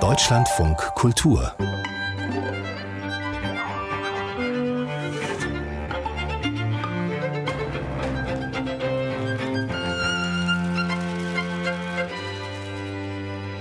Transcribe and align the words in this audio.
Deutschlandfunk 0.00 0.78
Kultur 0.94 1.54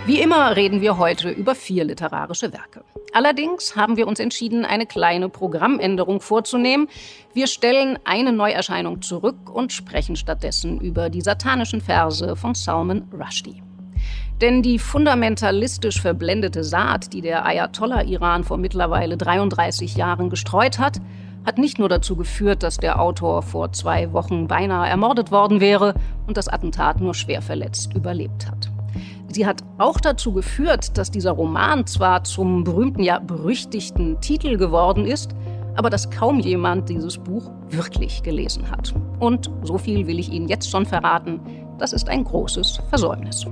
Wie 0.06 0.22
immer 0.22 0.56
reden 0.56 0.80
wir 0.80 0.98
heute 0.98 1.30
über 1.30 1.54
vier 1.54 1.84
literarische 1.84 2.54
Werke. 2.54 2.86
Allerdings 3.12 3.76
haben 3.76 3.98
wir 3.98 4.08
uns 4.08 4.22
entschieden, 4.22 4.64
eine 4.64 4.86
kleine 4.86 5.28
Programmänderung 5.28 6.22
vorzunehmen. 6.22 6.88
Wir 7.34 7.48
stellen 7.48 8.00
eine 8.06 8.32
Neuerscheinung 8.32 9.02
zurück 9.02 9.50
und 9.54 9.74
sprechen 9.74 10.16
stattdessen 10.16 10.80
über 10.80 11.10
die 11.10 11.20
satanischen 11.20 11.82
Verse 11.82 12.38
von 12.38 12.56
Salman 12.56 13.10
Rushdie. 13.12 13.62
Denn 14.42 14.64
die 14.64 14.80
fundamentalistisch 14.80 16.02
verblendete 16.02 16.64
Saat, 16.64 17.14
die 17.14 17.22
der 17.22 17.46
Ayatollah 17.46 18.02
Iran 18.04 18.44
vor 18.44 18.58
mittlerweile 18.58 19.16
33 19.16 19.96
Jahren 19.96 20.32
gestreut 20.32 20.80
hat, 20.80 20.98
hat 21.46 21.60
nicht 21.60 21.78
nur 21.78 21.90
dazu 21.90 22.16
geführt, 22.16 22.64
dass 22.64 22.78
der 22.78 23.00
Autor 23.00 23.44
vor 23.44 23.72
zwei 23.72 24.12
Wochen 24.14 24.48
beinahe 24.48 24.90
ermordet 24.90 25.32
worden 25.32 25.60
wäre 25.60 25.94
und 26.26 26.38
das 26.38 26.48
Attentat 26.48 27.02
nur 27.02 27.14
schwer 27.14 27.44
verletzt 27.44 27.94
überlebt 27.94 28.50
hat. 28.50 28.72
Sie 29.28 29.46
hat 29.46 29.62
auch 29.78 30.00
dazu 30.00 30.34
geführt, 30.34 30.98
dass 30.98 31.12
dieser 31.12 31.32
Roman 31.32 31.86
zwar 31.86 32.24
zum 32.24 32.64
berühmten, 32.64 33.04
ja 33.04 33.20
berüchtigten 33.20 34.20
Titel 34.22 34.58
geworden 34.58 35.06
ist, 35.06 35.36
aber 35.76 35.90
dass 35.90 36.10
kaum 36.10 36.40
jemand 36.40 36.90
dieses 36.90 37.18
Buch 37.18 37.50
wirklich 37.70 38.24
gelesen 38.24 38.70
hat. 38.72 38.94
Und 39.20 39.52
so 39.64 39.78
viel 39.78 40.08
will 40.08 40.20
ich 40.20 40.32
Ihnen 40.32 40.50
jetzt 40.50 40.70
schon 40.70 40.86
verraten, 40.86 41.40
das 41.78 41.94
ist 41.94 42.10
ein 42.10 42.24
großes 42.24 42.82
Versäumnis. 42.90 43.46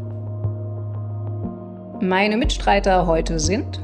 Meine 2.02 2.38
Mitstreiter 2.38 3.08
heute 3.08 3.40
sind 3.40 3.82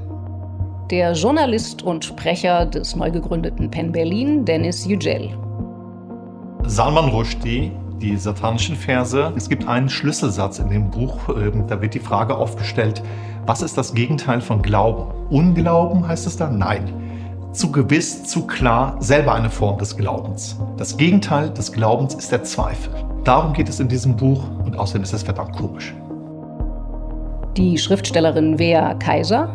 der 0.89 1.12
Journalist 1.12 1.84
und 1.84 2.06
Sprecher 2.06 2.66
des 2.66 2.95
neu 2.95 3.12
gegründeten 3.12 3.70
Penn 3.70 3.92
Berlin, 3.92 4.45
Dennis 4.45 4.86
Yücel. 4.86 5.31
Salman 6.64 7.09
Rushdie, 7.09 7.73
die 8.02 8.16
satanischen 8.16 8.78
Verse. 8.78 9.34
Es 9.36 9.50
gibt 9.50 9.67
einen 9.67 9.89
Schlüsselsatz 9.89 10.59
in 10.59 10.70
dem 10.70 10.92
Buch, 10.92 11.17
ähm, 11.28 11.67
da 11.67 11.81
wird 11.81 11.94
die 11.94 12.00
Frage 12.00 12.36
aufgestellt, 12.38 13.04
was 13.45 13.62
ist 13.62 13.78
das 13.78 13.94
Gegenteil 13.94 14.39
von 14.39 14.61
Glauben? 14.61 15.11
Unglauben 15.30 16.08
heißt 16.08 16.26
es 16.26 16.38
da? 16.38 16.50
Nein. 16.50 16.94
Zu 17.52 17.70
gewiss, 17.70 18.23
zu 18.23 18.48
klar, 18.48 18.95
selber 19.02 19.34
eine 19.34 19.50
Form 19.50 19.78
des 19.78 19.98
Glaubens. 19.98 20.58
Das 20.78 20.95
Gegenteil 20.95 21.50
des 21.50 21.73
Glaubens 21.73 22.14
ist 22.14 22.32
der 22.32 22.44
Zweifel. 22.45 22.94
Darum 23.26 23.52
geht 23.52 23.67
es 23.67 23.82
in 23.82 23.89
diesem 23.89 24.16
Buch 24.16 24.42
und 24.64 24.80
außerdem 24.80 25.04
ist 25.04 25.14
es 25.14 25.23
verdammt 25.23 25.52
komisch. 25.52 25.94
Die 27.58 27.78
Schriftstellerin 27.78 28.59
Wea 28.59 28.95
Kaiser. 28.95 29.48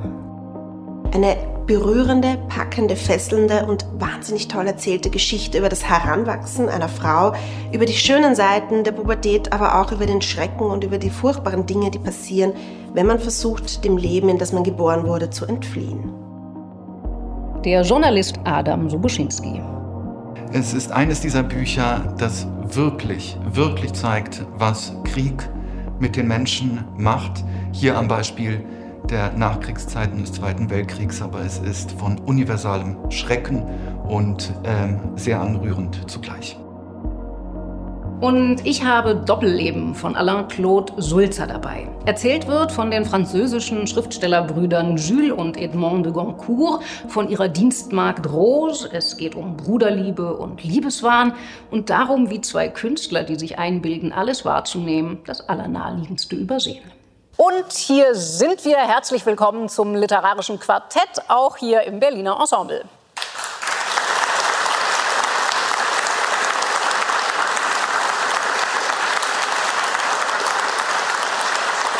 Eine 1.12 1.36
berührende, 1.66 2.38
packende, 2.48 2.96
fesselnde 2.96 3.66
und 3.66 3.84
wahnsinnig 3.98 4.48
toll 4.48 4.66
erzählte 4.66 5.10
Geschichte 5.10 5.58
über 5.58 5.68
das 5.68 5.86
Heranwachsen 5.86 6.70
einer 6.70 6.88
Frau, 6.88 7.34
über 7.72 7.84
die 7.84 7.92
schönen 7.92 8.34
Seiten 8.34 8.84
der 8.84 8.92
Pubertät, 8.92 9.52
aber 9.52 9.78
auch 9.78 9.92
über 9.92 10.06
den 10.06 10.22
Schrecken 10.22 10.64
und 10.64 10.82
über 10.82 10.96
die 10.96 11.10
furchtbaren 11.10 11.66
Dinge, 11.66 11.90
die 11.90 11.98
passieren, 11.98 12.54
wenn 12.94 13.04
man 13.04 13.18
versucht, 13.18 13.84
dem 13.84 13.98
Leben, 13.98 14.30
in 14.30 14.38
das 14.38 14.54
man 14.54 14.64
geboren 14.64 15.06
wurde, 15.06 15.28
zu 15.28 15.44
entfliehen. 15.44 16.10
Der 17.66 17.82
Journalist 17.82 18.40
Adam 18.44 18.88
Subuschinski. 18.88 19.60
Es 20.54 20.72
ist 20.72 20.90
eines 20.90 21.20
dieser 21.20 21.42
Bücher, 21.42 22.14
das 22.16 22.46
wirklich, 22.72 23.36
wirklich 23.52 23.92
zeigt, 23.92 24.46
was 24.56 24.94
Krieg 25.04 25.46
mit 26.00 26.16
den 26.16 26.26
Menschen 26.26 26.84
macht. 26.96 27.44
Hier 27.72 27.96
am 27.96 28.08
Beispiel 28.08 28.64
der 29.08 29.32
Nachkriegszeiten 29.32 30.18
des 30.20 30.32
Zweiten 30.32 30.70
Weltkriegs, 30.70 31.22
aber 31.22 31.40
es 31.40 31.58
ist 31.58 31.92
von 31.92 32.18
universalem 32.18 32.96
Schrecken 33.10 33.62
und 34.04 34.52
ähm, 34.64 34.98
sehr 35.16 35.40
anrührend 35.40 36.10
zugleich. 36.10 36.58
Und 38.20 38.66
ich 38.66 38.84
habe 38.84 39.14
Doppelleben 39.16 39.94
von 39.94 40.14
Alain-Claude 40.14 40.92
Sulzer 40.98 41.46
dabei. 41.46 41.88
Erzählt 42.04 42.46
wird 42.46 42.70
von 42.70 42.90
den 42.90 43.06
französischen 43.06 43.86
Schriftstellerbrüdern 43.86 44.98
Jules 44.98 45.32
und 45.32 45.56
Edmond 45.56 46.04
de 46.04 46.12
Goncourt, 46.12 46.82
von 47.08 47.30
ihrer 47.30 47.48
Dienstmagd 47.48 48.30
Rose. 48.30 48.90
Es 48.92 49.16
geht 49.16 49.34
um 49.34 49.56
Bruderliebe 49.56 50.36
und 50.36 50.62
Liebeswahn 50.62 51.32
und 51.70 51.88
darum, 51.88 52.28
wie 52.28 52.42
zwei 52.42 52.68
Künstler, 52.68 53.24
die 53.24 53.36
sich 53.36 53.58
einbilden, 53.58 54.12
alles 54.12 54.44
wahrzunehmen, 54.44 55.20
das 55.24 55.48
Allernaheliegendste 55.48 56.36
übersehen. 56.36 56.84
Und 57.38 57.72
hier 57.72 58.14
sind 58.14 58.66
wir. 58.66 58.76
Herzlich 58.76 59.24
willkommen 59.24 59.70
zum 59.70 59.94
literarischen 59.94 60.60
Quartett, 60.60 61.22
auch 61.28 61.56
hier 61.56 61.84
im 61.84 61.98
Berliner 61.98 62.38
Ensemble. 62.38 62.84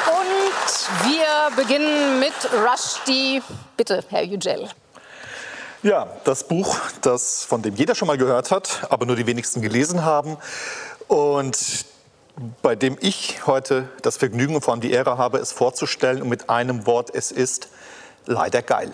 Und 0.06 1.08
wir 1.08 1.49
beginnen 1.60 2.18
mit 2.18 2.32
Rushdie. 2.54 3.42
Bitte, 3.76 4.02
Herr 4.08 4.22
Yücel. 4.22 4.66
Ja, 5.82 6.08
das 6.24 6.48
Buch, 6.48 6.78
das 7.02 7.44
von 7.44 7.60
dem 7.60 7.74
jeder 7.74 7.94
schon 7.94 8.08
mal 8.08 8.16
gehört 8.16 8.50
hat, 8.50 8.86
aber 8.88 9.04
nur 9.04 9.14
die 9.14 9.26
wenigsten 9.26 9.60
gelesen 9.60 10.02
haben. 10.02 10.38
Und 11.06 11.84
bei 12.62 12.76
dem 12.76 12.96
ich 13.00 13.46
heute 13.46 13.90
das 14.00 14.16
Vergnügen 14.16 14.54
und 14.54 14.62
vor 14.62 14.72
allem 14.72 14.80
die 14.80 14.90
Ehre 14.90 15.18
habe, 15.18 15.36
es 15.36 15.52
vorzustellen 15.52 16.22
und 16.22 16.30
mit 16.30 16.48
einem 16.48 16.86
Wort, 16.86 17.10
es 17.14 17.30
ist 17.30 17.68
leider 18.24 18.62
geil. 18.62 18.92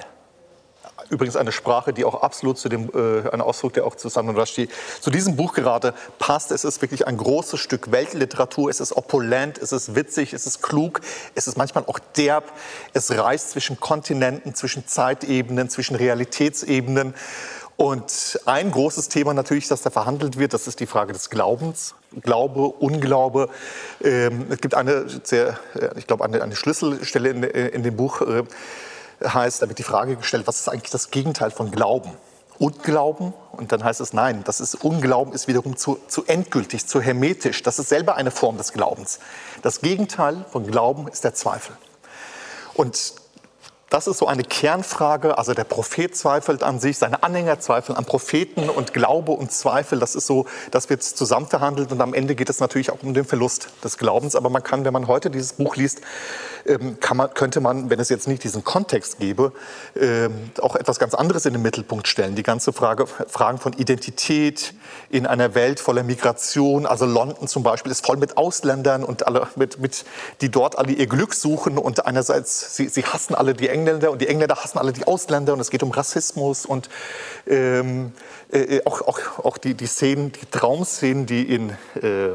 Übrigens 1.08 1.36
eine 1.36 1.52
Sprache, 1.52 1.92
die 1.92 2.04
auch 2.04 2.22
absolut 2.22 2.58
zu 2.58 2.68
dem, 2.68 2.90
äh, 2.94 3.28
ein 3.30 3.40
Ausdruck, 3.40 3.74
der 3.74 3.86
auch 3.86 3.94
zu 3.94 4.08
Salman 4.08 4.36
Rushdie, 4.36 4.68
zu 5.00 5.10
diesem 5.10 5.36
Buch 5.36 5.54
gerade 5.54 5.94
passt. 6.18 6.50
Es 6.50 6.64
ist 6.64 6.82
wirklich 6.82 7.06
ein 7.06 7.16
großes 7.16 7.60
Stück 7.60 7.92
Weltliteratur. 7.92 8.70
Es 8.70 8.80
ist 8.80 8.92
opulent, 8.96 9.58
es 9.58 9.72
ist 9.72 9.94
witzig, 9.94 10.32
es 10.32 10.46
ist 10.46 10.62
klug, 10.62 11.00
es 11.34 11.46
ist 11.46 11.56
manchmal 11.56 11.84
auch 11.86 11.98
derb. 12.16 12.52
Es 12.92 13.16
reist 13.16 13.50
zwischen 13.50 13.78
Kontinenten, 13.78 14.54
zwischen 14.54 14.86
Zeitebenen, 14.86 15.68
zwischen 15.68 15.96
Realitätsebenen. 15.96 17.14
Und 17.76 18.40
ein 18.46 18.70
großes 18.70 19.10
Thema 19.10 19.34
natürlich, 19.34 19.68
das 19.68 19.82
da 19.82 19.90
verhandelt 19.90 20.38
wird, 20.38 20.54
das 20.54 20.66
ist 20.66 20.80
die 20.80 20.86
Frage 20.86 21.12
des 21.12 21.28
Glaubens. 21.28 21.94
Glaube, 22.22 22.68
Unglaube. 22.68 23.50
Ähm, 24.02 24.46
es 24.48 24.62
gibt 24.62 24.74
eine 24.74 25.04
sehr, 25.22 25.58
äh, 25.74 25.90
ich 25.96 26.06
glaube, 26.06 26.24
eine, 26.24 26.42
eine 26.42 26.56
Schlüsselstelle 26.56 27.28
in, 27.28 27.42
äh, 27.42 27.68
in, 27.68 27.82
dem 27.82 27.94
Buch, 27.94 28.22
äh, 28.22 28.44
heißt, 29.24 29.62
da 29.62 29.68
wird 29.68 29.78
die 29.78 29.84
Frage 29.84 30.16
gestellt, 30.16 30.46
was 30.46 30.60
ist 30.60 30.68
eigentlich 30.68 30.90
das 30.90 31.10
Gegenteil 31.10 31.50
von 31.50 31.70
Glauben? 31.70 32.12
Unglauben 32.58 33.34
und 33.52 33.72
dann 33.72 33.84
heißt 33.84 34.00
es 34.00 34.14
nein, 34.14 34.42
das 34.44 34.60
ist 34.60 34.76
Unglauben 34.76 35.34
ist 35.34 35.46
wiederum 35.46 35.76
zu, 35.76 35.98
zu 36.08 36.24
endgültig, 36.24 36.86
zu 36.86 37.02
hermetisch. 37.02 37.62
Das 37.62 37.78
ist 37.78 37.90
selber 37.90 38.16
eine 38.16 38.30
Form 38.30 38.56
des 38.56 38.72
Glaubens. 38.72 39.18
Das 39.62 39.82
Gegenteil 39.82 40.44
von 40.50 40.66
Glauben 40.66 41.06
ist 41.08 41.24
der 41.24 41.34
Zweifel. 41.34 41.76
Und 42.72 43.14
das 43.88 44.08
ist 44.08 44.18
so 44.18 44.26
eine 44.26 44.42
Kernfrage. 44.42 45.38
Also 45.38 45.54
der 45.54 45.64
Prophet 45.64 46.16
zweifelt 46.16 46.62
an 46.62 46.80
sich, 46.80 46.98
seine 46.98 47.22
Anhänger 47.22 47.60
zweifeln 47.60 47.96
an 47.96 48.04
Propheten 48.04 48.68
und 48.68 48.92
Glaube 48.92 49.32
und 49.32 49.52
Zweifel. 49.52 50.00
Das 50.00 50.14
ist 50.14 50.26
so, 50.26 50.46
das 50.72 50.90
wird 50.90 51.02
zusammen 51.02 51.46
verhandelt 51.46 51.92
und 51.92 52.00
am 52.00 52.12
Ende 52.12 52.34
geht 52.34 52.50
es 52.50 52.58
natürlich 52.58 52.90
auch 52.90 53.02
um 53.02 53.14
den 53.14 53.24
Verlust 53.24 53.68
des 53.84 53.96
Glaubens. 53.96 54.34
Aber 54.34 54.50
man 54.50 54.62
kann, 54.62 54.84
wenn 54.84 54.92
man 54.92 55.06
heute 55.06 55.30
dieses 55.30 55.52
Buch 55.52 55.76
liest, 55.76 56.00
man, 57.14 57.34
könnte 57.34 57.60
man, 57.60 57.90
wenn 57.90 58.00
es 58.00 58.08
jetzt 58.08 58.28
nicht 58.28 58.44
diesen 58.44 58.64
Kontext 58.64 59.18
gäbe, 59.18 59.52
ähm, 59.94 60.50
auch 60.60 60.76
etwas 60.76 60.98
ganz 60.98 61.14
anderes 61.14 61.46
in 61.46 61.52
den 61.52 61.62
Mittelpunkt 61.62 62.08
stellen. 62.08 62.34
Die 62.34 62.42
ganze 62.42 62.72
Frage, 62.72 63.06
Fragen 63.06 63.58
von 63.58 63.72
Identität 63.74 64.74
in 65.10 65.26
einer 65.26 65.54
Welt 65.54 65.80
voller 65.80 66.02
Migration. 66.02 66.86
Also 66.86 67.06
London 67.06 67.48
zum 67.48 67.62
Beispiel 67.62 67.92
ist 67.92 68.04
voll 68.04 68.16
mit 68.16 68.36
Ausländern 68.36 69.04
und 69.04 69.26
alle 69.26 69.46
mit, 69.56 69.78
mit 69.78 70.04
die 70.40 70.50
dort 70.50 70.78
alle 70.78 70.92
ihr 70.92 71.06
Glück 71.06 71.34
suchen 71.34 71.78
und 71.78 72.06
einerseits 72.06 72.76
sie, 72.76 72.88
sie 72.88 73.04
hassen 73.04 73.34
alle 73.34 73.54
die 73.54 73.68
Engländer 73.68 74.10
und 74.10 74.20
die 74.20 74.28
Engländer 74.28 74.56
hassen 74.56 74.78
alle 74.78 74.92
die 74.92 75.06
Ausländer 75.06 75.52
und 75.52 75.60
es 75.60 75.70
geht 75.70 75.82
um 75.82 75.90
Rassismus 75.90 76.66
und 76.66 76.88
ähm, 77.46 78.12
äh, 78.50 78.80
auch, 78.84 79.02
auch, 79.02 79.20
auch 79.44 79.58
die, 79.58 79.74
die 79.74 79.86
Szenen, 79.86 80.32
die 80.32 80.46
Traumszenen, 80.50 81.26
die 81.26 81.42
in 81.42 81.70
äh, 82.02 82.34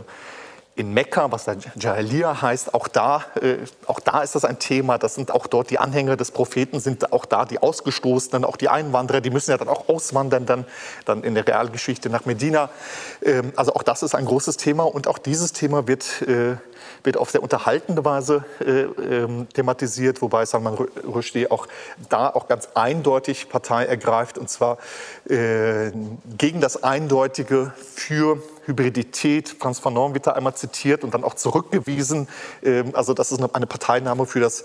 in 0.76 0.94
Mekka, 0.94 1.32
was 1.32 1.46
da 1.46 1.56
Jahiliya 1.76 2.42
heißt, 2.42 2.74
auch 2.74 2.88
da, 2.88 3.26
äh, 3.42 3.58
auch 3.88 4.00
da 4.00 4.22
ist 4.22 4.36
das 4.36 4.46
ein 4.46 4.58
Thema. 4.58 4.98
Das 4.98 5.16
sind 5.16 5.32
auch 5.32 5.48
dort 5.48 5.70
die 5.70 5.80
Anhänger 5.80 6.16
des 6.16 6.32
Propheten, 6.32 6.80
sind 6.80 7.12
auch 7.12 7.26
da 7.26 7.46
die 7.46 7.60
Ausgestoßenen, 7.60 8.46
auch 8.46 8.56
die 8.56 8.70
Einwanderer, 8.70 9.20
die 9.20 9.32
müssen 9.32 9.52
ja 9.52 9.58
dann 9.58 9.68
auch 9.68 9.90
auswandern, 9.90 10.46
dann, 10.46 10.66
dann 11.06 11.24
in 11.24 11.36
der 11.36 11.46
Realgeschichte 11.46 12.10
nach 12.10 12.26
Medina. 12.26 12.70
Ähm, 13.22 13.52
also 13.58 13.74
auch 13.74 13.84
das 13.84 14.02
ist 14.02 14.16
ein 14.16 14.26
großes 14.26 14.58
Thema 14.58 14.84
und 14.84 15.08
auch 15.08 15.18
dieses 15.18 15.52
Thema 15.52 15.88
wird 15.88 16.22
äh, 16.22 16.56
wird 17.04 17.18
auf 17.18 17.32
sehr 17.32 17.44
unterhaltende 17.44 18.04
Weise 18.06 18.44
äh, 18.60 18.82
ähm, 18.82 19.48
thematisiert, 19.54 20.22
wobei 20.22 20.46
Salman 20.46 20.76
Rushdie 20.76 21.50
auch 21.50 21.68
da 22.10 22.30
auch 22.30 22.48
ganz 22.48 22.70
eindeutig 22.74 23.50
Partei 23.50 23.86
ergreift 23.86 24.38
und 24.38 24.50
zwar 24.50 24.78
äh, 25.30 25.92
gegen 26.38 26.62
das 26.62 26.84
Eindeutige 26.84 27.74
für 27.96 28.42
Hybridität. 28.66 29.56
Franz 29.58 29.80
Fanon 29.80 30.14
wird 30.14 30.28
da 30.28 30.32
einmal 30.32 30.56
zitiert 30.56 31.04
und 31.04 31.14
dann 31.14 31.24
auch 31.24 31.36
zurückgewiesen. 31.36 32.28
Ähm, 32.64 32.92
also 32.94 33.14
das 33.14 33.32
ist 33.32 33.40
eine, 33.40 33.54
eine 33.56 33.68
Partei, 33.68 34.02
Einnahme, 34.02 34.26
für 34.26 34.40
das, 34.40 34.64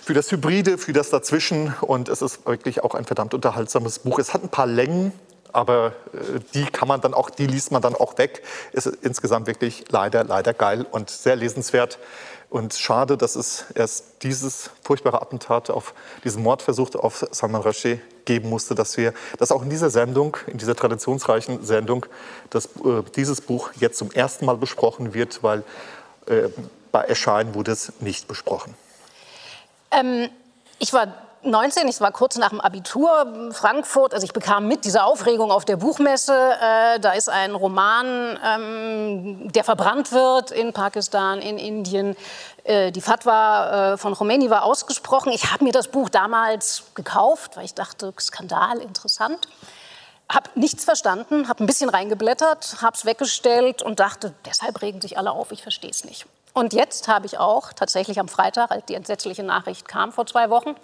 für 0.00 0.14
das 0.14 0.30
Hybride, 0.32 0.78
für 0.78 0.92
das 0.92 1.10
Dazwischen. 1.10 1.74
Und 1.80 2.08
es 2.08 2.22
ist 2.22 2.46
wirklich 2.46 2.82
auch 2.82 2.94
ein 2.94 3.04
verdammt 3.04 3.34
unterhaltsames 3.34 4.00
Buch. 4.00 4.18
Es 4.18 4.32
hat 4.32 4.42
ein 4.42 4.48
paar 4.48 4.66
Längen, 4.66 5.12
aber 5.52 5.92
äh, 6.12 6.40
die 6.54 6.64
kann 6.64 6.88
man 6.88 7.00
dann 7.00 7.14
auch, 7.14 7.30
die 7.30 7.46
liest 7.46 7.72
man 7.72 7.82
dann 7.82 7.94
auch 7.94 8.18
weg. 8.18 8.42
Ist 8.72 8.86
insgesamt 8.86 9.46
wirklich 9.46 9.84
leider, 9.90 10.24
leider 10.24 10.54
geil 10.54 10.86
und 10.90 11.10
sehr 11.10 11.36
lesenswert. 11.36 11.98
Und 12.50 12.74
schade, 12.74 13.16
dass 13.16 13.36
es 13.36 13.66
erst 13.76 14.24
dieses 14.24 14.70
furchtbare 14.82 15.22
Attentat 15.22 15.70
auf 15.70 15.94
diesen 16.24 16.42
Mordversuch 16.42 16.96
auf 16.96 17.24
Salman 17.30 17.62
Rushdie 17.62 18.00
geben 18.24 18.48
musste, 18.48 18.74
dass 18.74 18.96
wir, 18.96 19.14
dass 19.38 19.52
auch 19.52 19.62
in 19.62 19.70
dieser 19.70 19.88
Sendung, 19.88 20.36
in 20.48 20.58
dieser 20.58 20.74
traditionsreichen 20.74 21.64
Sendung, 21.64 22.06
dass 22.50 22.66
äh, 22.66 23.02
dieses 23.14 23.40
Buch 23.40 23.70
jetzt 23.76 23.98
zum 23.98 24.10
ersten 24.10 24.46
Mal 24.46 24.56
besprochen 24.56 25.14
wird, 25.14 25.44
weil 25.44 25.62
äh, 26.26 26.48
bei 26.90 27.02
Erscheinen 27.02 27.54
wurde 27.54 27.70
es 27.70 27.92
nicht 28.00 28.26
besprochen. 28.26 28.74
Ähm, 29.92 30.28
ich 30.80 30.92
war 30.92 31.14
19, 31.42 31.88
ich 31.88 32.00
war 32.02 32.12
kurz 32.12 32.36
nach 32.36 32.50
dem 32.50 32.60
Abitur 32.60 33.50
Frankfurt, 33.52 34.12
also 34.12 34.24
ich 34.24 34.34
bekam 34.34 34.68
mit 34.68 34.84
diese 34.84 35.04
Aufregung 35.04 35.50
auf 35.50 35.64
der 35.64 35.76
Buchmesse. 35.76 36.34
Äh, 36.34 37.00
da 37.00 37.12
ist 37.12 37.30
ein 37.30 37.54
Roman, 37.54 38.38
ähm, 38.44 39.50
der 39.50 39.64
verbrannt 39.64 40.12
wird 40.12 40.50
in 40.50 40.74
Pakistan, 40.74 41.40
in 41.40 41.56
Indien. 41.56 42.14
Äh, 42.64 42.92
die 42.92 43.00
Fatwa 43.00 43.92
äh, 43.92 43.96
von 43.96 44.14
Khomeini 44.14 44.50
war 44.50 44.64
ausgesprochen. 44.64 45.32
Ich 45.32 45.50
habe 45.50 45.64
mir 45.64 45.72
das 45.72 45.88
Buch 45.88 46.10
damals 46.10 46.84
gekauft, 46.94 47.56
weil 47.56 47.64
ich 47.64 47.74
dachte, 47.74 48.12
Skandal, 48.20 48.78
interessant. 48.78 49.48
Habe 50.28 50.50
nichts 50.56 50.84
verstanden, 50.84 51.48
habe 51.48 51.64
ein 51.64 51.66
bisschen 51.66 51.88
reingeblättert, 51.88 52.82
habe 52.82 52.94
es 52.94 53.06
weggestellt 53.06 53.80
und 53.82 53.98
dachte, 53.98 54.34
deshalb 54.44 54.82
regen 54.82 55.00
sich 55.00 55.16
alle 55.16 55.32
auf, 55.32 55.52
ich 55.52 55.62
verstehe 55.62 55.90
es 55.90 56.04
nicht. 56.04 56.26
Und 56.52 56.72
jetzt 56.72 57.08
habe 57.08 57.26
ich 57.26 57.38
auch 57.38 57.72
tatsächlich 57.72 58.18
am 58.20 58.28
Freitag, 58.28 58.70
als 58.70 58.84
die 58.86 58.94
entsetzliche 58.94 59.42
Nachricht 59.42 59.88
kam 59.88 60.12
vor 60.12 60.26
zwei 60.26 60.50
Wochen, 60.50 60.74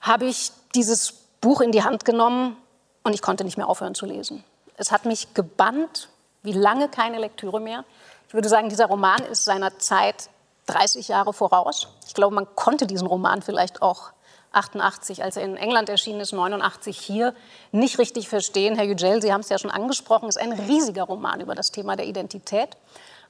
habe 0.00 0.26
ich 0.26 0.52
dieses 0.74 1.12
Buch 1.40 1.60
in 1.60 1.72
die 1.72 1.82
Hand 1.82 2.04
genommen 2.04 2.56
und 3.02 3.14
ich 3.14 3.22
konnte 3.22 3.44
nicht 3.44 3.56
mehr 3.56 3.68
aufhören 3.68 3.94
zu 3.94 4.06
lesen. 4.06 4.44
Es 4.76 4.92
hat 4.92 5.04
mich 5.04 5.34
gebannt, 5.34 6.08
wie 6.42 6.52
lange 6.52 6.88
keine 6.88 7.18
Lektüre 7.18 7.60
mehr. 7.60 7.84
Ich 8.28 8.34
würde 8.34 8.48
sagen, 8.48 8.68
dieser 8.68 8.86
Roman 8.86 9.22
ist 9.24 9.44
seiner 9.44 9.78
Zeit 9.78 10.30
30 10.66 11.08
Jahre 11.08 11.32
voraus. 11.32 11.88
Ich 12.06 12.14
glaube, 12.14 12.34
man 12.34 12.46
konnte 12.54 12.86
diesen 12.86 13.06
Roman 13.06 13.42
vielleicht 13.42 13.82
auch 13.82 14.12
88, 14.52 15.22
als 15.22 15.36
er 15.36 15.44
in 15.44 15.56
England 15.56 15.88
erschienen 15.88 16.20
ist, 16.20 16.32
89 16.32 16.98
hier, 16.98 17.34
nicht 17.72 17.98
richtig 17.98 18.28
verstehen. 18.28 18.74
Herr 18.74 18.84
Yücel, 18.84 19.22
Sie 19.22 19.32
haben 19.32 19.40
es 19.40 19.48
ja 19.48 19.58
schon 19.58 19.70
angesprochen, 19.70 20.28
ist 20.28 20.38
ein 20.38 20.52
riesiger 20.52 21.04
Roman 21.04 21.40
über 21.40 21.54
das 21.54 21.70
Thema 21.70 21.96
der 21.96 22.06
Identität. 22.06 22.76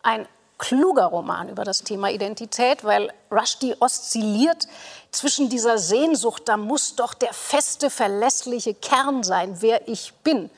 Ein 0.02 0.26
kluger 0.60 1.06
Roman 1.06 1.48
über 1.48 1.64
das 1.64 1.82
Thema 1.82 2.10
Identität, 2.10 2.84
weil 2.84 3.12
Rushdie 3.32 3.74
oszilliert 3.80 4.68
zwischen 5.10 5.48
dieser 5.48 5.78
Sehnsucht, 5.78 6.42
da 6.46 6.56
muss 6.56 6.94
doch 6.94 7.14
der 7.14 7.32
feste, 7.32 7.90
verlässliche 7.90 8.74
Kern 8.74 9.24
sein, 9.24 9.56
wer 9.60 9.88
ich 9.88 10.12
bin. 10.22 10.50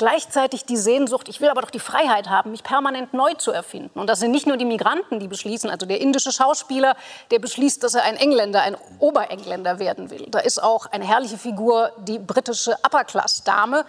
Gleichzeitig 0.00 0.64
die 0.64 0.78
Sehnsucht, 0.78 1.28
ich 1.28 1.42
will 1.42 1.50
aber 1.50 1.60
doch 1.60 1.68
die 1.68 1.78
Freiheit 1.78 2.30
haben, 2.30 2.52
mich 2.52 2.62
permanent 2.62 3.12
neu 3.12 3.34
zu 3.34 3.52
erfinden. 3.52 4.00
Und 4.00 4.08
das 4.08 4.18
sind 4.18 4.30
nicht 4.30 4.46
nur 4.46 4.56
die 4.56 4.64
Migranten, 4.64 5.20
die 5.20 5.28
beschließen, 5.28 5.68
also 5.68 5.84
der 5.84 6.00
indische 6.00 6.32
Schauspieler, 6.32 6.96
der 7.30 7.38
beschließt, 7.38 7.84
dass 7.84 7.94
er 7.94 8.04
ein 8.04 8.16
Engländer, 8.16 8.62
ein 8.62 8.78
Oberengländer 8.98 9.78
werden 9.78 10.08
will. 10.08 10.26
Da 10.30 10.38
ist 10.38 10.62
auch 10.62 10.86
eine 10.86 11.04
herrliche 11.04 11.36
Figur, 11.36 11.92
die 11.98 12.18
britische 12.18 12.78
Upper-Class-Dame, 12.82 13.84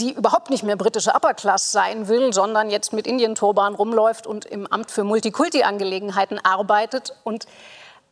die 0.00 0.10
überhaupt 0.10 0.50
nicht 0.50 0.64
mehr 0.64 0.74
britische 0.74 1.14
Upper-Class 1.14 1.70
sein 1.70 2.08
will, 2.08 2.32
sondern 2.32 2.68
jetzt 2.68 2.92
mit 2.92 3.06
Indien-Turban 3.06 3.76
rumläuft 3.76 4.26
und 4.26 4.44
im 4.46 4.66
Amt 4.66 4.90
für 4.90 5.04
Multikulti-Angelegenheiten 5.04 6.40
arbeitet. 6.44 7.14
Und 7.22 7.46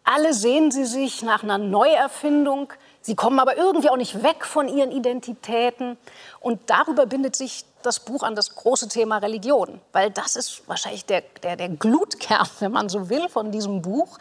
alle 0.05 0.35
sehen 0.35 0.71
sie 0.71 0.85
sich 0.85 1.23
nach 1.23 1.43
einer 1.43 1.59
Neuerfindung. 1.59 2.73
Sie 3.03 3.17
kommen 3.17 3.39
aber 3.39 3.57
irgendwie 3.57 3.91
auch 3.91 3.97
nicht 3.97 4.23
weg 4.23 4.45
von 4.45 4.69
ihren 4.69 4.91
Identitäten. 4.93 5.97
Und 6.41 6.71
darüber 6.71 7.07
bindet 7.07 7.37
sich 7.37 7.65
das 7.83 8.01
Buch 8.01 8.23
an 8.23 8.35
das 8.35 8.55
große 8.55 8.89
Thema 8.89 9.19
Religion, 9.19 9.81
weil 9.93 10.11
das 10.11 10.37
ist 10.37 10.69
wahrscheinlich 10.69 11.05
der, 11.07 11.23
der, 11.43 11.57
der 11.57 11.69
Glutkern, 11.69 12.47
wenn 12.61 12.73
man 12.73 12.89
so 12.89 13.09
will, 13.09 13.29
von 13.29 13.53
diesem 13.53 13.83
Buch, 13.83 14.19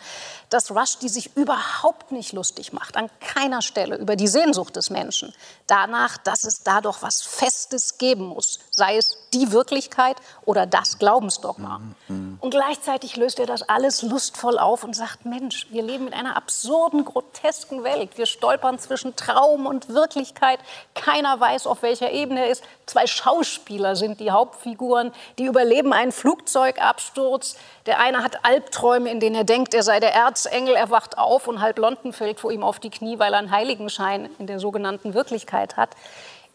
dass 0.50 0.72
Rushdie 0.72 1.10
sich 1.10 1.36
überhaupt 1.36 2.12
nicht 2.12 2.34
lustig 2.34 2.74
macht, 2.74 2.98
an 2.98 3.10
keiner 3.20 3.62
Stelle 3.62 3.98
über 3.98 4.16
die 4.16 4.28
Sehnsucht 4.28 4.76
des 4.76 4.90
Menschen, 4.90 5.34
danach, 5.68 6.18
dass 6.18 6.44
es 6.44 6.64
da 6.64 6.82
doch 6.82 7.02
was 7.02 7.22
Festes 7.22 7.98
geben 7.98 8.28
muss, 8.28 8.60
sei 8.72 8.98
es 8.98 9.18
die 9.34 9.52
Wirklichkeit 9.52 10.18
oder 10.46 10.66
das 10.66 10.98
Glaubensdogma. 10.98 11.82
Mhm. 12.08 12.38
Und 12.42 12.52
gleichzeitig 12.52 13.16
löst 13.16 13.40
er 13.40 13.46
das 13.46 13.62
alles 13.64 14.02
lustvoll 14.02 14.58
auf 14.58 14.84
und 14.84 14.96
sagt, 14.96 15.26
Mensch, 15.26 15.68
wir 15.70 15.84
leben 15.84 16.08
in 16.08 16.14
einer 16.14 16.36
absurden, 16.36 17.06
grotesken 17.06 17.84
Welt. 17.84 18.18
Wir 18.18 18.26
stolpern 18.26 18.80
zwischen 18.80 19.16
Traum 19.16 19.68
und 19.68 19.90
Wirklichkeit. 19.90 20.60
Keiner 20.96 21.40
weiß, 21.40 21.68
auf 21.68 21.84
welcher 21.84 22.09
Ebene 22.12 22.46
er 22.46 22.52
ist. 22.52 22.64
Zwei 22.86 23.08
Schauspieler 23.08 23.96
sind 23.96 24.20
die 24.20 24.32
Hauptfiguren, 24.32 25.12
die 25.38 25.46
überleben 25.46 25.94
einen 25.94 26.12
Flugzeugabsturz. 26.12 27.56
Der 27.86 28.00
eine 28.00 28.24
hat 28.24 28.46
Albträume, 28.46 29.10
in 29.10 29.20
denen 29.20 29.36
er 29.36 29.44
denkt, 29.44 29.74
er 29.74 29.84
sei 29.84 30.00
der 30.00 30.14
Erzengel. 30.14 30.76
Er 30.76 30.90
wacht 30.90 31.18
auf 31.18 31.48
und 31.48 31.62
halb 31.62 31.80
London 31.80 32.14
fällt 32.14 32.40
vor 32.40 32.52
ihm 32.52 32.64
auf 32.64 32.80
die 32.80 32.90
Knie, 32.90 33.20
weil 33.20 33.34
er 33.34 33.40
einen 33.40 33.52
Heiligenschein 33.52 34.30
in 34.40 34.48
der 34.48 34.60
sogenannten 34.60 35.14
Wirklichkeit 35.14 35.78
hat. 35.78 35.90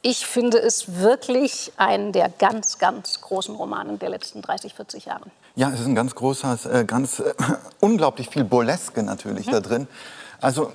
Ich 0.06 0.26
finde 0.26 0.58
es 0.58 1.00
wirklich 1.00 1.72
einen 1.78 2.12
der 2.12 2.28
ganz, 2.28 2.78
ganz 2.78 3.22
großen 3.22 3.54
Romane 3.54 3.96
der 3.96 4.10
letzten 4.10 4.42
30, 4.42 4.74
40 4.74 5.06
Jahre. 5.06 5.24
Ja, 5.56 5.70
es 5.70 5.80
ist 5.80 5.86
ein 5.86 5.94
ganz 5.94 6.14
großer, 6.14 6.58
äh, 6.70 6.84
ganz 6.84 7.20
äh, 7.20 7.32
unglaublich 7.80 8.28
viel 8.28 8.44
Burleske 8.44 9.02
natürlich 9.02 9.46
mhm. 9.46 9.52
da 9.52 9.60
drin. 9.60 9.88
Also 10.44 10.72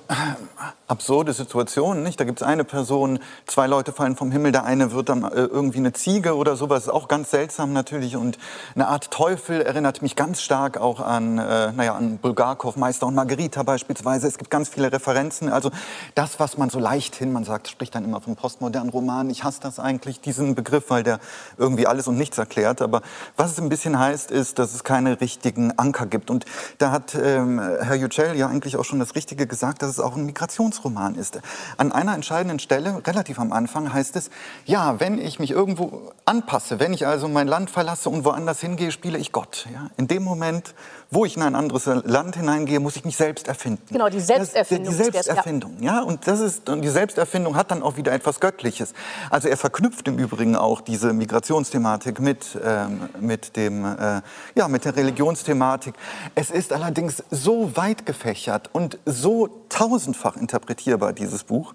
absurde 0.88 1.32
Situationen, 1.32 2.02
nicht? 2.02 2.18
Da 2.18 2.24
gibt 2.24 2.40
es 2.40 2.46
eine 2.46 2.64
Person, 2.64 3.20
zwei 3.46 3.68
Leute 3.68 3.92
fallen 3.92 4.16
vom 4.16 4.32
Himmel, 4.32 4.50
der 4.50 4.64
eine 4.64 4.90
wird 4.90 5.08
dann 5.08 5.22
äh, 5.22 5.28
irgendwie 5.42 5.78
eine 5.78 5.92
Ziege 5.92 6.34
oder 6.34 6.56
sowas, 6.56 6.88
auch 6.88 7.06
ganz 7.06 7.30
seltsam 7.30 7.72
natürlich 7.72 8.16
und 8.16 8.36
eine 8.74 8.88
Art 8.88 9.12
Teufel 9.12 9.62
erinnert 9.62 10.02
mich 10.02 10.16
ganz 10.16 10.42
stark 10.42 10.78
auch 10.78 10.98
an, 10.98 11.38
äh, 11.38 11.70
naja, 11.70 11.94
an 11.94 12.18
Bulgakov, 12.18 12.74
Meister 12.74 13.06
und 13.06 13.14
Margarita 13.14 13.62
beispielsweise. 13.62 14.26
Es 14.26 14.38
gibt 14.38 14.50
ganz 14.50 14.68
viele 14.68 14.90
Referenzen, 14.90 15.48
also 15.48 15.70
das, 16.16 16.40
was 16.40 16.58
man 16.58 16.68
so 16.68 16.80
leicht 16.80 17.14
hin, 17.14 17.32
man 17.32 17.44
sagt, 17.44 17.68
spricht 17.68 17.94
dann 17.94 18.04
immer 18.04 18.20
vom 18.20 18.34
postmodernen 18.34 18.90
Roman. 18.90 19.30
Ich 19.30 19.44
hasse 19.44 19.60
das 19.60 19.78
eigentlich, 19.78 20.20
diesen 20.20 20.56
Begriff, 20.56 20.90
weil 20.90 21.04
der 21.04 21.20
irgendwie 21.56 21.86
alles 21.86 22.08
und 22.08 22.16
nichts 22.16 22.36
erklärt. 22.38 22.82
Aber 22.82 23.02
was 23.36 23.52
es 23.52 23.60
ein 23.60 23.68
bisschen 23.68 23.96
heißt, 23.96 24.32
ist, 24.32 24.58
dass 24.58 24.74
es 24.74 24.82
keine 24.82 25.20
richtigen 25.20 25.78
Anker 25.78 26.06
gibt. 26.06 26.28
Und 26.28 26.44
da 26.78 26.90
hat 26.90 27.14
ähm, 27.14 27.60
Herr 27.60 27.94
Yücel 27.94 28.36
ja 28.36 28.48
eigentlich 28.48 28.76
auch 28.76 28.84
schon 28.84 28.98
das 28.98 29.14
Richtige 29.14 29.46
gesagt 29.46 29.59
gesagt, 29.60 29.82
dass 29.82 29.90
es 29.90 30.00
auch 30.00 30.16
ein 30.16 30.24
Migrationsroman 30.24 31.16
ist. 31.16 31.38
An 31.76 31.92
einer 31.92 32.14
entscheidenden 32.14 32.58
Stelle, 32.60 33.02
relativ 33.06 33.38
am 33.38 33.52
Anfang, 33.52 33.92
heißt 33.92 34.16
es, 34.16 34.30
ja, 34.64 35.00
wenn 35.00 35.18
ich 35.18 35.38
mich 35.38 35.50
irgendwo 35.50 36.12
anpasse, 36.24 36.80
wenn 36.80 36.94
ich 36.94 37.06
also 37.06 37.28
mein 37.28 37.46
Land 37.46 37.68
verlasse 37.68 38.08
und 38.08 38.24
woanders 38.24 38.60
hingehe, 38.60 38.90
spiele 38.90 39.18
ich 39.18 39.32
Gott. 39.32 39.68
Ja? 39.70 39.90
In 39.98 40.08
dem 40.08 40.22
Moment, 40.24 40.74
wo 41.10 41.24
ich 41.24 41.36
in 41.36 41.42
ein 41.42 41.56
anderes 41.56 41.86
Land 41.86 42.36
hineingehe, 42.36 42.78
muss 42.78 42.94
ich 42.94 43.04
mich 43.04 43.16
selbst 43.16 43.48
erfinden. 43.48 43.82
Genau, 43.90 44.08
die 44.08 44.20
Selbsterfindung. 44.20 44.96
Das, 44.96 45.06
die 45.06 45.12
Selbsterfindung, 45.12 45.76
ja. 45.80 46.02
Und, 46.02 46.26
das 46.28 46.38
ist, 46.38 46.68
und 46.68 46.82
die 46.82 46.88
Selbsterfindung 46.88 47.56
hat 47.56 47.72
dann 47.72 47.82
auch 47.82 47.96
wieder 47.96 48.12
etwas 48.12 48.38
Göttliches. 48.38 48.94
Also 49.28 49.48
er 49.48 49.56
verknüpft 49.56 50.06
im 50.06 50.18
Übrigen 50.18 50.54
auch 50.54 50.80
diese 50.80 51.12
Migrationsthematik 51.12 52.20
mit, 52.20 52.56
ähm, 52.64 53.08
mit, 53.18 53.56
dem, 53.56 53.84
äh, 53.84 54.22
ja, 54.54 54.68
mit 54.68 54.84
der 54.84 54.94
Religionsthematik. 54.94 55.94
Es 56.36 56.50
ist 56.50 56.72
allerdings 56.72 57.24
so 57.30 57.76
weit 57.76 58.06
gefächert 58.06 58.70
und 58.72 58.98
so 59.04 59.48
tausendfach 59.68 60.36
interpretierbar, 60.36 61.12
dieses 61.12 61.42
Buch, 61.42 61.74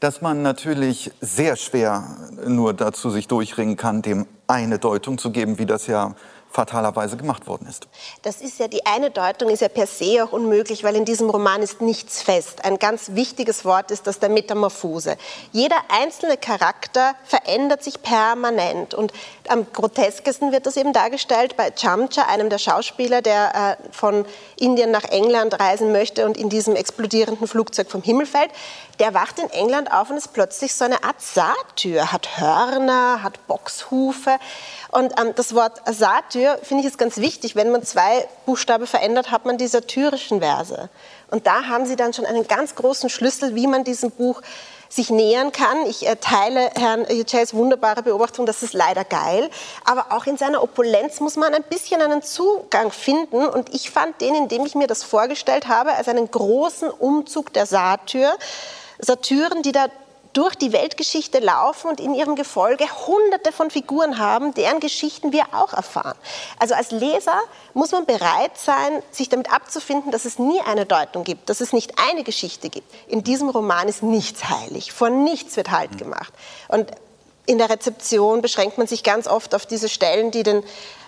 dass 0.00 0.20
man 0.22 0.42
natürlich 0.42 1.12
sehr 1.20 1.54
schwer 1.54 2.16
nur 2.48 2.74
dazu 2.74 3.10
sich 3.10 3.28
durchringen 3.28 3.76
kann, 3.76 4.02
dem 4.02 4.26
eine 4.48 4.80
Deutung 4.80 5.18
zu 5.18 5.30
geben, 5.30 5.58
wie 5.58 5.66
das 5.66 5.86
ja 5.86 6.16
fatalerweise 6.52 7.16
gemacht 7.16 7.46
worden 7.46 7.66
ist. 7.68 7.88
Das 8.22 8.40
ist 8.40 8.58
ja 8.58 8.68
die 8.68 8.84
eine 8.84 9.10
Deutung 9.10 9.48
ist 9.48 9.60
ja 9.60 9.68
per 9.68 9.86
se 9.86 10.22
auch 10.22 10.32
unmöglich, 10.32 10.84
weil 10.84 10.94
in 10.96 11.04
diesem 11.04 11.30
Roman 11.30 11.62
ist 11.62 11.80
nichts 11.80 12.22
fest. 12.22 12.64
Ein 12.64 12.78
ganz 12.78 13.12
wichtiges 13.14 13.64
Wort 13.64 13.90
ist 13.90 14.06
das 14.06 14.18
der 14.18 14.28
Metamorphose. 14.28 15.16
Jeder 15.52 15.76
einzelne 15.88 16.36
Charakter 16.36 17.14
verändert 17.24 17.82
sich 17.82 18.02
permanent 18.02 18.92
und 18.94 19.12
am 19.48 19.66
groteskesten 19.72 20.52
wird 20.52 20.66
das 20.66 20.76
eben 20.76 20.92
dargestellt 20.92 21.56
bei 21.56 21.70
Chamcha, 21.70 22.22
einem 22.28 22.50
der 22.50 22.58
Schauspieler, 22.58 23.22
der 23.22 23.78
äh, 23.80 23.92
von 23.92 24.26
Indien 24.56 24.90
nach 24.90 25.04
England 25.04 25.58
reisen 25.58 25.90
möchte 25.92 26.26
und 26.26 26.36
in 26.36 26.50
diesem 26.50 26.76
explodierenden 26.76 27.48
Flugzeug 27.48 27.90
vom 27.90 28.02
Himmel 28.02 28.26
fällt. 28.26 28.50
Der 28.98 29.14
wacht 29.14 29.38
in 29.38 29.50
England 29.50 29.90
auf 29.90 30.10
und 30.10 30.18
ist 30.18 30.32
plötzlich 30.32 30.74
so 30.74 30.84
eine 30.84 31.02
Art 31.02 31.20
Satyr, 31.20 32.12
hat 32.12 32.38
Hörner, 32.38 33.22
hat 33.22 33.46
Boxhufe 33.46 34.36
und 34.92 35.18
ähm, 35.18 35.32
das 35.34 35.54
Wort 35.54 35.80
Satyr 35.90 36.58
finde 36.62 36.82
ich 36.82 36.88
ist 36.88 36.98
ganz 36.98 37.16
wichtig. 37.16 37.56
Wenn 37.56 37.70
man 37.70 37.82
zwei 37.82 38.28
Buchstaben 38.44 38.86
verändert, 38.86 39.30
hat 39.30 39.46
man 39.46 39.56
die 39.56 39.66
satyrischen 39.66 40.40
Verse. 40.40 40.90
Und 41.30 41.46
da 41.46 41.64
haben 41.64 41.86
Sie 41.86 41.96
dann 41.96 42.12
schon 42.12 42.26
einen 42.26 42.46
ganz 42.46 42.74
großen 42.74 43.08
Schlüssel, 43.08 43.54
wie 43.54 43.66
man 43.66 43.84
diesem 43.84 44.10
Buch 44.10 44.42
sich 44.90 45.08
nähern 45.08 45.50
kann. 45.50 45.86
Ich 45.86 46.06
äh, 46.06 46.16
teile 46.16 46.70
Herrn 46.78 47.06
Yücels 47.08 47.54
wunderbare 47.54 48.02
Beobachtung, 48.02 48.44
das 48.44 48.62
ist 48.62 48.74
leider 48.74 49.04
geil. 49.04 49.48
Aber 49.86 50.08
auch 50.10 50.26
in 50.26 50.36
seiner 50.36 50.62
Opulenz 50.62 51.20
muss 51.20 51.36
man 51.36 51.54
ein 51.54 51.62
bisschen 51.62 52.02
einen 52.02 52.20
Zugang 52.20 52.90
finden. 52.90 53.46
Und 53.46 53.74
ich 53.74 53.90
fand 53.90 54.20
den, 54.20 54.34
indem 54.34 54.66
ich 54.66 54.74
mir 54.74 54.88
das 54.88 55.04
vorgestellt 55.04 55.68
habe, 55.68 55.94
als 55.94 56.06
einen 56.06 56.30
großen 56.30 56.90
Umzug 56.90 57.54
der 57.54 57.64
Satyr. 57.64 58.36
Satyren, 58.98 59.62
die 59.62 59.72
da 59.72 59.86
durch 60.32 60.54
die 60.54 60.72
Weltgeschichte 60.72 61.38
laufen 61.38 61.88
und 61.88 62.00
in 62.00 62.14
ihrem 62.14 62.36
Gefolge 62.36 62.84
hunderte 63.06 63.52
von 63.52 63.70
Figuren 63.70 64.18
haben, 64.18 64.54
deren 64.54 64.80
Geschichten 64.80 65.32
wir 65.32 65.44
auch 65.52 65.72
erfahren. 65.72 66.16
Also 66.58 66.74
als 66.74 66.90
Leser 66.90 67.38
muss 67.74 67.92
man 67.92 68.06
bereit 68.06 68.56
sein, 68.56 69.02
sich 69.10 69.28
damit 69.28 69.52
abzufinden, 69.52 70.10
dass 70.10 70.24
es 70.24 70.38
nie 70.38 70.60
eine 70.60 70.86
Deutung 70.86 71.24
gibt, 71.24 71.50
dass 71.50 71.60
es 71.60 71.72
nicht 71.72 71.94
eine 71.98 72.24
Geschichte 72.24 72.68
gibt. 72.68 72.92
In 73.08 73.24
diesem 73.24 73.48
Roman 73.48 73.88
ist 73.88 74.02
nichts 74.02 74.48
heilig, 74.48 74.92
vor 74.92 75.10
nichts 75.10 75.56
wird 75.56 75.70
Halt 75.70 75.96
gemacht. 75.98 76.32
Und 76.68 76.90
in 77.46 77.58
der 77.58 77.70
Rezeption 77.70 78.40
beschränkt 78.40 78.78
man 78.78 78.86
sich 78.86 79.02
ganz 79.02 79.26
oft 79.26 79.54
auf 79.54 79.66
diese 79.66 79.88
Stellen, 79.88 80.30
die 80.30 80.42
den 80.44 80.62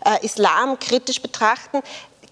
äh, 0.05 0.25
Islam 0.25 0.79
kritisch 0.81 1.23
betrachten 1.23 1.81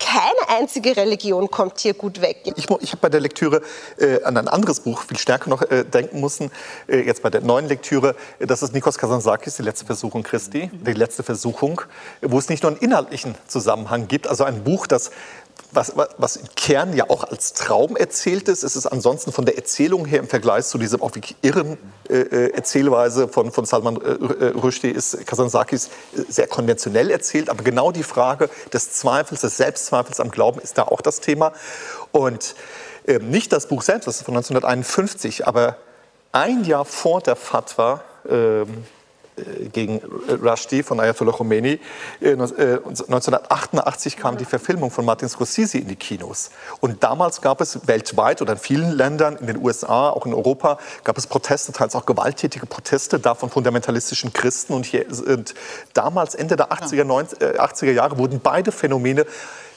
keine 0.03 0.49
einzige 0.49 0.97
Religion 0.97 1.51
kommt 1.51 1.79
hier 1.79 1.95
gut 1.95 2.21
weg. 2.21 2.39
Ich, 2.45 2.69
ich 2.69 2.93
habe 2.93 3.01
bei 3.01 3.09
der 3.09 3.21
Lektüre 3.21 3.63
äh, 3.99 4.23
an 4.25 4.37
ein 4.37 4.49
anderes 4.49 4.81
Buch 4.81 5.03
viel 5.03 5.19
stärker 5.19 5.49
noch 5.49 5.63
äh, 5.63 5.85
denken 5.85 6.21
müssen. 6.21 6.51
Äh, 6.89 7.03
jetzt 7.03 7.23
bei 7.23 7.31
der 7.31 7.41
neuen 7.41 7.69
Lektüre, 7.69 8.17
äh, 8.39 8.47
das 8.47 8.63
ist 8.63 8.75
Nikos 8.75 8.99
Kazantzakis, 8.99 9.57
die 9.57 9.63
letzte 9.63 9.87
Versuchung 9.87 10.23
Christi, 10.23 10.71
die 10.73 10.93
letzte 10.93 11.23
Versuchung, 11.23 11.83
wo 12.21 12.39
es 12.39 12.49
nicht 12.49 12.63
nur 12.63 12.73
einen 12.73 12.81
inhaltlichen 12.81 13.37
Zusammenhang 13.47 14.09
gibt, 14.09 14.27
also 14.27 14.45
ein 14.45 14.65
Buch, 14.65 14.87
das 14.87 15.13
was, 15.73 15.95
was 16.19 16.37
im 16.37 16.47
Kern 16.55 16.95
ja 16.95 17.09
auch 17.09 17.25
als 17.25 17.55
Traum 17.55 17.97
erzählt 17.97 18.49
ist. 18.49 18.63
Es 18.63 18.77
ist 18.77 18.87
ansonsten 18.87 19.33
von 19.33 19.45
der 19.45 19.57
Erzählung 19.57 20.05
her 20.05 20.21
im 20.21 20.29
Vergleich 20.29 20.67
zu 20.67 20.79
dieser 20.79 21.03
auch 21.03 21.15
wirklich 21.15 21.37
irren 21.43 21.79
äh, 22.09 22.19
äh 22.19 22.51
Erzählweise 22.53 23.29
von, 23.29 23.51
von 23.51 23.65
Salman 23.65 23.97
äh, 23.97 24.45
äh, 24.45 24.49
Rushdie 24.51 24.91
ist 24.91 25.27
Kazansakis 25.27 25.91
sehr 26.29 26.47
konventionell 26.47 27.11
erzählt. 27.11 27.49
Aber 27.49 27.63
genau 27.63 27.91
die 27.93 28.03
Frage 28.03 28.51
des 28.73 28.93
Zweifels, 28.93 29.41
des 29.41 29.57
Selbstzweifels 29.57 30.21
am 30.21 30.31
Glauben 30.31 30.61
ist 30.61 30.79
da 30.79 30.85
auch 30.85 31.01
das 31.01 31.21
Thema. 31.21 31.53
Und 32.13 32.55
äh, 33.07 33.19
nicht 33.19 33.53
das 33.53 33.67
Buch 33.67 33.83
selbst, 33.83 34.07
das 34.07 34.17
ist 34.17 34.25
von 34.25 34.37
1951, 34.37 35.47
aber 35.47 35.77
ein 36.33 36.65
Jahr 36.65 36.85
vor 36.85 37.21
der 37.21 37.37
Fatwa, 37.37 38.03
ähm, 38.29 38.63
äh, 38.63 39.02
gegen 39.73 40.01
Rushdie 40.43 40.83
von 40.83 41.01
Ayatollah 41.01 41.33
Khomeini. 41.33 41.81
1988 42.21 44.15
äh, 44.15 44.21
kam 44.21 44.37
die 44.37 44.45
Verfilmung 44.45 44.91
von 44.91 45.05
Martin 45.05 45.29
Scorsese 45.29 45.79
in 45.79 45.89
die 45.89 45.97
Kinos. 45.97 46.51
Und 46.81 47.03
damals 47.03 47.41
gab 47.41 47.61
es 47.63 47.87
weltweit 47.87 48.43
oder 48.43 48.53
in 48.53 48.59
vielen 48.59 48.91
Ländern, 48.91 49.37
in 49.37 49.47
den 49.47 49.57
USA, 49.57 50.11
auch 50.11 50.27
in 50.27 50.35
Europa, 50.35 50.79
gab 51.05 51.17
es 51.17 51.27
Proteste, 51.27 51.73
teils 51.73 51.95
auch 51.95 52.05
gewalttätige 52.05 52.67
Proteste, 52.67 53.19
da 53.19 53.35
von 53.35 53.49
fundamentalistischen 53.49 54.33
Christen. 54.35 54.75
Und 54.75 54.85
hier 54.85 55.07
sind 55.09 55.55
damals, 55.95 56.35
Ende 56.35 56.57
der 56.57 56.71
80er, 56.71 57.05
90, 57.05 57.39
80er 57.41 57.93
Jahre, 57.93 58.19
wurden 58.19 58.41
beide 58.41 58.71
Phänomene 58.71 59.25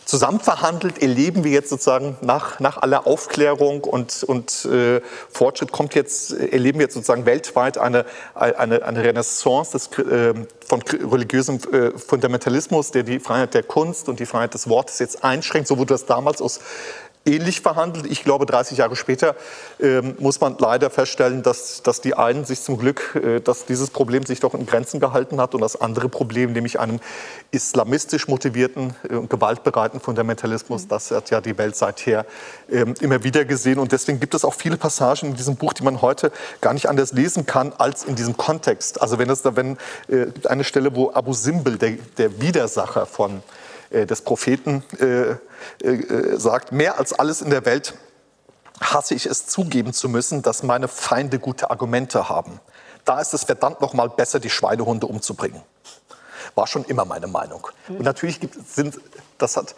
zusammen 0.06 0.40
verhandelt, 0.40 1.02
erleben 1.02 1.44
wir 1.44 1.52
jetzt 1.52 1.70
sozusagen 1.70 2.18
nach, 2.22 2.60
nach 2.60 2.78
aller 2.78 3.08
Aufklärung 3.08 3.84
und, 3.84 4.24
und 4.24 4.66
äh, 4.66 5.02
Fortschritt 5.32 5.72
kommt 5.72 5.96
jetzt, 5.96 6.32
erleben 6.32 6.80
wir 6.80 6.86
jetzt 6.86 6.94
sozusagen 6.94 7.26
weltweit 7.26 7.78
eine, 7.78 8.06
eine, 8.36 8.84
eine 8.84 9.04
Renaissance 9.04 9.72
des, 9.72 9.88
äh, 9.98 10.34
von 10.66 10.82
religiösem 10.82 11.60
äh, 11.72 11.98
Fundamentalismus, 11.98 12.92
der 12.92 13.04
die 13.04 13.20
Freiheit 13.20 13.54
der 13.54 13.64
Kunst 13.64 14.08
und 14.08 14.20
die 14.20 14.26
Freiheit 14.26 14.54
des 14.54 14.70
Wortes 14.70 15.00
jetzt 15.00 15.24
einschränkt, 15.24 15.68
so 15.68 15.78
wurde 15.78 15.94
das 15.94 16.06
damals 16.06 16.42
aus 16.42 16.60
ähnlich 17.26 17.62
verhandelt. 17.62 18.06
Ich 18.06 18.24
glaube, 18.24 18.46
30 18.46 18.78
Jahre 18.78 18.96
später 18.96 19.36
äh, 19.80 20.02
muss 20.20 20.40
man 20.40 20.56
leider 20.60 20.90
feststellen, 20.90 21.44
dass, 21.44 21.82
dass 21.82 22.02
die 22.02 22.14
einen 22.14 22.46
sich 22.46 22.62
zum 22.62 22.78
Glück, 22.78 23.16
äh, 23.16 23.40
dass 23.42 23.66
dieses 23.66 23.90
Problem 23.90 24.26
sich 24.26 24.40
doch 24.40 24.54
in 24.54 24.66
Grenzen 24.66 25.00
gehalten 25.00 25.42
hat 25.42 25.56
und 25.56 25.62
das 25.62 25.80
andere 25.80 26.10
Problem, 26.10 26.54
nämlich 26.54 26.80
einem 26.80 27.00
islamistisch 27.52 28.28
motivierten 28.28 28.96
und 29.10 29.26
äh, 29.26 29.28
gewaltbereiten 29.28 30.00
Fundamentalismus, 30.00 30.84
mhm. 30.84 30.90
das 30.90 31.12
hat 31.12 31.30
ja 31.32 31.42
die 31.42 31.58
Welt 31.58 31.76
seither 31.76 32.26
äh, 32.70 32.86
immer 33.02 33.24
wieder 33.24 33.44
gesehen. 33.46 33.80
Und 33.80 33.92
deswegen 33.92 34.20
gibt 34.20 34.34
es 34.36 34.46
auch 34.46 34.54
viele 34.54 34.78
Passagen 34.78 35.30
in 35.30 35.36
diesem 35.36 35.56
Buch, 35.56 35.74
die 35.74 35.84
man 35.84 36.02
heute 36.02 36.32
gar 36.62 36.74
nicht 36.74 36.88
anders 36.88 37.14
lesen 37.14 37.46
kann 37.46 37.74
als 37.78 38.04
in 38.04 38.16
diesem 38.16 38.38
Kontext. 38.38 39.02
Also 39.02 39.18
wenn 39.18 39.30
es 39.30 39.42
da, 39.42 39.56
wenn 39.56 39.78
äh, 40.08 40.28
eine 40.46 40.64
Stelle, 40.64 40.96
wo 40.96 41.12
Abu 41.12 41.34
Simbel, 41.34 41.78
der, 41.78 41.94
der 42.18 42.40
Widersacher 42.40 43.06
von 43.06 43.38
äh, 43.38 43.65
des 44.04 44.22
Propheten 44.22 44.84
äh, 45.00 45.36
äh, 45.86 46.38
sagt, 46.38 46.72
mehr 46.72 47.00
als 47.00 47.14
alles 47.14 47.42
in 47.42 47.50
der 47.50 47.66
Welt 47.66 47.94
hasse 48.82 49.16
ich 49.16 49.26
es 49.26 49.48
zugeben 49.48 49.94
zu 49.94 50.10
müssen, 50.10 50.42
dass 50.42 50.64
meine 50.64 50.88
Feinde 50.88 51.40
gute 51.40 51.70
Argumente 51.70 52.28
haben. 52.28 52.60
Da 53.06 53.22
ist 53.22 53.34
es 53.34 53.46
verdammt 53.46 53.80
noch 53.82 53.94
mal 53.94 54.10
besser, 54.10 54.40
die 54.40 54.50
Schweinehunde 54.50 55.08
umzubringen. 55.08 55.62
War 56.56 56.68
schon 56.68 56.84
immer 56.86 57.06
meine 57.06 57.28
Meinung. 57.28 57.68
Und 57.88 58.02
natürlich 58.02 58.40
gibt, 58.40 58.56
sind, 58.68 59.00
das 59.38 59.56
hat, 59.56 59.76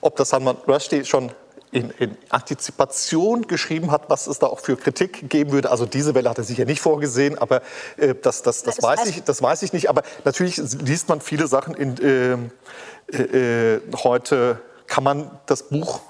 ob 0.00 0.16
das 0.16 0.30
Salman 0.30 0.56
Rushdie 0.66 1.04
schon 1.04 1.32
in, 1.70 1.90
in, 1.98 2.16
Antizipation 2.30 3.46
geschrieben 3.46 3.90
hat, 3.90 4.08
was 4.08 4.26
es 4.26 4.38
da 4.38 4.46
auch 4.46 4.60
für 4.60 4.76
Kritik 4.76 5.28
geben 5.28 5.52
würde. 5.52 5.70
Also 5.70 5.86
diese 5.86 6.14
Welle 6.14 6.30
hat 6.30 6.38
er 6.38 6.44
sicher 6.44 6.64
nicht 6.64 6.80
vorgesehen, 6.80 7.38
aber 7.38 7.62
äh, 7.96 8.14
das, 8.14 8.42
das, 8.42 8.62
das, 8.62 8.82
weiß 8.82 9.06
ich, 9.06 9.22
das 9.24 9.42
weiß 9.42 9.62
ich 9.62 9.72
nicht. 9.72 9.88
Aber 9.88 10.02
natürlich 10.24 10.56
liest 10.56 11.08
man 11.08 11.20
viele 11.20 11.46
Sachen 11.46 11.74
in, 11.74 11.96
äh, 11.98 12.32
äh, 13.12 13.76
äh, 13.76 13.80
heute 14.02 14.60
kann 14.86 15.04
man 15.04 15.30
das 15.46 15.64
Buch 15.64 16.00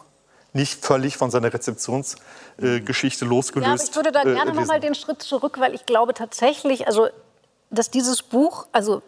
nicht 0.53 0.85
völlig 0.85 1.17
von 1.17 1.31
seiner 1.31 1.53
Rezeptionsgeschichte 1.53 3.25
äh, 3.25 3.29
losgelöst. 3.29 3.67
Ja, 3.67 3.73
aber 3.73 3.83
ich 3.83 3.97
würde 3.97 4.13
da 4.13 4.23
gerne 4.23 4.51
äh, 4.51 4.55
noch 4.55 4.67
mal 4.67 4.81
den 4.81 4.95
Schritt 4.95 5.23
zurück, 5.23 5.59
weil 5.59 5.75
ich 5.75 5.87
glaube 5.87 6.15
tatsächlich, 6.15 6.87
also 6.87 7.09
dass 7.71 7.91
dieses 7.91 8.23
Buch, 8.23 8.67
also 8.73 9.03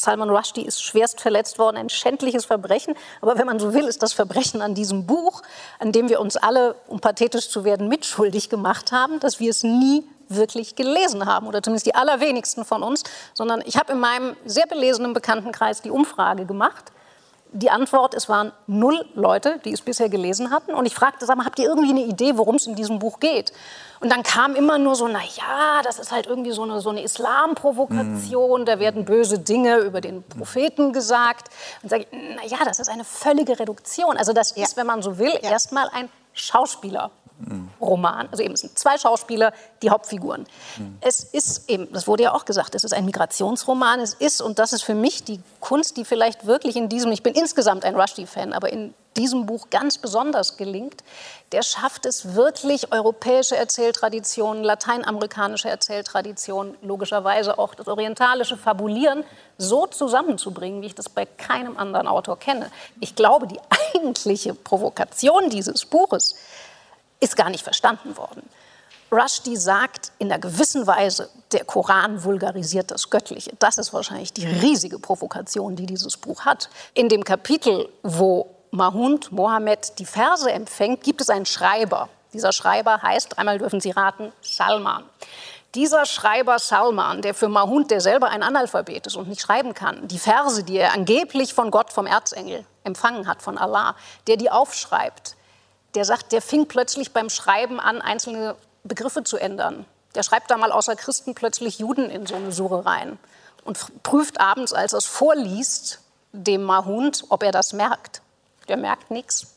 Salman 0.00 0.30
Rushdie 0.30 0.64
ist 0.64 0.82
schwerst 0.82 1.20
verletzt 1.20 1.58
worden, 1.58 1.76
ein 1.76 1.88
schändliches 1.88 2.44
Verbrechen. 2.44 2.94
Aber 3.20 3.38
wenn 3.38 3.46
man 3.46 3.58
so 3.58 3.74
will, 3.74 3.86
ist 3.86 4.02
das 4.02 4.12
Verbrechen 4.12 4.62
an 4.62 4.74
diesem 4.74 5.06
Buch, 5.06 5.42
an 5.78 5.92
dem 5.92 6.08
wir 6.08 6.20
uns 6.20 6.36
alle, 6.36 6.74
um 6.88 7.00
pathetisch 7.00 7.48
zu 7.48 7.64
werden, 7.64 7.88
mitschuldig 7.88 8.48
gemacht 8.48 8.92
haben, 8.92 9.20
dass 9.20 9.40
wir 9.40 9.50
es 9.50 9.62
nie 9.62 10.04
wirklich 10.28 10.76
gelesen 10.76 11.26
haben. 11.26 11.46
Oder 11.46 11.62
zumindest 11.62 11.86
die 11.86 11.94
allerwenigsten 11.94 12.64
von 12.64 12.82
uns, 12.82 13.02
sondern 13.34 13.62
ich 13.64 13.76
habe 13.76 13.92
in 13.92 14.00
meinem 14.00 14.36
sehr 14.44 14.66
belesenen 14.66 15.12
Bekanntenkreis 15.12 15.82
die 15.82 15.90
Umfrage 15.90 16.46
gemacht 16.46 16.92
die 17.52 17.70
Antwort, 17.70 18.14
es 18.14 18.28
waren 18.28 18.52
null 18.66 19.04
Leute, 19.14 19.60
die 19.64 19.72
es 19.72 19.80
bisher 19.80 20.08
gelesen 20.08 20.50
hatten. 20.50 20.72
Und 20.74 20.86
ich 20.86 20.94
fragte, 20.94 21.26
sag 21.26 21.36
mal, 21.36 21.44
habt 21.44 21.58
ihr 21.58 21.66
irgendwie 21.66 21.90
eine 21.90 22.04
Idee, 22.04 22.36
worum 22.36 22.56
es 22.56 22.66
in 22.66 22.74
diesem 22.74 22.98
Buch 22.98 23.20
geht? 23.20 23.52
Und 24.00 24.10
dann 24.10 24.22
kam 24.22 24.54
immer 24.54 24.78
nur 24.78 24.94
so, 24.94 25.08
na 25.08 25.20
ja, 25.36 25.82
das 25.82 25.98
ist 25.98 26.12
halt 26.12 26.26
irgendwie 26.26 26.52
so 26.52 26.62
eine, 26.62 26.80
so 26.80 26.90
eine 26.90 27.02
Islamprovokation, 27.02 28.62
mm. 28.62 28.64
da 28.64 28.78
werden 28.78 29.04
böse 29.04 29.38
Dinge 29.38 29.78
über 29.78 30.00
den 30.00 30.22
Propheten 30.22 30.92
gesagt. 30.92 31.48
Und 31.82 31.90
sage 31.90 32.06
ich, 32.10 32.18
na 32.36 32.46
ja, 32.46 32.64
das 32.64 32.78
ist 32.78 32.88
eine 32.88 33.04
völlige 33.04 33.58
Reduktion. 33.58 34.16
Also 34.16 34.32
das 34.32 34.56
ja. 34.56 34.64
ist, 34.64 34.76
wenn 34.76 34.86
man 34.86 35.02
so 35.02 35.18
will, 35.18 35.32
ja. 35.42 35.50
erstmal 35.50 35.88
ein 35.92 36.08
Schauspieler 36.32 37.10
Roman. 37.80 38.28
Also 38.30 38.42
eben 38.42 38.56
sind 38.56 38.78
zwei 38.78 38.98
Schauspieler, 38.98 39.52
die 39.82 39.90
Hauptfiguren. 39.90 40.46
Mhm. 40.78 40.98
Es 41.00 41.24
ist 41.24 41.70
eben, 41.70 41.90
das 41.92 42.06
wurde 42.06 42.24
ja 42.24 42.34
auch 42.34 42.44
gesagt, 42.44 42.74
es 42.74 42.84
ist 42.84 42.92
ein 42.92 43.04
Migrationsroman. 43.04 44.00
Es 44.00 44.14
ist, 44.14 44.42
und 44.42 44.58
das 44.58 44.72
ist 44.72 44.82
für 44.82 44.94
mich 44.94 45.24
die 45.24 45.40
Kunst, 45.60 45.96
die 45.96 46.04
vielleicht 46.04 46.46
wirklich 46.46 46.76
in 46.76 46.88
diesem, 46.88 47.12
ich 47.12 47.22
bin 47.22 47.34
insgesamt 47.34 47.84
ein 47.84 47.96
Rushdie-Fan, 47.96 48.52
aber 48.52 48.72
in 48.72 48.94
diesem 49.16 49.46
Buch 49.46 49.70
ganz 49.70 49.98
besonders 49.98 50.56
gelingt, 50.56 51.02
der 51.52 51.62
schafft 51.62 52.06
es 52.06 52.34
wirklich, 52.34 52.92
europäische 52.92 53.56
Erzähltraditionen, 53.56 54.62
lateinamerikanische 54.62 55.68
Erzähltraditionen, 55.68 56.76
logischerweise 56.82 57.58
auch 57.58 57.74
das 57.74 57.88
orientalische 57.88 58.56
Fabulieren 58.56 59.24
so 59.58 59.86
zusammenzubringen, 59.86 60.80
wie 60.82 60.86
ich 60.86 60.94
das 60.94 61.08
bei 61.08 61.26
keinem 61.26 61.76
anderen 61.76 62.06
Autor 62.06 62.38
kenne. 62.38 62.70
Ich 63.00 63.16
glaube, 63.16 63.46
die 63.46 63.60
eigentliche 63.94 64.54
Provokation 64.54 65.50
dieses 65.50 65.84
Buches 65.84 66.36
ist 67.18 67.36
gar 67.36 67.50
nicht 67.50 67.64
verstanden 67.64 68.16
worden. 68.16 68.42
Rushdie 69.12 69.56
sagt 69.56 70.12
in 70.18 70.30
einer 70.30 70.40
gewissen 70.40 70.86
Weise, 70.86 71.30
der 71.50 71.64
Koran 71.64 72.22
vulgarisiert 72.22 72.92
das 72.92 73.10
Göttliche. 73.10 73.50
Das 73.58 73.76
ist 73.76 73.92
wahrscheinlich 73.92 74.32
die 74.32 74.46
riesige 74.46 75.00
Provokation, 75.00 75.74
die 75.74 75.86
dieses 75.86 76.16
Buch 76.16 76.44
hat. 76.44 76.70
In 76.94 77.08
dem 77.08 77.24
Kapitel, 77.24 77.88
wo 78.04 78.54
Mahund, 78.70 79.32
Mohammed, 79.32 79.98
die 79.98 80.06
Verse 80.06 80.50
empfängt, 80.50 81.02
gibt 81.02 81.20
es 81.20 81.30
einen 81.30 81.46
Schreiber. 81.46 82.08
Dieser 82.32 82.52
Schreiber 82.52 83.02
heißt, 83.02 83.36
dreimal 83.36 83.58
dürfen 83.58 83.80
Sie 83.80 83.90
raten, 83.90 84.32
Salman. 84.42 85.04
Dieser 85.74 86.06
Schreiber 86.06 86.58
Salman, 86.58 87.22
der 87.22 87.34
für 87.34 87.48
Mahund, 87.48 87.90
der 87.90 88.00
selber 88.00 88.28
ein 88.28 88.42
Analphabet 88.42 89.06
ist 89.06 89.16
und 89.16 89.28
nicht 89.28 89.40
schreiben 89.40 89.74
kann, 89.74 90.06
die 90.06 90.18
Verse, 90.18 90.62
die 90.62 90.78
er 90.78 90.92
angeblich 90.92 91.54
von 91.54 91.70
Gott, 91.70 91.92
vom 91.92 92.06
Erzengel 92.06 92.64
empfangen 92.84 93.26
hat, 93.26 93.42
von 93.42 93.58
Allah, 93.58 93.96
der 94.26 94.36
die 94.36 94.50
aufschreibt, 94.50 95.36
der 95.94 96.04
sagt, 96.04 96.32
der 96.32 96.42
fing 96.42 96.66
plötzlich 96.66 97.12
beim 97.12 97.30
Schreiben 97.30 97.80
an, 97.80 98.00
einzelne 98.00 98.56
Begriffe 98.84 99.24
zu 99.24 99.36
ändern. 99.36 99.84
Der 100.14 100.22
schreibt 100.22 100.50
da 100.50 100.56
mal 100.56 100.72
außer 100.72 100.96
Christen 100.96 101.34
plötzlich 101.34 101.78
Juden 101.80 102.10
in 102.10 102.26
so 102.26 102.36
eine 102.36 102.52
Sure 102.52 102.84
rein 102.84 103.18
und 103.64 104.02
prüft 104.02 104.40
abends, 104.40 104.72
als 104.72 104.92
er 104.92 104.98
es 104.98 105.06
vorliest, 105.06 106.00
dem 106.32 106.62
Mahund, 106.62 107.24
ob 107.28 107.42
er 107.42 107.52
das 107.52 107.72
merkt. 107.72 108.22
Der 108.70 108.76
merkt 108.76 109.10
nichts. 109.10 109.48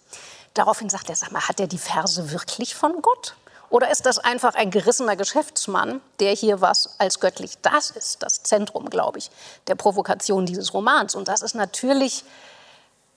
Daraufhin 0.55 0.89
sagt 0.89 1.07
er, 1.07 1.15
sag 1.15 1.31
mal, 1.31 1.47
hat 1.47 1.59
er 1.59 1.67
die 1.67 1.77
Verse 1.77 2.31
wirklich 2.31 2.73
von 2.73 2.99
Gott? 3.03 3.35
Oder 3.69 3.91
ist 3.91 4.07
das 4.07 4.17
einfach 4.17 4.55
ein 4.55 4.71
gerissener 4.71 5.15
Geschäftsmann, 5.15 6.01
der 6.19 6.33
hier 6.33 6.61
was 6.61 6.99
als 6.99 7.19
göttlich, 7.19 7.59
das 7.61 7.91
ist 7.91 8.23
das 8.23 8.41
Zentrum, 8.41 8.89
glaube 8.89 9.19
ich, 9.19 9.29
der 9.67 9.75
Provokation 9.75 10.47
dieses 10.47 10.73
Romans. 10.73 11.13
Und 11.13 11.27
das 11.27 11.43
ist 11.43 11.53
natürlich 11.53 12.23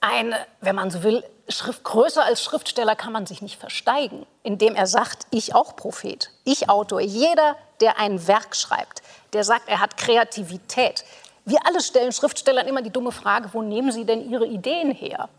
eine, 0.02 0.36
wenn 0.60 0.76
man 0.76 0.90
so 0.90 1.02
will, 1.02 1.24
Schrift, 1.48 1.82
größer 1.82 2.22
als 2.22 2.42
Schriftsteller 2.42 2.94
kann 2.94 3.12
man 3.12 3.24
sich 3.24 3.40
nicht 3.40 3.58
versteigen, 3.58 4.26
indem 4.42 4.74
er 4.74 4.86
sagt, 4.86 5.26
ich 5.30 5.54
auch 5.54 5.76
Prophet, 5.76 6.30
ich 6.44 6.68
Autor. 6.68 7.00
Jeder, 7.00 7.56
der 7.80 7.98
ein 7.98 8.26
Werk 8.26 8.54
schreibt, 8.54 9.00
der 9.32 9.44
sagt, 9.44 9.66
er 9.70 9.80
hat 9.80 9.96
Kreativität. 9.96 11.06
Wir 11.46 11.64
alle 11.64 11.80
stellen 11.80 12.12
Schriftstellern 12.12 12.66
immer 12.66 12.82
die 12.82 12.90
dumme 12.90 13.12
Frage, 13.12 13.48
wo 13.52 13.62
nehmen 13.62 13.92
sie 13.92 14.04
denn 14.04 14.28
ihre 14.28 14.46
Ideen 14.46 14.90
her? 14.90 15.30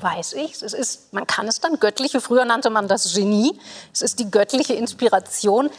Weiß 0.00 0.34
ich. 0.34 0.62
Es 0.62 0.72
ist, 0.72 1.12
man 1.12 1.26
kann 1.26 1.48
es 1.48 1.60
dann 1.60 1.78
göttliche, 1.78 2.20
früher 2.20 2.44
nannte 2.44 2.70
man 2.70 2.88
das 2.88 3.14
Genie. 3.14 3.58
Es 3.92 4.02
ist 4.02 4.18
die 4.18 4.30
göttliche 4.30 4.74
Inspiration. 4.74 5.70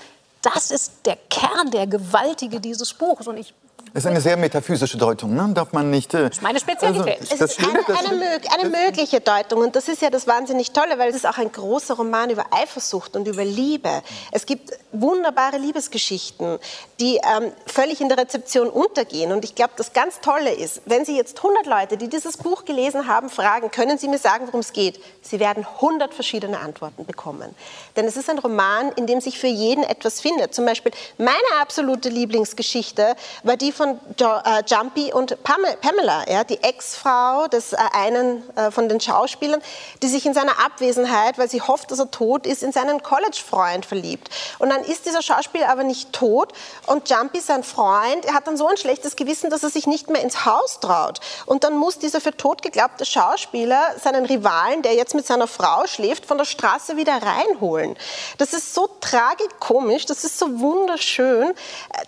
Das 0.41 0.71
ist 0.71 1.05
der 1.05 1.17
Kern, 1.29 1.71
der 1.71 1.88
Gewaltige 1.88 2.59
dieses 2.59 2.93
Buches. 2.93 3.27
Und 3.27 3.38
ich 3.38 3.53
das 3.94 4.03
ist 4.03 4.08
eine 4.08 4.22
sehr 4.22 4.38
metaphysische 4.38 4.98
Deutung, 4.98 5.36
ne? 5.36 5.50
darf 5.53 5.74
man 5.74 5.89
nicht. 5.89 6.13
Äh, 6.13 6.24
das 6.24 6.38
ist 6.38 6.41
meine 6.41 6.60
Spezialität. 6.60 7.20
Also, 7.22 7.46
es 7.46 7.58
ist 7.58 7.60
eine, 7.60 7.79
eine, 7.88 8.39
eine, 8.60 8.70
mögliche 8.70 9.22
Deutung 9.22 9.62
und 9.62 9.75
das 9.75 9.88
ist 9.88 10.01
ja 10.01 10.10
das 10.10 10.27
wahnsinnig 10.27 10.72
Tolle, 10.72 10.98
weil 10.98 11.10
es 11.10 11.15
ist 11.15 11.27
auch 11.27 11.38
ein 11.38 11.51
großer 11.51 11.96
Roman 11.96 12.29
über 12.29 12.46
Eifersucht 12.51 13.15
und 13.15 13.27
über 13.27 13.46
Liebe. 13.46 14.01
Es 14.32 14.46
gibt 14.46 14.72
wunderbare 14.91 15.58
Liebesgeschichten, 15.58 16.60
die 17.00 17.15
ähm, 17.15 17.51
völlig 17.65 18.01
in 18.01 18.10
der 18.10 18.17
Rezeption 18.17 18.70
untergehen 18.70 19.32
und 19.32 19.44
ich 19.46 19.56
glaube, 19.56 19.74
das 19.77 19.94
ganz 19.94 20.20
Tolle 20.20 20.53
ist, 20.53 20.82
wenn 20.86 21.06
Sie 21.06 21.15
jetzt 21.15 21.38
100 21.38 21.65
Leute, 21.65 21.98
die 21.98 22.10
dieses 22.10 22.38
Buch 22.38 22.65
gelesen 22.65 23.08
haben, 23.08 23.29
fragen, 23.29 23.72
können 23.72 23.98
Sie 23.98 24.08
mir 24.08 24.20
sagen, 24.20 24.48
worum 24.48 24.60
es 24.60 24.74
geht? 24.74 25.01
Sie 25.22 25.39
werden 25.39 25.65
100 25.82 26.13
verschiedene 26.13 26.60
Antworten 26.60 27.06
bekommen. 27.06 27.56
Denn 27.96 28.06
es 28.06 28.17
ist 28.17 28.29
ein 28.29 28.39
Roman, 28.39 28.91
in 28.94 29.08
dem 29.08 29.22
sich 29.22 29.39
für 29.39 29.48
jeden 29.48 29.84
etwas 29.84 30.22
findet. 30.22 30.53
Zum 30.53 30.65
Beispiel 30.65 30.91
meine 31.17 31.38
absolute 31.62 32.10
Lieblingsgeschichte 32.10 33.15
war 33.44 33.58
die 33.58 33.72
von 33.77 34.00
äh, 34.19 34.63
Jumpy 34.67 35.13
und 35.13 35.38
Pamela, 35.43 36.29
ja, 36.29 36.43
die 36.43 36.62
Ex-Frau 36.62 37.48
des 37.48 37.74
äh, 37.74 37.77
einen 37.93 38.43
äh, 38.57 38.72
von 38.72 38.89
den 38.89 39.00
Schauspielern, 39.00 39.62
die 40.01 40.07
sich 40.07 40.25
in 40.25 40.34
seiner 40.34 40.60
Abwesenheit, 40.65 41.38
weil 41.38 41.50
sie 41.50 41.62
hofft, 41.62 41.91
dass 41.91 42.00
er 42.00 42.12
tot 42.12 42.46
ist, 42.46 42.63
in 42.63 42.72
seinen 42.72 43.01
College-Freund 43.01 43.86
verliebt. 43.86 44.29
Und 44.60 44.69
dann 44.69 44.84
ist 44.84 45.05
dieser 45.05 45.22
Schauspieler 45.22 45.69
aber 45.69 45.84
nicht 45.84 46.12
tot 46.12 46.53
und 46.88 47.10
Jumpy, 47.10 47.39
sein 47.39 47.63
Freund, 47.63 48.25
er 48.25 48.34
hat 48.34 48.48
dann 48.48 48.57
so 48.57 48.67
ein 48.67 48.77
schlechtes 48.77 49.15
Gewissen, 49.15 49.50
dass 49.50 49.63
er 49.63 49.69
sich 49.69 49.88
nicht 49.88 50.10
mehr 50.10 50.22
ins 50.22 50.46
Haus 50.46 50.79
traut. 50.79 51.19
Und 51.46 51.63
dann 51.63 51.77
muss 51.77 52.00
dieser 52.00 52.19
für 52.19 52.36
tot 52.36 52.62
geglaubte 52.62 53.05
Schauspieler 53.05 53.96
seinen 54.01 54.25
Rivalen, 54.25 54.81
der 54.81 54.96
jetzt 54.96 55.13
mit 55.13 55.25
seiner 55.25 55.48
Frau 55.48 55.86
schläft, 55.86 56.25
von 56.25 56.38
der 56.38 56.46
Straße 56.46 56.98
wieder 56.98 57.22
reinholen. 57.22 57.96
Das 58.38 58.53
ist 58.53 58.74
so 58.74 58.89
tragikomisch, 59.01 60.05
das 60.05 60.24
ist 60.24 60.39
so 60.39 60.60
wunderschön. 60.60 61.53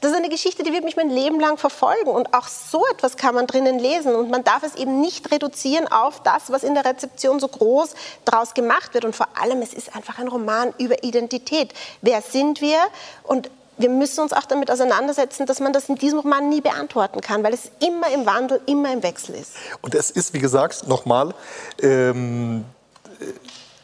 Das 0.01 0.11
ist 0.11 0.17
eine 0.17 0.29
Geschichte, 0.29 0.63
die 0.63 0.73
wird 0.73 0.83
mich 0.83 0.95
mein 0.95 1.09
Leben 1.09 1.39
lang 1.39 1.57
verfolgen. 1.59 2.09
Und 2.09 2.33
auch 2.33 2.47
so 2.47 2.85
etwas 2.87 3.17
kann 3.17 3.35
man 3.35 3.47
drinnen 3.47 3.79
lesen. 3.79 4.15
Und 4.15 4.29
man 4.29 4.43
darf 4.43 4.63
es 4.63 4.75
eben 4.75 5.01
nicht 5.01 5.31
reduzieren 5.31 5.87
auf 5.87 6.23
das, 6.23 6.51
was 6.51 6.63
in 6.63 6.73
der 6.73 6.85
Rezeption 6.85 7.39
so 7.39 7.47
groß 7.47 7.93
daraus 8.25 8.53
gemacht 8.53 8.93
wird. 8.93 9.05
Und 9.05 9.15
vor 9.15 9.27
allem, 9.39 9.61
es 9.61 9.73
ist 9.73 9.95
einfach 9.95 10.19
ein 10.19 10.27
Roman 10.27 10.73
über 10.77 11.03
Identität. 11.03 11.73
Wer 12.01 12.21
sind 12.21 12.61
wir? 12.61 12.79
Und 13.23 13.51
wir 13.77 13.89
müssen 13.89 14.21
uns 14.21 14.33
auch 14.33 14.43
damit 14.43 14.69
auseinandersetzen, 14.69 15.45
dass 15.45 15.59
man 15.59 15.71
das 15.71 15.87
in 15.87 15.95
diesem 15.95 16.19
Roman 16.19 16.49
nie 16.49 16.61
beantworten 16.61 17.21
kann, 17.21 17.43
weil 17.43 17.53
es 17.53 17.71
immer 17.79 18.11
im 18.11 18.25
Wandel, 18.25 18.61
immer 18.65 18.91
im 18.91 19.03
Wechsel 19.03 19.35
ist. 19.35 19.53
Und 19.81 19.95
es 19.95 20.11
ist, 20.11 20.33
wie 20.33 20.39
gesagt, 20.39 20.87
nochmal, 20.87 21.33
ähm, 21.81 22.65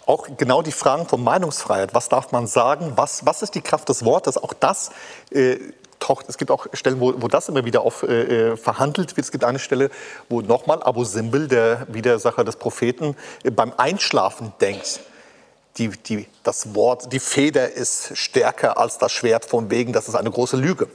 auch 0.05 0.27
genau 0.37 0.61
die 0.61 0.71
Fragen 0.71 1.07
von 1.07 1.23
Meinungsfreiheit. 1.23 1.93
Was 1.93 2.09
darf 2.09 2.31
man 2.31 2.45
sagen? 2.45 2.93
Was, 2.95 3.25
was 3.25 3.41
ist 3.41 3.55
die 3.55 3.61
Kraft 3.61 3.89
des 3.89 4.05
Wortes? 4.05 4.37
Auch 4.37 4.53
das 4.53 4.91
äh, 5.31 5.57
taucht, 6.05 6.27
es 6.29 6.37
gibt 6.37 6.51
auch 6.51 6.67
Stellen, 6.73 6.99
wo, 6.99 7.13
wo 7.21 7.27
das 7.27 7.49
immer 7.49 7.65
wieder 7.65 7.81
auf, 7.81 8.03
äh, 8.03 8.51
äh, 8.51 8.57
verhandelt 8.57 9.17
wird. 9.17 9.25
Es 9.25 9.31
gibt 9.31 9.43
eine 9.43 9.59
Stelle, 9.59 9.89
wo 10.29 10.41
nochmal 10.41 10.83
Abu 10.83 11.03
Simbel, 11.03 11.47
der 11.47 11.87
Widersacher 11.89 12.43
des 12.43 12.57
Propheten, 12.57 13.15
äh, 13.43 13.51
beim 13.51 13.73
Einschlafen 13.77 14.53
denkt. 14.61 15.01
Die, 15.77 15.89
die, 15.89 16.27
das 16.43 16.73
Wort, 16.73 17.11
die 17.11 17.19
Feder 17.19 17.73
ist 17.73 18.15
stärker 18.17 18.77
als 18.77 18.97
das 18.97 19.11
Schwert 19.11 19.45
von 19.45 19.69
wegen, 19.69 19.91
das 19.91 20.07
ist 20.07 20.15
eine 20.15 20.31
große 20.31 20.55
Lüge. 20.55 20.87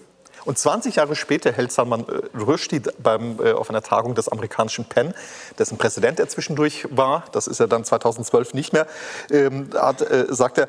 Und 0.44 0.58
20 0.58 0.96
Jahre 0.96 1.16
später 1.16 1.52
hält 1.52 1.72
Salman 1.72 2.06
äh, 2.08 2.38
Rushdie 2.38 2.80
beim, 2.98 3.38
äh, 3.40 3.52
auf 3.52 3.68
einer 3.68 3.82
Tagung 3.82 4.14
des 4.14 4.28
amerikanischen 4.28 4.84
PEN, 4.84 5.12
dessen 5.58 5.76
Präsident 5.76 6.18
er 6.18 6.28
zwischendurch 6.28 6.86
war, 6.90 7.24
das 7.32 7.46
ist 7.46 7.60
er 7.60 7.66
dann 7.66 7.84
2012 7.84 8.54
nicht 8.54 8.72
mehr, 8.72 8.86
ähm, 9.30 9.70
hat, 9.74 10.00
äh, 10.02 10.26
sagt 10.30 10.58
er, 10.58 10.68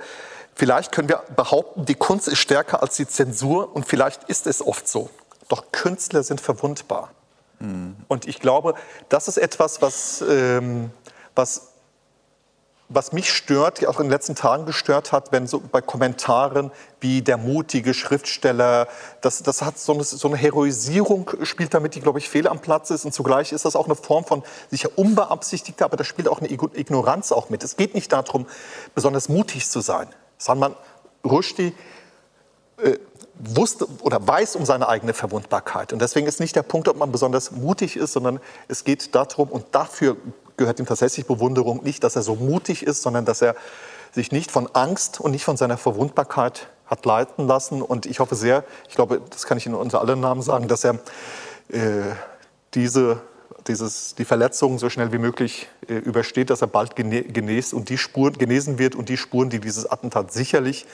Vielleicht 0.62 0.92
können 0.92 1.10
wir 1.10 1.24
behaupten, 1.36 1.86
die 1.86 1.96
Kunst 1.96 2.28
ist 2.28 2.38
stärker 2.38 2.84
als 2.84 2.96
die 2.96 3.08
Zensur 3.08 3.76
und 3.76 3.88
vielleicht 3.88 4.26
ist 4.26 4.46
es 4.46 4.64
oft 4.64 4.88
so. 4.88 5.10
Doch 5.48 5.72
Künstler 5.72 6.22
sind 6.22 6.40
verwundbar. 6.40 7.10
Mhm. 7.58 7.96
Und 8.08 8.28
ich 8.28 8.40
glaube, 8.40 8.76
das 9.10 9.28
ist 9.28 9.38
etwas, 9.38 9.82
was, 9.82 10.24
ähm, 10.30 10.92
was, 11.34 11.70
was 12.90 13.12
mich 13.12 13.34
stört, 13.34 13.84
auch 13.88 14.00
in 14.00 14.06
den 14.06 14.12
letzten 14.12 14.36
Tagen 14.36 14.68
gestört 14.68 15.12
hat, 15.12 15.32
wenn 15.32 15.48
so 15.48 15.60
bei 15.60 15.82
Kommentaren 15.82 16.70
wie 17.00 17.24
der 17.24 17.38
mutige 17.38 17.96
Schriftsteller, 17.96 18.88
das, 19.22 19.42
das 19.42 19.64
hat 19.64 19.80
so 19.80 19.96
eine, 19.96 20.04
so 20.04 20.28
eine 20.28 20.38
Heroisierung, 20.38 21.32
spielt 21.42 21.74
damit, 21.74 21.96
die, 21.96 22.02
glaube 22.02 22.20
ich, 22.20 22.30
fehl 22.30 22.48
am 22.48 22.60
Platz 22.60 22.92
ist. 22.92 23.04
Und 23.04 23.16
zugleich 23.16 23.52
ist 23.52 23.66
das 23.66 23.76
auch 23.76 23.86
eine 23.86 23.96
Form 23.96 24.26
von 24.26 24.44
sicher 24.70 24.90
unbeabsichtigter, 24.96 25.86
aber 25.86 25.98
da 25.98 26.04
spielt 26.04 26.28
auch 26.28 26.38
eine 26.38 26.52
Ignoranz 26.52 27.32
auch 27.32 27.50
mit. 27.50 27.64
Es 27.64 27.78
geht 27.78 27.96
nicht 27.96 28.12
darum, 28.12 28.46
besonders 28.94 29.28
mutig 29.28 29.68
zu 29.68 29.80
sein. 29.80 30.08
Salman 30.42 30.76
Rushdie 31.24 31.76
äh, 32.78 32.98
wusste 33.36 33.88
oder 34.02 34.26
weiß 34.28 34.56
um 34.56 34.66
seine 34.66 34.90
eigene 34.90 35.14
Verwundbarkeit. 35.14 35.94
Und 35.94 36.02
deswegen 36.02 36.26
ist 36.26 36.40
nicht 36.40 36.56
der 36.56 36.64
Punkt, 36.64 36.88
ob 36.88 36.98
man 36.98 37.12
besonders 37.12 37.52
mutig 37.52 37.96
ist, 37.96 38.14
sondern 38.14 38.40
es 38.68 38.84
geht 38.84 39.14
darum, 39.14 39.50
und 39.50 39.66
dafür 39.72 40.18
gehört 40.58 40.80
ihm 40.80 40.88
tatsächlich 40.88 41.28
Bewunderung, 41.28 41.84
nicht, 41.84 42.04
dass 42.04 42.16
er 42.16 42.24
so 42.24 42.36
mutig 42.36 42.84
ist, 42.84 43.04
sondern 43.04 43.26
dass 43.26 43.42
er 43.42 43.56
sich 44.12 44.32
nicht 44.32 44.52
von 44.52 44.68
Angst 44.74 45.20
und 45.20 45.32
nicht 45.32 45.44
von 45.44 45.58
seiner 45.58 45.78
Verwundbarkeit 45.78 46.70
hat 46.86 47.06
leiten 47.06 47.48
lassen. 47.48 47.84
Und 47.84 48.08
ich 48.08 48.20
hoffe 48.20 48.36
sehr, 48.36 48.64
ich 48.90 48.96
glaube, 48.96 49.22
das 49.30 49.46
kann 49.46 49.58
ich 49.60 49.68
in 49.68 49.76
unter 49.76 50.02
allen 50.02 50.20
Namen 50.20 50.42
sagen, 50.42 50.68
dass 50.68 50.84
er 50.84 50.96
äh, 51.70 52.16
diese 52.74 53.22
dieses, 53.68 54.16
die 54.16 54.26
Verletzung 54.26 54.80
so 54.80 54.90
schnell 54.90 55.12
wie 55.12 55.18
möglich 55.18 55.68
äh, 55.88 55.94
übersteht, 55.94 56.50
dass 56.50 56.62
er 56.62 56.68
bald 56.68 56.96
genäst 56.96 57.74
und 57.74 57.90
die 57.90 57.98
Spuren, 57.98 58.34
genesen 58.34 58.80
wird 58.80 58.96
und 58.96 59.10
die 59.10 59.18
Spuren, 59.18 59.50
die 59.50 59.60
dieses 59.60 59.90
Attentat 59.90 60.32
sicherlich, 60.32 60.86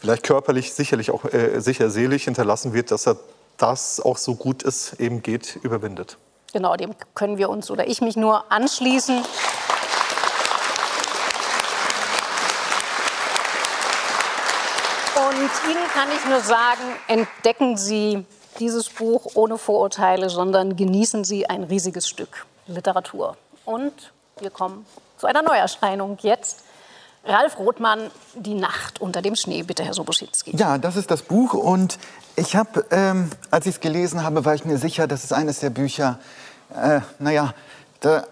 vielleicht 0.00 0.22
körperlich, 0.22 0.72
sicherlich 0.72 1.10
auch 1.10 1.24
äh, 1.24 1.60
sicher 1.60 1.90
seelisch 1.90 2.24
hinterlassen 2.24 2.72
wird, 2.72 2.90
dass 2.90 3.06
er 3.06 3.16
das 3.56 4.00
auch 4.00 4.16
so 4.16 4.34
gut 4.34 4.62
es 4.64 4.94
eben 4.94 5.22
geht, 5.22 5.58
überwindet. 5.62 6.16
Genau, 6.52 6.76
dem 6.76 6.94
können 7.14 7.36
wir 7.36 7.50
uns 7.50 7.70
oder 7.70 7.86
ich 7.86 8.00
mich 8.00 8.16
nur 8.16 8.50
anschließen. 8.50 9.22
Und 15.16 15.70
Ihnen 15.70 15.88
kann 15.92 16.08
ich 16.16 16.24
nur 16.28 16.40
sagen, 16.40 16.82
entdecken 17.06 17.76
Sie 17.76 18.24
dieses 18.58 18.88
Buch 18.88 19.26
ohne 19.34 19.58
Vorurteile, 19.58 20.30
sondern 20.30 20.76
genießen 20.76 21.24
Sie 21.24 21.48
ein 21.48 21.64
riesiges 21.64 22.08
Stück 22.08 22.46
Literatur. 22.66 23.36
Und 23.64 24.12
wir 24.40 24.50
kommen 24.50 24.86
zu 25.16 25.26
einer 25.26 25.42
Neuerscheinung 25.42 26.18
jetzt. 26.22 26.62
Ralf 27.24 27.58
Rothmann, 27.58 28.10
Die 28.34 28.54
Nacht 28.54 29.00
unter 29.00 29.20
dem 29.20 29.34
Schnee. 29.36 29.62
Bitte, 29.62 29.84
Herr 29.84 29.92
Soboschitzky. 29.92 30.56
Ja, 30.56 30.78
das 30.78 30.96
ist 30.96 31.10
das 31.10 31.22
Buch. 31.22 31.52
Und 31.52 31.98
ich 32.36 32.56
habe, 32.56 32.86
ähm, 32.90 33.30
als 33.50 33.66
ich 33.66 33.74
es 33.76 33.80
gelesen 33.80 34.22
habe, 34.22 34.44
war 34.44 34.54
ich 34.54 34.64
mir 34.64 34.78
sicher, 34.78 35.06
das 35.06 35.24
ist 35.24 35.32
eines 35.32 35.60
der 35.60 35.70
Bücher, 35.70 36.18
äh, 36.74 37.00
naja, 37.18 37.54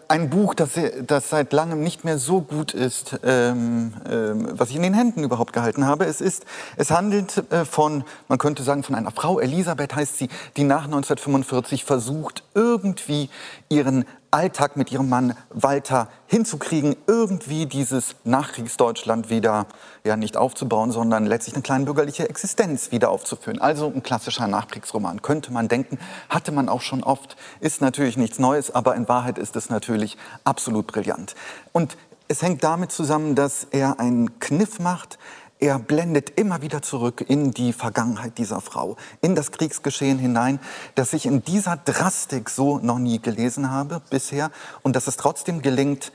ein 0.09 0.31
Buch, 0.31 0.55
das, 0.55 0.71
das, 1.05 1.31
seit 1.31 1.53
langem 1.53 1.83
nicht 1.83 2.05
mehr 2.05 2.19
so 2.19 2.41
gut 2.41 2.73
ist, 2.73 3.19
ähm, 3.25 3.95
ähm, 4.09 4.49
was 4.53 4.71
ich 4.71 4.77
in 4.77 4.83
den 4.83 4.95
Händen 4.95 5.25
überhaupt 5.25 5.53
gehalten 5.53 5.87
habe. 5.87 6.05
Es, 6.05 6.21
ist, 6.21 6.45
es 6.77 6.93
handelt 6.93 7.51
äh, 7.51 7.65
von, 7.65 8.05
man 8.29 8.39
könnte 8.39 8.63
sagen, 8.63 8.85
von 8.85 8.95
einer 8.95 9.11
Frau, 9.11 9.41
Elisabeth 9.41 9.97
heißt 9.97 10.19
sie, 10.19 10.29
die 10.57 10.63
nach 10.63 10.85
1945 10.85 11.85
versucht, 11.85 12.45
irgendwie 12.55 13.29
ihren 13.69 14.05
Alltag 14.31 14.77
mit 14.77 14.93
ihrem 14.93 15.09
Mann 15.09 15.35
Walter 15.51 16.09
hinzukriegen, 16.27 16.97
irgendwie 17.07 17.67
dieses 17.67 18.17
Nachkriegsdeutschland 18.25 19.31
wieder 19.31 19.67
ja 20.05 20.17
nicht 20.17 20.37
aufzubauen, 20.37 20.93
sondern 20.93 21.27
letztlich 21.27 21.55
eine 21.55 21.63
kleine 21.63 21.85
bürgerliche 21.85 22.29
Existenz 22.29 22.93
wieder 22.93 23.11
aufzuführen. 23.11 23.61
Also 23.61 23.87
ein 23.87 24.03
klassischer 24.03 24.47
Nachkriegsroman, 24.47 25.23
könnte 25.23 25.53
man 25.53 25.69
denken, 25.69 25.99
hatte 26.29 26.53
man 26.53 26.69
auch 26.69 26.83
schon 26.83 27.03
oft, 27.03 27.37
ist 27.61 27.81
natürlich 27.81 28.17
nichts 28.17 28.39
Neues, 28.39 28.75
aber 28.75 28.95
in 28.95 29.09
Wahrheit 29.09 29.39
ist 29.39 29.57
es 29.57 29.71
natürlich 29.71 30.17
absolut 30.45 30.87
brillant. 30.87 31.35
Und 31.73 31.97
es 32.29 32.43
hängt 32.43 32.65
damit 32.65 32.93
zusammen, 32.93 33.35
dass 33.35 33.65
er 33.71 34.01
einen 34.01 34.39
Kniff 34.41 34.81
macht, 34.81 35.19
er 35.59 35.79
blendet 35.79 36.31
immer 36.39 36.63
wieder 36.63 36.83
zurück 36.83 37.25
in 37.27 37.53
die 37.53 37.73
Vergangenheit 37.73 38.39
dieser 38.39 38.61
Frau, 38.61 38.97
in 39.21 39.35
das 39.35 39.53
Kriegsgeschehen 39.53 40.19
hinein, 40.19 40.61
das 40.95 41.13
ich 41.13 41.27
in 41.27 41.43
dieser 41.43 41.77
Drastik 41.77 42.51
so 42.51 42.79
noch 42.79 42.99
nie 42.99 43.21
gelesen 43.21 43.71
habe 43.71 44.03
bisher 44.11 44.51
und 44.83 44.97
dass 44.97 45.07
es 45.07 45.17
trotzdem 45.17 45.63
gelingt, 45.63 46.13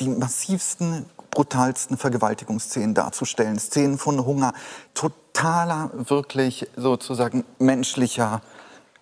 die 0.00 0.08
massivsten 0.08 1.06
brutalsten 1.30 1.96
Vergewaltigungsszenen 1.96 2.94
darzustellen. 2.94 3.58
Szenen 3.58 3.98
von 3.98 4.24
Hunger, 4.24 4.54
totaler, 4.94 5.90
wirklich 5.92 6.68
sozusagen 6.76 7.44
menschlicher 7.58 8.42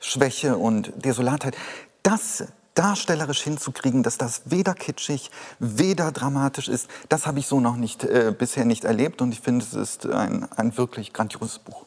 Schwäche 0.01 0.57
und 0.57 0.93
Desolatheit. 1.05 1.57
Das 2.03 2.45
darstellerisch 2.77 3.43
hinzukriegen, 3.43 4.03
dass 4.03 4.19
das 4.19 4.43
weder 4.45 4.75
kitschig, 4.75 5.31
weder 5.59 6.13
dramatisch 6.13 6.69
ist, 6.69 6.89
das 7.09 7.27
habe 7.27 7.41
ich 7.41 7.47
so 7.47 7.59
noch 7.59 7.77
nicht, 7.77 8.05
äh, 8.05 8.33
bisher 8.37 8.65
nicht 8.65 8.85
erlebt 8.85 9.21
und 9.23 9.33
ich 9.33 9.41
finde, 9.41 9.65
es 9.65 9.75
ist 9.75 10.07
ein, 10.07 10.47
ein 10.57 10.77
wirklich 10.77 11.13
grandioses 11.13 11.59
Buch. 11.59 11.85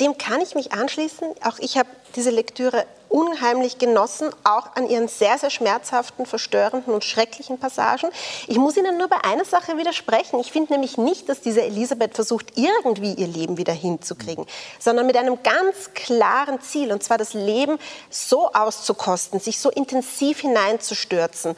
Dem 0.00 0.16
kann 0.18 0.40
ich 0.40 0.54
mich 0.54 0.72
anschließen. 0.72 1.28
Auch 1.44 1.58
ich 1.58 1.76
habe 1.76 1.88
diese 2.16 2.30
Lektüre 2.30 2.86
unheimlich 3.10 3.78
genossen, 3.78 4.30
auch 4.44 4.74
an 4.76 4.88
ihren 4.88 5.08
sehr, 5.08 5.36
sehr 5.36 5.50
schmerzhaften, 5.50 6.26
verstörenden 6.26 6.94
und 6.94 7.04
schrecklichen 7.04 7.58
Passagen. 7.58 8.08
Ich 8.46 8.56
muss 8.56 8.76
Ihnen 8.76 8.96
nur 8.96 9.08
bei 9.08 9.22
einer 9.24 9.44
Sache 9.44 9.76
widersprechen. 9.76 10.38
Ich 10.40 10.52
finde 10.52 10.72
nämlich 10.72 10.96
nicht, 10.96 11.28
dass 11.28 11.40
diese 11.40 11.62
Elisabeth 11.62 12.14
versucht, 12.14 12.56
irgendwie 12.56 13.14
ihr 13.14 13.26
Leben 13.26 13.56
wieder 13.58 13.72
hinzukriegen, 13.72 14.46
sondern 14.78 15.06
mit 15.06 15.16
einem 15.16 15.42
ganz 15.42 15.92
klaren 15.94 16.60
Ziel, 16.60 16.92
und 16.92 17.02
zwar 17.02 17.18
das 17.18 17.34
Leben 17.34 17.78
so 18.08 18.52
auszukosten, 18.52 19.40
sich 19.40 19.58
so 19.58 19.70
intensiv 19.70 20.40
hineinzustürzen. 20.40 21.56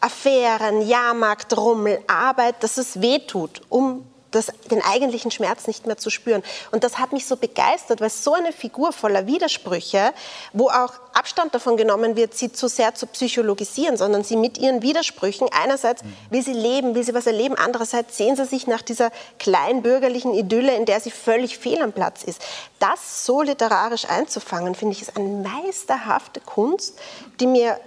Affären, 0.00 0.86
Jahrmarkt, 0.86 1.56
Rummel, 1.56 2.02
Arbeit, 2.06 2.62
dass 2.62 2.76
es 2.76 3.00
wehtut, 3.00 3.62
um 3.68 4.06
das, 4.34 4.46
den 4.70 4.82
eigentlichen 4.82 5.30
Schmerz 5.30 5.66
nicht 5.66 5.86
mehr 5.86 5.96
zu 5.96 6.10
spüren. 6.10 6.42
Und 6.70 6.84
das 6.84 6.98
hat 6.98 7.12
mich 7.12 7.26
so 7.26 7.36
begeistert, 7.36 8.00
weil 8.00 8.10
so 8.10 8.34
eine 8.34 8.52
Figur 8.52 8.92
voller 8.92 9.26
Widersprüche, 9.26 10.12
wo 10.52 10.68
auch 10.68 10.92
Abstand 11.12 11.54
davon 11.54 11.76
genommen 11.76 12.16
wird, 12.16 12.34
sie 12.34 12.52
zu 12.52 12.68
sehr 12.68 12.94
zu 12.94 13.06
psychologisieren, 13.06 13.96
sondern 13.96 14.24
sie 14.24 14.36
mit 14.36 14.58
ihren 14.58 14.82
Widersprüchen, 14.82 15.48
einerseits 15.52 16.02
will 16.30 16.42
sie 16.42 16.52
leben, 16.52 16.94
will 16.94 17.04
sie 17.04 17.14
was 17.14 17.26
erleben, 17.26 17.56
andererseits 17.56 18.16
sehen 18.16 18.36
sie 18.36 18.44
sich 18.44 18.66
nach 18.66 18.82
dieser 18.82 19.10
kleinbürgerlichen 19.38 20.34
Idylle, 20.34 20.74
in 20.74 20.86
der 20.86 21.00
sie 21.00 21.10
völlig 21.10 21.58
fehl 21.58 21.80
am 21.80 21.92
Platz 21.92 22.24
ist. 22.24 22.42
Das 22.80 23.24
so 23.24 23.42
literarisch 23.42 24.06
einzufangen, 24.06 24.74
finde 24.74 24.94
ich, 24.94 25.02
ist 25.02 25.16
eine 25.16 25.28
meisterhafte 25.28 26.40
Kunst, 26.40 26.98
die 27.40 27.46
mir 27.46 27.78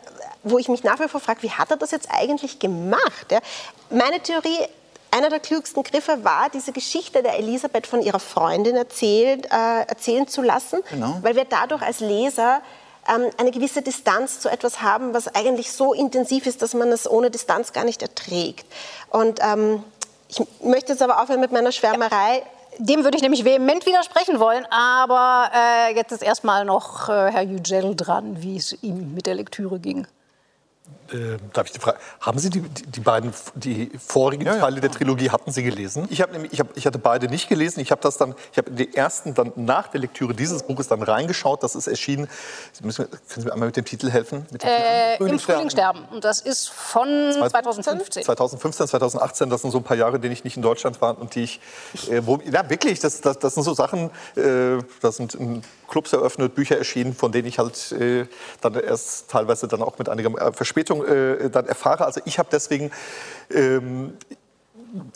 wo 0.43 0.57
ich 0.57 0.69
mich 0.69 0.83
nach 0.83 0.99
wie 0.99 1.07
vor 1.07 1.19
frage, 1.19 1.43
wie 1.43 1.51
hat 1.51 1.71
er 1.71 1.77
das 1.77 1.91
jetzt 1.91 2.09
eigentlich 2.11 2.59
gemacht? 2.59 3.31
Ja? 3.31 3.39
Meine 3.89 4.21
Theorie 4.21 4.67
einer 5.11 5.29
der 5.29 5.39
klügsten 5.39 5.83
Griffe 5.83 6.23
war, 6.23 6.49
diese 6.49 6.71
Geschichte 6.71 7.23
der 7.23 7.37
Elisabeth 7.37 7.87
von 7.87 8.01
ihrer 8.01 8.19
Freundin 8.19 8.75
erzählt, 8.75 9.45
äh, 9.45 9.81
erzählen 9.87 10.27
zu 10.27 10.41
lassen, 10.41 10.81
genau. 10.89 11.17
weil 11.21 11.35
wir 11.35 11.45
dadurch 11.45 11.81
als 11.81 11.99
Leser 11.99 12.61
ähm, 13.07 13.29
eine 13.37 13.51
gewisse 13.51 13.81
Distanz 13.81 14.39
zu 14.39 14.49
etwas 14.49 14.81
haben, 14.81 15.13
was 15.13 15.33
eigentlich 15.33 15.71
so 15.71 15.93
intensiv 15.93 16.45
ist, 16.45 16.61
dass 16.61 16.73
man 16.73 16.91
es 16.91 17.09
ohne 17.09 17.31
Distanz 17.31 17.73
gar 17.73 17.85
nicht 17.85 18.01
erträgt. 18.01 18.65
Und 19.09 19.39
ähm, 19.41 19.83
ich 20.29 20.41
möchte 20.61 20.91
jetzt 20.91 21.01
aber 21.01 21.21
aufhören 21.21 21.39
mit 21.39 21.51
meiner 21.51 21.71
Schwärmerei. 21.71 22.43
Dem 22.79 23.03
würde 23.03 23.17
ich 23.17 23.23
nämlich 23.23 23.43
vehement 23.43 23.85
widersprechen 23.85 24.39
wollen, 24.39 24.65
aber 24.69 25.49
äh, 25.55 25.95
jetzt 25.95 26.11
ist 26.11 26.21
erstmal 26.21 26.63
noch 26.65 27.09
äh, 27.09 27.31
Herr 27.31 27.41
Yücel 27.41 27.95
dran, 27.95 28.41
wie 28.41 28.57
es 28.57 28.77
ihm 28.83 29.15
mit 29.15 29.25
der 29.25 29.35
Lektüre 29.35 29.79
ging. 29.79 30.05
Äh, 31.11 31.37
darf 31.53 31.67
ich 31.67 31.73
die 31.73 31.79
Frage, 31.79 31.97
haben 32.21 32.39
Sie 32.39 32.49
die, 32.49 32.61
die 32.61 32.99
beiden, 32.99 33.33
die 33.55 33.91
vorigen 33.97 34.45
ja, 34.45 34.57
Teile 34.57 34.75
ja. 34.75 34.81
der 34.81 34.91
Trilogie, 34.91 35.29
hatten 35.29 35.51
Sie 35.51 35.63
gelesen? 35.63 36.07
Ich, 36.09 36.21
hab 36.21 36.31
nämlich, 36.31 36.53
ich, 36.53 36.59
hab, 36.59 36.75
ich 36.75 36.85
hatte 36.85 36.99
beide 36.99 37.27
nicht 37.27 37.49
gelesen. 37.49 37.79
Ich 37.79 37.91
habe 37.91 38.01
das 38.01 38.17
dann, 38.17 38.35
ich 38.51 38.57
habe 38.57 38.71
die 38.71 38.95
ersten 38.95 39.33
dann 39.33 39.53
nach 39.55 39.87
der 39.87 40.01
Lektüre 40.01 40.33
dieses 40.33 40.63
Buches 40.63 40.87
dann 40.87 41.01
reingeschaut. 41.01 41.63
Das 41.63 41.75
ist 41.75 41.87
erschienen. 41.87 42.27
Sie 42.73 42.85
müssen, 42.85 43.09
können 43.09 43.21
Sie 43.27 43.45
mir 43.45 43.53
einmal 43.53 43.67
mit 43.67 43.77
dem 43.77 43.85
Titel 43.85 44.09
helfen? 44.09 44.45
Dem 44.51 44.59
äh, 44.61 45.17
Titel? 45.17 45.29
Im 45.29 45.39
Frühling 45.39 45.69
sterben. 45.69 46.05
Und 46.11 46.23
das 46.23 46.41
ist 46.41 46.69
von 46.69 47.07
2015. 47.07 48.23
2015, 48.23 48.87
2018. 48.87 49.49
Das 49.49 49.61
sind 49.61 49.71
so 49.71 49.79
ein 49.79 49.83
paar 49.83 49.97
Jahre, 49.97 50.17
in 50.17 50.21
denen 50.21 50.33
ich 50.33 50.43
nicht 50.43 50.57
in 50.57 50.63
Deutschland 50.63 51.01
war 51.01 51.17
und 51.19 51.35
die 51.35 51.43
ich, 51.43 51.59
äh, 52.11 52.25
wo, 52.25 52.39
ja 52.51 52.69
wirklich, 52.69 52.99
das, 52.99 53.21
das, 53.21 53.39
das 53.39 53.53
sind 53.53 53.63
so 53.63 53.73
Sachen, 53.73 54.11
äh, 54.35 54.83
das 55.01 55.17
sind 55.17 55.37
Clubs 55.87 56.13
eröffnet, 56.13 56.55
Bücher 56.55 56.77
erschienen, 56.77 57.13
von 57.13 57.31
denen 57.31 57.47
ich 57.47 57.59
halt 57.59 57.91
äh, 57.93 58.25
dann 58.61 58.75
erst 58.75 59.29
teilweise 59.29 59.67
dann 59.67 59.81
auch 59.81 59.97
mit 59.97 60.09
einiger 60.09 60.29
äh, 60.39 60.51
Verspätung 61.01 61.45
äh, 61.45 61.49
dann 61.49 61.67
erfahre. 61.67 62.05
Also 62.05 62.21
ich 62.25 62.39
habe 62.39 62.49
deswegen 62.51 62.91
ähm, 63.51 64.13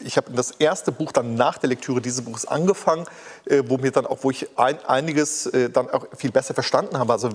ich 0.03 0.17
habe 0.17 0.31
das 0.34 0.51
erste 0.51 0.91
Buch 0.91 1.12
dann 1.12 1.36
nach 1.36 1.57
der 1.57 1.69
Lektüre 1.69 2.01
dieses 2.01 2.23
Buches 2.23 2.45
angefangen, 2.45 3.05
äh, 3.45 3.63
wo 3.67 3.77
mir 3.77 3.91
dann 3.91 4.05
auch, 4.05 4.19
wo 4.21 4.31
ich 4.31 4.47
ein, 4.57 4.84
einiges 4.86 5.45
äh, 5.47 5.69
dann 5.69 5.89
auch 5.89 6.05
viel 6.15 6.31
besser 6.31 6.53
verstanden 6.53 6.97
habe. 6.97 7.13
Also 7.13 7.29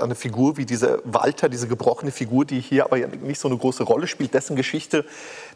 eine 0.00 0.14
Figur 0.14 0.56
wie 0.56 0.66
diese 0.66 1.00
Walter, 1.04 1.48
diese 1.48 1.68
gebrochene 1.68 2.10
Figur, 2.10 2.44
die 2.44 2.60
hier 2.60 2.84
aber 2.84 2.98
nicht 2.98 3.40
so 3.40 3.48
eine 3.48 3.56
große 3.56 3.84
Rolle 3.84 4.06
spielt, 4.06 4.34
dessen 4.34 4.56
Geschichte, 4.56 5.04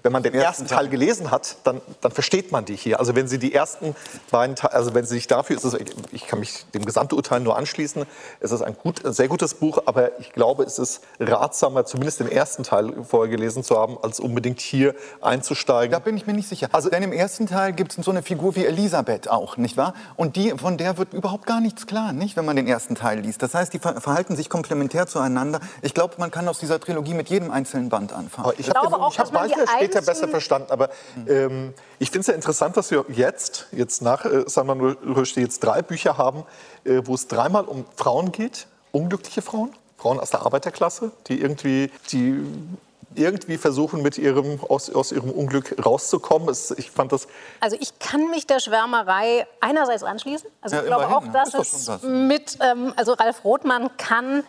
wenn 0.02 0.12
man 0.12 0.22
den 0.22 0.34
ersten 0.34 0.66
Teil 0.66 0.88
gelesen 0.88 1.30
hat, 1.30 1.56
dann, 1.64 1.80
dann 2.00 2.12
versteht 2.12 2.52
man 2.52 2.64
die 2.64 2.76
hier. 2.76 3.00
Also 3.00 3.14
wenn 3.14 3.26
Sie 3.26 3.38
die 3.38 3.54
ersten 3.54 3.96
beiden, 4.30 4.56
also 4.60 4.94
wenn 4.94 5.04
Sie 5.04 5.14
sich 5.14 5.26
dafür, 5.26 5.56
ist 5.56 5.64
es, 5.64 5.76
ich 6.12 6.26
kann 6.26 6.40
mich 6.40 6.66
dem 6.74 6.84
Gesamturteil 6.84 7.40
nur 7.40 7.56
anschließen, 7.56 8.04
es 8.40 8.52
ist 8.52 8.62
ein, 8.62 8.76
gut, 8.76 9.04
ein 9.04 9.12
sehr 9.12 9.28
gutes 9.28 9.54
Buch, 9.54 9.82
aber 9.86 10.18
ich 10.20 10.32
glaube, 10.32 10.64
es 10.64 10.78
ist 10.78 11.00
ratsamer, 11.18 11.86
zumindest 11.86 12.20
den 12.20 12.30
ersten 12.30 12.62
Teil 12.62 12.92
vorher 13.04 13.30
gelesen 13.30 13.64
zu 13.64 13.78
haben, 13.78 13.96
als 14.02 14.20
unbedingt 14.20 14.60
hier 14.60 14.94
einzusteigen. 15.20 15.92
Da 15.92 16.03
bin 16.04 16.16
ich 16.16 16.26
mir 16.26 16.34
nicht 16.34 16.48
sicher. 16.48 16.68
Also, 16.72 16.90
Denn 16.90 17.02
im 17.02 17.12
ersten 17.12 17.46
Teil 17.46 17.72
gibt 17.72 17.96
es 17.96 18.04
so 18.04 18.10
eine 18.10 18.22
Figur 18.22 18.54
wie 18.54 18.64
Elisabeth 18.64 19.28
auch, 19.28 19.56
nicht 19.56 19.76
wahr? 19.76 19.94
Und 20.16 20.36
die, 20.36 20.50
von 20.50 20.76
der 20.76 20.98
wird 20.98 21.12
überhaupt 21.12 21.46
gar 21.46 21.60
nichts 21.60 21.86
klar, 21.86 22.12
nicht, 22.12 22.36
wenn 22.36 22.44
man 22.44 22.56
den 22.56 22.66
ersten 22.66 22.94
Teil 22.94 23.20
liest. 23.20 23.42
Das 23.42 23.54
heißt, 23.54 23.72
die 23.72 23.78
verhalten 23.78 24.36
sich 24.36 24.48
komplementär 24.48 25.06
zueinander. 25.06 25.60
Ich 25.82 25.94
glaube, 25.94 26.14
man 26.18 26.30
kann 26.30 26.46
aus 26.48 26.58
dieser 26.58 26.78
Trilogie 26.78 27.14
mit 27.14 27.28
jedem 27.28 27.50
einzelnen 27.50 27.88
Band 27.88 28.12
anfangen. 28.12 28.48
Aber 28.48 28.58
ich 28.58 28.68
habe 28.70 28.90
hab 28.90 29.32
manchmal 29.32 29.66
später 29.66 30.02
besser 30.02 30.28
verstanden, 30.28 30.70
aber 30.70 30.90
ähm, 31.26 31.74
ich 31.98 32.10
finde 32.10 32.20
es 32.20 32.26
ja 32.28 32.34
interessant, 32.34 32.76
dass 32.76 32.90
wir 32.90 33.04
jetzt, 33.08 33.66
jetzt 33.72 34.02
nach 34.02 34.24
äh, 34.24 34.44
Salman 34.46 34.80
Rushdie, 34.80 35.40
jetzt 35.40 35.60
drei 35.60 35.82
Bücher 35.82 36.18
haben, 36.18 36.44
äh, 36.84 37.00
wo 37.04 37.14
es 37.14 37.28
dreimal 37.28 37.64
um 37.64 37.84
Frauen 37.96 38.32
geht, 38.32 38.66
unglückliche 38.92 39.42
Frauen. 39.42 39.70
Frauen 39.96 40.20
aus 40.20 40.30
der 40.30 40.42
Arbeiterklasse, 40.42 41.12
die 41.28 41.40
irgendwie 41.40 41.90
die 42.12 42.44
irgendwie 43.16 43.58
versuchen, 43.58 44.02
mit 44.02 44.18
ihrem, 44.18 44.60
aus, 44.68 44.90
aus 44.90 45.12
ihrem 45.12 45.30
Unglück 45.30 45.74
rauszukommen. 45.84 46.48
Es, 46.48 46.70
ich 46.72 46.90
fand 46.90 47.12
das 47.12 47.28
also 47.60 47.76
ich 47.80 47.98
kann 47.98 48.30
mich 48.30 48.46
der 48.46 48.60
Schwärmerei 48.60 49.46
einerseits 49.60 50.02
anschließen. 50.02 50.48
Also 50.60 50.76
ja, 50.76 50.82
ich 50.82 50.88
glaube 50.88 51.04
immerhin, 51.04 51.28
auch, 51.28 51.32
dass 51.32 51.54
es 51.54 52.02
mit, 52.02 52.58
ähm, 52.60 52.92
also 52.96 53.12
Ralf 53.12 53.44
Rothmann 53.44 53.96
kann 53.96 54.44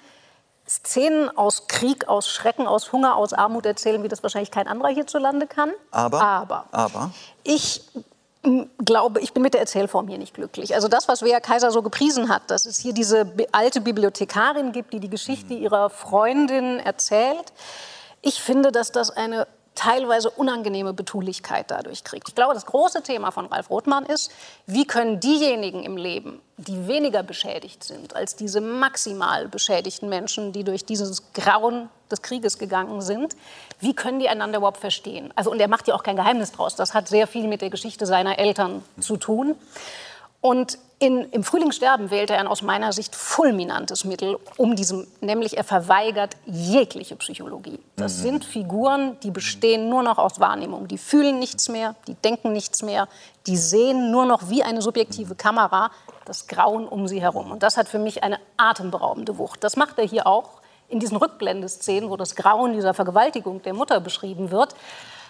Szenen 0.68 1.36
aus 1.38 1.68
Krieg, 1.68 2.08
aus 2.08 2.28
Schrecken, 2.28 2.66
aus 2.68 2.92
Hunger, 2.92 3.16
aus 3.16 3.34
Armut 3.34 3.66
erzählen, 3.66 4.02
wie 4.04 4.08
das 4.08 4.24
wahrscheinlich 4.24 4.52
kein 4.52 4.68
anderer 4.68 4.90
hierzulande 4.90 5.46
kann. 5.46 5.72
Aber, 5.92 6.22
aber, 6.22 6.66
aber. 6.72 7.12
ich 7.44 7.84
glaube, 8.84 9.20
ich 9.22 9.34
bin 9.34 9.44
mit 9.44 9.54
der 9.54 9.62
Erzählform 9.62 10.08
hier 10.08 10.18
nicht 10.18 10.34
glücklich. 10.34 10.76
Also 10.76 10.88
das, 10.88 11.08
was 11.08 11.22
Wea 11.24 11.40
Kaiser 11.40 11.72
so 11.72 11.82
gepriesen 11.82 12.30
hat, 12.30 12.50
dass 12.52 12.66
es 12.66 12.78
hier 12.78 12.94
diese 12.94 13.32
alte 13.52 13.82
Bibliothekarin 13.82 14.72
gibt, 14.72 14.94
die 14.94 15.00
die 15.00 15.10
Geschichte 15.10 15.54
ihrer 15.54 15.90
Freundin 15.90 16.80
erzählt, 16.80 17.54
ich 18.26 18.42
finde, 18.42 18.72
dass 18.72 18.92
das 18.92 19.12
eine 19.12 19.48
teilweise 19.76 20.30
unangenehme 20.30 20.94
Betulichkeit 20.94 21.70
dadurch 21.70 22.04
kriegt. 22.04 22.30
Ich 22.30 22.36
glaube, 22.36 22.54
das 22.54 22.66
große 22.66 23.04
Thema 23.04 23.32
von 23.32 23.46
Ralf 23.46 23.70
Rothmann 23.70 24.06
ist, 24.06 24.32
wie 24.66 24.88
können 24.88 25.20
diejenigen 25.20 25.84
im 25.84 25.98
Leben, 25.98 26.42
die 26.58 26.88
weniger 26.88 27.24
beschädigt 27.24 27.84
sind 27.84 28.16
als 28.16 28.36
diese 28.36 28.62
maximal 28.62 29.48
beschädigten 29.48 30.10
Menschen, 30.10 30.54
die 30.54 30.64
durch 30.64 30.86
dieses 30.86 31.34
Grauen 31.34 31.90
des 32.10 32.22
Krieges 32.22 32.58
gegangen 32.58 33.02
sind, 33.02 33.36
wie 33.80 33.94
können 33.94 34.20
die 34.20 34.30
einander 34.30 34.58
überhaupt 34.58 34.78
verstehen? 34.78 35.32
Also, 35.36 35.52
und 35.52 35.60
er 35.60 35.68
macht 35.68 35.88
ja 35.88 35.94
auch 35.94 36.04
kein 36.04 36.16
Geheimnis 36.16 36.52
draus. 36.52 36.76
Das 36.76 36.94
hat 36.94 37.08
sehr 37.08 37.28
viel 37.28 37.48
mit 37.48 37.62
der 37.62 37.70
Geschichte 37.70 38.06
seiner 38.06 38.40
Eltern 38.40 38.84
zu 39.00 39.18
tun. 39.18 39.56
Und 40.40 40.80
in, 41.06 41.30
Im 41.32 41.44
Frühling 41.44 41.72
sterben 41.72 42.10
wählte 42.10 42.34
er 42.34 42.40
ein 42.40 42.48
aus 42.48 42.62
meiner 42.62 42.92
Sicht 42.92 43.16
fulminantes 43.16 44.06
Mittel, 44.06 44.38
um 44.58 44.76
diesem, 44.76 45.08
nämlich 45.22 45.58
er 45.58 45.64
verweigert 45.64 46.36
jegliche 46.46 47.16
Psychologie. 47.16 47.80
Das 47.96 48.18
mhm. 48.18 48.22
sind 48.22 48.46
Figuren, 48.46 49.18
die 49.22 49.32
bestehen 49.32 49.90
nur 49.90 50.04
noch 50.04 50.18
aus 50.18 50.40
Wahrnehmung. 50.40 50.88
Die 50.88 50.98
fühlen 50.98 51.40
nichts 51.40 51.70
mehr, 51.70 51.96
die 52.08 52.16
denken 52.16 52.52
nichts 52.52 52.82
mehr, 52.82 53.08
die 53.48 53.58
sehen 53.58 54.12
nur 54.12 54.26
noch 54.26 54.50
wie 54.50 54.64
eine 54.64 54.82
subjektive 54.82 55.36
Kamera 55.36 55.92
das 56.26 56.48
Grauen 56.48 56.88
um 56.88 57.08
sie 57.08 57.22
herum. 57.22 57.52
Und 57.52 57.62
das 57.62 57.78
hat 57.78 57.88
für 57.88 58.00
mich 58.00 58.24
eine 58.24 58.40
atemberaubende 58.58 59.38
Wucht. 59.38 59.64
Das 59.64 59.76
macht 59.76 60.00
er 60.00 60.06
hier 60.06 60.26
auch 60.26 60.62
in 60.90 61.00
diesen 61.00 61.18
Rückblendeszenen, 61.18 62.10
wo 62.10 62.18
das 62.18 62.36
Grauen 62.36 62.74
dieser 62.74 62.94
Vergewaltigung 62.94 63.62
der 63.62 63.74
Mutter 63.74 64.00
beschrieben 64.00 64.52
wird. 64.52 64.76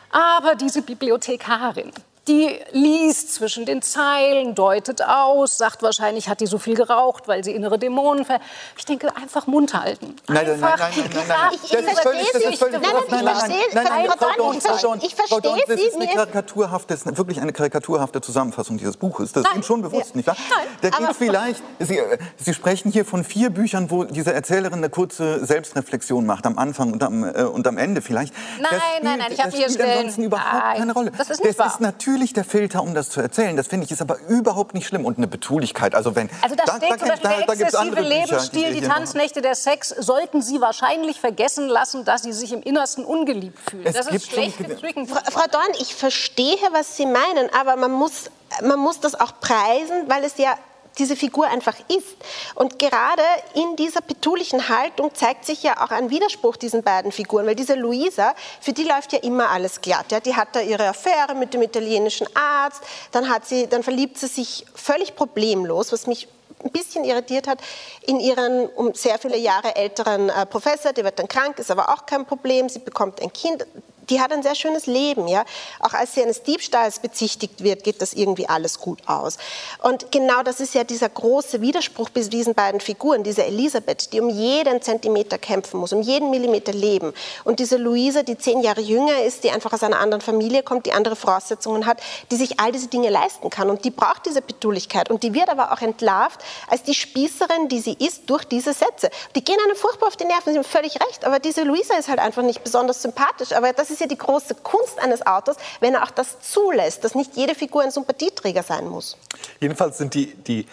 Aber 0.09 0.55
diese 0.55 0.81
Bibliothekarin, 0.81 1.91
Die 2.27 2.59
liest 2.71 3.35
zwischen 3.35 3.67
den 3.67 3.83
Zeilen, 3.83 4.55
deutet 4.55 5.03
aus, 5.03 5.57
sagt 5.59 5.83
wahrscheinlich, 5.83 6.27
hat 6.27 6.39
die 6.39 6.47
so 6.47 6.57
viel 6.57 6.73
geraucht, 6.75 7.27
weil 7.27 7.43
sie 7.43 7.51
innere 7.51 7.77
Dämonen 7.77 8.25
ver... 8.25 8.39
Ich 8.77 8.85
denke, 8.85 9.15
einfach 9.15 9.45
munter 9.45 9.83
halten. 9.83 10.15
Nein, 10.27 10.45
nein, 10.47 10.59
nein, 10.59 10.73
nein, 10.79 10.91
nein, 10.95 11.09
nein, 11.13 11.23
nein. 11.27 11.49
Ich- 11.53 11.63
ich 11.65 11.69
Das 11.71 11.81
ist 11.93 11.99
völlig- 11.99 12.31
das 12.31 12.41
ist 12.41 12.57
völlig- 12.59 12.81
Nein, 12.81 12.91
nein, 12.91 13.51
ich 13.69 13.75
nein, 13.75 13.85
nein, 13.87 14.05
verstehe- 14.07 14.81
Dorn, 14.81 14.99
ich 15.03 15.15
verstehe 15.15 15.39
das 15.67 15.79
Sie, 15.79 15.85
ist 15.85 15.95
eine 15.97 16.07
karikaturhafte, 16.07 16.93
das 16.95 17.03
ist 17.05 17.17
wirklich 17.17 17.39
eine 17.39 17.53
karikaturhafte 17.53 18.21
Zusammenfassung 18.21 18.77
dieses 18.77 18.97
Buches. 18.97 19.31
Das 19.31 19.41
ist 19.41 19.49
Nein. 19.49 19.55
Ihnen 19.57 19.63
schon 19.63 19.81
bewusst, 19.83 20.15
nicht 20.15 20.25
wahr? 20.27 20.35
Da 20.81 20.89
geht 20.89 21.15
vielleicht, 21.15 21.61
Sie, 21.79 21.99
äh, 21.99 22.17
Sie 22.37 22.53
sprechen 22.55 22.91
hier 22.91 23.05
von 23.05 23.23
vier 23.23 23.51
Büchern, 23.51 23.91
wo 23.91 24.03
diese 24.03 24.33
Erzählerin 24.33 24.79
eine 24.79 24.89
kurze 24.89 25.45
Selbstreflexion 25.45 26.25
macht, 26.25 26.47
am 26.47 26.57
Anfang 26.57 26.91
und 26.91 27.03
am, 27.03 27.23
äh, 27.23 27.43
und 27.43 27.67
am 27.67 27.77
Ende 27.77 28.01
vielleicht. 28.01 28.33
Nein, 28.59 28.67
das 28.71 28.81
nein, 29.03 29.19
nein, 29.19 29.31
ich 29.31 29.39
habe 29.39 29.51
das 29.51 29.59
hier 29.59 29.69
spielt 29.69 29.81
Stellen- 29.81 29.97
ansonsten 29.99 30.23
überhaupt 30.23 30.77
keine 30.77 30.93
Rolle. 30.93 31.11
das 31.15 31.29
ist 31.29 31.43
nicht 31.43 31.51
das 31.51 31.59
wahr. 31.59 31.67
ist 31.73 31.81
natürlich 32.15 32.33
der 32.33 32.45
Filter, 32.45 32.81
um 32.81 32.93
das 32.93 33.09
zu 33.09 33.19
erzählen. 33.19 33.57
Das 33.57 33.67
finde 33.67 33.85
ich 33.85 33.91
ist 33.91 34.01
aber 34.01 34.17
überhaupt 34.29 34.73
nicht 34.73 34.87
schlimm. 34.87 35.05
Und 35.05 35.17
eine 35.17 35.27
Betulichkeit, 35.27 35.93
also 35.95 36.15
wenn... 36.15 36.29
Also 36.41 36.55
da, 36.55 36.63
steht 36.77 36.99
zum 36.99 37.09
kenn- 37.09 37.09
Beispiel 37.09 37.29
der 37.29 37.45
da 37.45 37.53
gibt's 37.55 37.61
exzessive 37.61 37.95
Bücher, 37.95 38.07
Lebensstil, 38.09 38.61
wir 38.63 38.71
die 38.71 38.81
noch- 38.87 38.95
Tanznächte, 38.95 39.41
der 39.41 39.55
Sex, 39.55 39.89
sollten 39.89 40.41
Sie 40.41 40.61
wahrscheinlich 40.61 41.19
vergessen 41.19 41.67
lassen, 41.67 42.05
dass 42.05 42.23
Sie 42.23 42.31
sich 42.31 42.53
im 42.53 42.61
Innersten 42.61 43.03
ungeliebt 43.03 43.59
fühlen. 43.69 43.85
Es 43.85 43.95
das 43.95 44.07
gibt 44.07 44.23
ist 44.23 44.31
schlecht. 44.31 44.55
Frau, 44.57 45.19
Frau 45.29 45.47
Dorn, 45.51 45.67
ich 45.79 45.93
verstehe, 45.93 46.57
was 46.71 46.95
Sie 46.95 47.05
meinen, 47.05 47.49
aber 47.59 47.75
man 47.75 47.91
muss, 47.91 48.31
man 48.63 48.79
muss 48.79 49.01
das 49.01 49.19
auch 49.19 49.33
preisen, 49.41 50.07
weil 50.07 50.23
es 50.23 50.37
ja 50.37 50.53
diese 50.97 51.15
Figur 51.15 51.47
einfach 51.47 51.75
ist. 51.87 52.15
Und 52.55 52.79
gerade 52.79 53.23
in 53.53 53.75
dieser 53.75 54.01
betulichen 54.01 54.69
Haltung 54.69 55.13
zeigt 55.13 55.45
sich 55.45 55.63
ja 55.63 55.83
auch 55.83 55.91
ein 55.91 56.09
Widerspruch 56.09 56.57
diesen 56.57 56.83
beiden 56.83 57.11
Figuren, 57.11 57.45
weil 57.45 57.55
diese 57.55 57.75
Luisa, 57.75 58.33
für 58.61 58.73
die 58.73 58.83
läuft 58.83 59.13
ja 59.13 59.19
immer 59.19 59.49
alles 59.49 59.81
glatt. 59.81 60.11
Ja? 60.11 60.19
Die 60.19 60.35
hat 60.35 60.49
da 60.53 60.61
ihre 60.61 60.87
Affäre 60.87 61.35
mit 61.35 61.53
dem 61.53 61.61
italienischen 61.61 62.27
Arzt, 62.35 62.81
dann, 63.11 63.29
hat 63.29 63.45
sie, 63.45 63.67
dann 63.67 63.83
verliebt 63.83 64.17
sie 64.17 64.27
sich 64.27 64.65
völlig 64.73 65.15
problemlos, 65.15 65.91
was 65.91 66.07
mich 66.07 66.27
ein 66.63 66.71
bisschen 66.71 67.03
irritiert 67.03 67.47
hat, 67.47 67.59
in 68.01 68.19
ihren 68.19 68.67
um 68.67 68.93
sehr 68.93 69.19
viele 69.19 69.37
Jahre 69.37 69.75
älteren 69.75 70.29
äh, 70.29 70.45
Professor, 70.45 70.93
der 70.93 71.03
wird 71.03 71.19
dann 71.19 71.27
krank, 71.27 71.59
ist 71.59 71.71
aber 71.71 71.89
auch 71.89 72.05
kein 72.05 72.25
Problem, 72.25 72.69
sie 72.69 72.79
bekommt 72.79 73.21
ein 73.21 73.31
Kind. 73.31 73.65
Die 74.09 74.21
hat 74.21 74.31
ein 74.31 74.43
sehr 74.43 74.55
schönes 74.55 74.85
Leben, 74.85 75.27
ja. 75.27 75.45
Auch 75.79 75.93
als 75.93 76.13
sie 76.13 76.23
eines 76.23 76.43
Diebstahls 76.43 76.99
bezichtigt 76.99 77.63
wird, 77.63 77.83
geht 77.83 78.01
das 78.01 78.13
irgendwie 78.13 78.47
alles 78.47 78.79
gut 78.79 78.99
aus. 79.07 79.37
Und 79.81 80.11
genau 80.11 80.43
das 80.43 80.59
ist 80.59 80.73
ja 80.73 80.83
dieser 80.83 81.09
große 81.09 81.61
Widerspruch 81.61 82.09
bei 82.09 82.21
diesen 82.21 82.53
beiden 82.53 82.79
Figuren, 82.79 83.23
diese 83.23 83.43
Elisabeth, 83.45 84.13
die 84.13 84.21
um 84.21 84.29
jeden 84.29 84.81
Zentimeter 84.81 85.37
kämpfen 85.37 85.79
muss, 85.79 85.93
um 85.93 86.01
jeden 86.01 86.29
Millimeter 86.29 86.73
leben. 86.73 87.13
Und 87.43 87.59
diese 87.59 87.77
Luise, 87.77 88.23
die 88.23 88.37
zehn 88.37 88.61
Jahre 88.61 88.81
jünger 88.81 89.23
ist, 89.23 89.43
die 89.43 89.51
einfach 89.51 89.73
aus 89.73 89.83
einer 89.83 89.99
anderen 89.99 90.21
Familie 90.21 90.63
kommt, 90.63 90.85
die 90.85 90.93
andere 90.93 91.15
Voraussetzungen 91.15 91.85
hat, 91.85 92.01
die 92.31 92.35
sich 92.35 92.59
all 92.59 92.71
diese 92.71 92.87
Dinge 92.87 93.09
leisten 93.09 93.49
kann. 93.49 93.69
Und 93.69 93.85
die 93.85 93.91
braucht 93.91 94.25
diese 94.25 94.41
Betulichkeit. 94.41 95.09
Und 95.09 95.23
die 95.23 95.33
wird 95.33 95.49
aber 95.49 95.71
auch 95.71 95.81
entlarvt 95.81 96.41
als 96.67 96.83
die 96.83 96.93
Spießerin, 96.93 97.67
die 97.69 97.79
sie 97.79 97.93
ist, 97.93 98.29
durch 98.29 98.43
diese 98.45 98.73
Sätze. 98.73 99.09
Die 99.35 99.43
gehen 99.43 99.57
einem 99.63 99.75
furchtbar 99.75 100.07
auf 100.07 100.17
die 100.17 100.25
Nerven, 100.25 100.53
Sie 100.53 100.57
haben 100.57 100.65
völlig 100.65 100.95
recht. 101.01 101.25
Aber 101.25 101.39
diese 101.39 101.63
Luisa 101.63 101.95
ist 101.95 102.07
halt 102.07 102.19
einfach 102.19 102.43
nicht 102.43 102.63
besonders 102.63 103.01
sympathisch. 103.01 103.51
Aber 103.51 103.73
das 103.73 103.89
ist 103.89 103.94
ja 103.99 104.07
die 104.07 104.17
große 104.17 104.55
Kunst 104.55 104.99
eines 104.99 105.25
Autors, 105.25 105.57
wenn 105.79 105.93
er 105.93 106.03
auch 106.03 106.11
das 106.11 106.39
zulässt, 106.41 107.03
dass 107.03 107.15
nicht 107.15 107.35
jede 107.35 107.55
Figur 107.55 107.83
ein 107.83 107.91
Sympathieträger 107.91 108.63
sein 108.63 108.87
muss. 108.87 109.17
Jedenfalls 109.59 109.97
sind 109.97 110.13
die, 110.13 110.33
die 110.35 110.65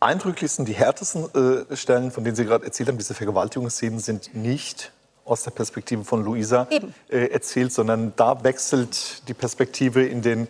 eindrücklichsten, 0.00 0.64
die 0.64 0.72
härtesten 0.72 1.66
äh, 1.70 1.76
Stellen, 1.76 2.10
von 2.10 2.24
denen 2.24 2.36
Sie 2.36 2.44
gerade 2.44 2.64
erzählt 2.64 2.88
haben, 2.88 2.98
diese 2.98 3.14
Vergewaltigungsszenen, 3.14 4.00
sind 4.00 4.34
nicht 4.34 4.92
aus 5.24 5.44
der 5.44 5.52
Perspektive 5.52 6.04
von 6.04 6.24
Luisa 6.24 6.66
äh, 7.08 7.26
erzählt, 7.30 7.72
sondern 7.72 8.12
da 8.16 8.42
wechselt 8.42 9.28
die 9.28 9.34
Perspektive 9.34 10.04
in 10.04 10.22
den, 10.22 10.48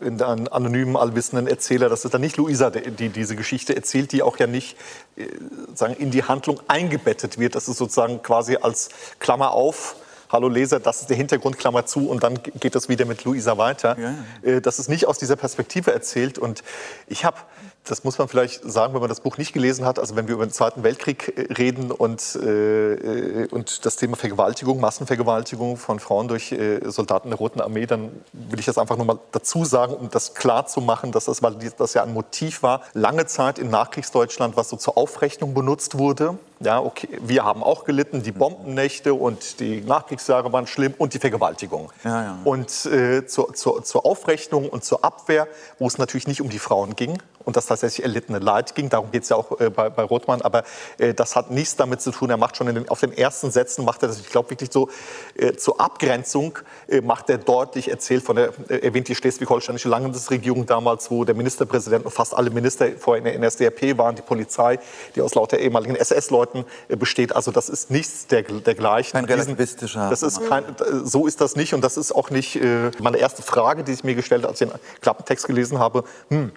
in 0.00 0.18
den 0.18 0.48
anonymen, 0.48 0.96
allwissenden 0.96 1.46
Erzähler. 1.46 1.88
Das 1.88 2.04
ist 2.04 2.12
dann 2.12 2.20
nicht 2.20 2.36
Luisa, 2.36 2.70
die, 2.70 2.90
die 2.90 3.10
diese 3.10 3.36
Geschichte 3.36 3.76
erzählt, 3.76 4.10
die 4.10 4.22
auch 4.22 4.38
ja 4.38 4.48
nicht 4.48 4.76
äh, 5.16 5.26
sagen, 5.74 5.94
in 5.94 6.10
die 6.10 6.24
Handlung 6.24 6.60
eingebettet 6.66 7.38
wird. 7.38 7.54
Das 7.54 7.68
ist 7.68 7.76
sozusagen 7.76 8.20
quasi 8.22 8.56
als 8.60 8.88
Klammer 9.20 9.52
auf. 9.52 9.94
Hallo 10.32 10.46
Leser, 10.48 10.78
das 10.78 11.00
ist 11.00 11.10
der 11.10 11.16
Hintergrund, 11.16 11.58
Klammer 11.58 11.86
zu, 11.86 12.08
und 12.08 12.22
dann 12.22 12.38
geht 12.40 12.76
das 12.76 12.88
wieder 12.88 13.04
mit 13.04 13.24
Luisa 13.24 13.58
weiter. 13.58 13.96
Äh, 14.42 14.60
Das 14.60 14.78
ist 14.78 14.88
nicht 14.88 15.08
aus 15.08 15.18
dieser 15.18 15.34
Perspektive 15.34 15.92
erzählt. 15.92 16.38
Und 16.38 16.62
ich 17.08 17.24
habe, 17.24 17.36
das 17.82 18.04
muss 18.04 18.16
man 18.16 18.28
vielleicht 18.28 18.62
sagen, 18.62 18.94
wenn 18.94 19.00
man 19.00 19.08
das 19.08 19.22
Buch 19.22 19.38
nicht 19.38 19.52
gelesen 19.52 19.84
hat, 19.84 19.98
also 19.98 20.14
wenn 20.14 20.28
wir 20.28 20.34
über 20.34 20.46
den 20.46 20.52
Zweiten 20.52 20.84
Weltkrieg 20.84 21.36
äh, 21.36 21.52
reden 21.54 21.90
und, 21.90 22.38
äh, 22.40 22.92
äh, 22.92 23.48
und 23.48 23.84
das 23.84 23.96
Thema 23.96 24.14
Vergewaltigung, 24.14 24.78
Massenvergewaltigung 24.78 25.76
von 25.76 25.98
Frauen 25.98 26.28
durch 26.28 26.52
äh, 26.52 26.78
Soldaten 26.88 27.30
der 27.30 27.38
Roten 27.38 27.60
Armee, 27.60 27.86
dann 27.86 28.12
will 28.32 28.60
ich 28.60 28.66
das 28.66 28.78
einfach 28.78 28.96
nochmal 28.96 29.18
dazu 29.32 29.64
sagen, 29.64 29.94
um 29.94 30.10
das 30.10 30.34
klar 30.34 30.64
zu 30.64 30.80
machen, 30.80 31.10
dass 31.10 31.24
das, 31.24 31.42
weil 31.42 31.56
das 31.76 31.94
ja 31.94 32.04
ein 32.04 32.12
Motiv 32.12 32.62
war, 32.62 32.82
lange 32.94 33.26
Zeit 33.26 33.58
in 33.58 33.68
Nachkriegsdeutschland, 33.68 34.56
was 34.56 34.68
so 34.68 34.76
zur 34.76 34.96
Aufrechnung 34.96 35.54
benutzt 35.54 35.98
wurde. 35.98 36.38
Ja, 36.62 36.78
okay, 36.82 37.08
wir 37.22 37.42
haben 37.42 37.62
auch 37.62 37.84
gelitten, 37.84 38.22
die 38.22 38.32
Bombennächte 38.32 39.14
und 39.14 39.60
die 39.60 39.80
Nachkriegsjahre 39.80 40.52
waren 40.52 40.66
schlimm 40.66 40.92
und 40.98 41.14
die 41.14 41.18
Vergewaltigung. 41.18 41.90
Ja, 42.04 42.22
ja. 42.22 42.38
Und 42.44 42.84
äh, 42.84 43.24
zur, 43.26 43.54
zur, 43.54 43.82
zur 43.82 44.04
Aufrechnung 44.04 44.68
und 44.68 44.84
zur 44.84 45.02
Abwehr, 45.02 45.48
wo 45.78 45.86
es 45.86 45.96
natürlich 45.96 46.28
nicht 46.28 46.42
um 46.42 46.50
die 46.50 46.58
Frauen 46.58 46.96
ging 46.96 47.18
und 47.44 47.56
das 47.56 47.64
tatsächlich 47.64 48.04
erlittene 48.04 48.40
Leid 48.40 48.74
ging, 48.74 48.90
darum 48.90 49.10
geht 49.10 49.22
es 49.22 49.30
ja 49.30 49.36
auch 49.36 49.58
äh, 49.58 49.70
bei, 49.70 49.88
bei 49.88 50.02
Rothmann, 50.02 50.42
aber 50.42 50.64
äh, 50.98 51.14
das 51.14 51.34
hat 51.34 51.50
nichts 51.50 51.76
damit 51.76 52.02
zu 52.02 52.10
tun, 52.10 52.28
er 52.28 52.36
macht 52.36 52.58
schon 52.58 52.66
den, 52.66 52.88
auf 52.90 53.00
den 53.00 53.16
ersten 53.16 53.50
Sätzen, 53.50 53.86
macht 53.86 54.02
er 54.02 54.08
das, 54.08 54.20
ich 54.20 54.28
glaube 54.28 54.50
wirklich 54.50 54.70
so, 54.70 54.90
äh, 55.36 55.54
zur 55.54 55.80
Abgrenzung 55.80 56.58
äh, 56.88 57.00
macht 57.00 57.30
er 57.30 57.38
deutlich, 57.38 57.90
erzählt 57.90 58.22
von 58.22 58.36
der, 58.36 58.52
äh, 58.68 58.80
erwähnt 58.80 59.08
die 59.08 59.14
schleswig-holsteinische 59.14 59.88
Landesregierung 59.88 60.66
damals, 60.66 61.10
wo 61.10 61.24
der 61.24 61.34
Ministerpräsident 61.34 62.04
und 62.04 62.10
fast 62.10 62.34
alle 62.34 62.50
Minister 62.50 62.88
vorher 62.98 63.24
in 63.24 63.40
der 63.40 63.48
NSDAP 63.48 63.96
waren, 63.96 64.14
die 64.14 64.22
Polizei, 64.22 64.78
die 65.14 65.22
aus 65.22 65.34
lauter 65.34 65.58
ehemaligen 65.58 65.96
SS-Leuten 65.96 66.49
äh, 66.88 66.96
besteht, 66.96 67.34
also 67.34 67.50
das 67.50 67.68
ist 67.68 67.90
nichts 67.90 68.26
der, 68.26 68.42
dergleichen. 68.42 69.12
Kein 69.12 69.24
relativistischer 69.24 70.10
Das 70.10 70.22
ist 70.22 70.48
kein, 70.48 70.64
so 71.04 71.26
ist 71.26 71.40
das 71.40 71.56
nicht 71.56 71.74
und 71.74 71.82
das 71.82 71.96
ist 71.96 72.12
auch 72.12 72.30
nicht 72.30 72.56
äh, 72.56 72.90
meine 73.00 73.18
erste 73.18 73.42
Frage, 73.42 73.84
die 73.84 73.92
ich 73.92 74.04
mir 74.04 74.14
gestellt 74.14 74.42
habe, 74.42 74.50
als 74.50 74.60
ich 74.60 74.68
den 74.68 74.78
Klappentext 75.00 75.46
gelesen 75.46 75.78
habe. 75.78 76.04
Hm, 76.28 76.52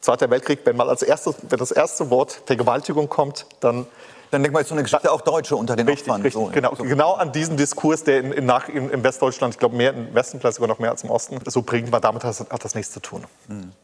Zweiter 0.00 0.30
Weltkrieg, 0.30 0.60
wenn 0.64 0.76
mal 0.76 0.88
als 0.88 1.02
erstes, 1.02 1.34
wenn 1.48 1.58
das 1.58 1.72
erste 1.72 2.08
Wort 2.08 2.40
Vergewaltigung 2.46 3.08
kommt, 3.08 3.46
dann 3.60 3.86
Dann 4.30 4.42
denkt 4.42 4.52
man, 4.52 4.60
ist 4.62 4.68
so 4.68 4.74
eine 4.74 4.82
Geschichte 4.82 5.10
auch 5.10 5.22
Deutsche 5.22 5.56
unter 5.56 5.74
den 5.74 5.88
richtig, 5.88 6.06
Opfern. 6.06 6.22
richtig, 6.22 6.40
so, 6.40 6.50
genau, 6.52 6.74
so. 6.74 6.84
genau 6.84 7.14
an 7.14 7.32
diesen 7.32 7.56
Diskurs, 7.56 8.04
der 8.04 8.20
in, 8.20 8.32
in, 8.32 8.44
nach, 8.44 8.68
in, 8.68 8.90
in 8.90 9.02
Westdeutschland, 9.02 9.54
ich 9.54 9.58
glaube 9.58 9.74
mehr 9.74 9.94
im 9.94 10.14
Westen, 10.14 10.38
vielleicht 10.38 10.56
sogar 10.56 10.68
noch 10.68 10.78
mehr 10.78 10.90
als 10.90 11.02
im 11.02 11.10
Osten, 11.10 11.38
so 11.46 11.62
prägend 11.62 11.92
war, 11.92 12.00
damit 12.00 12.24
hat, 12.24 12.38
hat 12.38 12.62
das 12.62 12.74
nichts 12.74 12.92
zu 12.92 13.00
tun. 13.00 13.24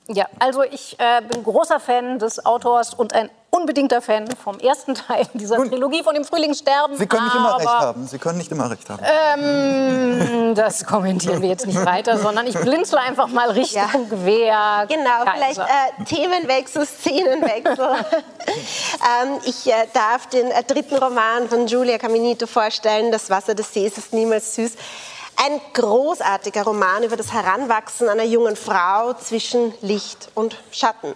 Ja, 0.06 0.26
also 0.38 0.62
ich 0.62 1.00
äh, 1.00 1.22
bin 1.22 1.42
großer 1.42 1.80
Fan 1.80 2.18
des 2.18 2.44
Autors 2.44 2.92
und 2.92 3.14
ein 3.14 3.30
unbedingter 3.54 4.02
Fan 4.02 4.26
vom 4.42 4.58
ersten 4.58 4.94
Teil 4.94 5.26
dieser 5.32 5.56
Nun, 5.58 5.70
Trilogie 5.70 6.02
von 6.02 6.14
dem 6.14 6.24
Frühlingssterben. 6.24 6.96
Sie 6.96 7.06
können 7.06 7.24
nicht 7.24 7.34
immer 7.36 7.56
recht 7.58 7.68
haben. 7.68 8.06
Sie 8.06 8.18
können 8.18 8.38
nicht 8.38 8.50
immer 8.50 8.70
recht 8.70 8.90
haben. 8.90 9.02
Ähm, 9.38 10.54
das 10.54 10.84
kommentieren 10.84 11.40
wir 11.40 11.48
jetzt 11.48 11.66
nicht 11.66 11.84
weiter, 11.84 12.18
sondern 12.18 12.46
ich 12.46 12.58
blinzle 12.58 12.98
einfach 13.00 13.28
mal 13.28 13.50
Richtung 13.50 13.82
Ja. 13.82 14.24
Wehr. 14.24 14.86
Genau, 14.88 15.24
Kaiser. 15.24 15.32
vielleicht 15.34 15.58
äh, 15.60 16.04
Themenwechsel, 16.04 16.86
Szenenwechsel. 16.86 17.76
ähm, 19.22 19.38
ich 19.44 19.66
äh, 19.68 19.86
darf 19.92 20.26
den 20.26 20.50
äh, 20.50 20.64
dritten 20.64 20.96
Roman 20.96 21.48
von 21.48 21.66
Giulia 21.66 21.98
Caminito 21.98 22.46
vorstellen, 22.46 23.12
Das 23.12 23.30
Wasser 23.30 23.54
des 23.54 23.72
Sees 23.72 23.96
ist 23.98 24.12
niemals 24.12 24.54
süß. 24.56 24.72
Ein 25.36 25.60
großartiger 25.72 26.62
Roman 26.62 27.02
über 27.02 27.16
das 27.16 27.32
Heranwachsen 27.32 28.08
einer 28.08 28.22
jungen 28.24 28.56
Frau 28.56 29.14
zwischen 29.14 29.74
Licht 29.80 30.28
und 30.34 30.56
Schatten. 30.70 31.14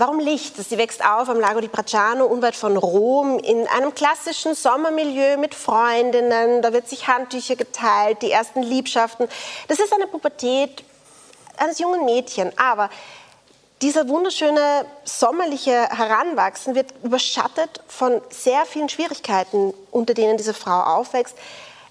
Warum 0.00 0.20
Licht? 0.20 0.56
Sie 0.56 0.78
wächst 0.78 1.04
auf 1.04 1.28
am 1.28 1.40
Lago 1.40 1.58
di 1.60 1.66
Bracciano, 1.66 2.24
unweit 2.24 2.54
von 2.54 2.76
Rom, 2.76 3.40
in 3.40 3.66
einem 3.66 3.92
klassischen 3.96 4.54
Sommermilieu 4.54 5.36
mit 5.38 5.56
Freundinnen. 5.56 6.62
Da 6.62 6.72
wird 6.72 6.88
sich 6.88 7.08
Handtücher 7.08 7.56
geteilt, 7.56 8.22
die 8.22 8.30
ersten 8.30 8.62
Liebschaften. 8.62 9.26
Das 9.66 9.80
ist 9.80 9.92
eine 9.92 10.06
Pubertät 10.06 10.84
eines 11.56 11.80
jungen 11.80 12.04
Mädchen. 12.04 12.56
Aber 12.56 12.90
dieser 13.82 14.08
wunderschöne 14.08 14.84
sommerliche 15.02 15.88
Heranwachsen 15.88 16.76
wird 16.76 16.94
überschattet 17.02 17.82
von 17.88 18.20
sehr 18.30 18.66
vielen 18.66 18.88
Schwierigkeiten, 18.88 19.74
unter 19.90 20.14
denen 20.14 20.36
diese 20.36 20.54
Frau 20.54 20.78
aufwächst. 20.80 21.36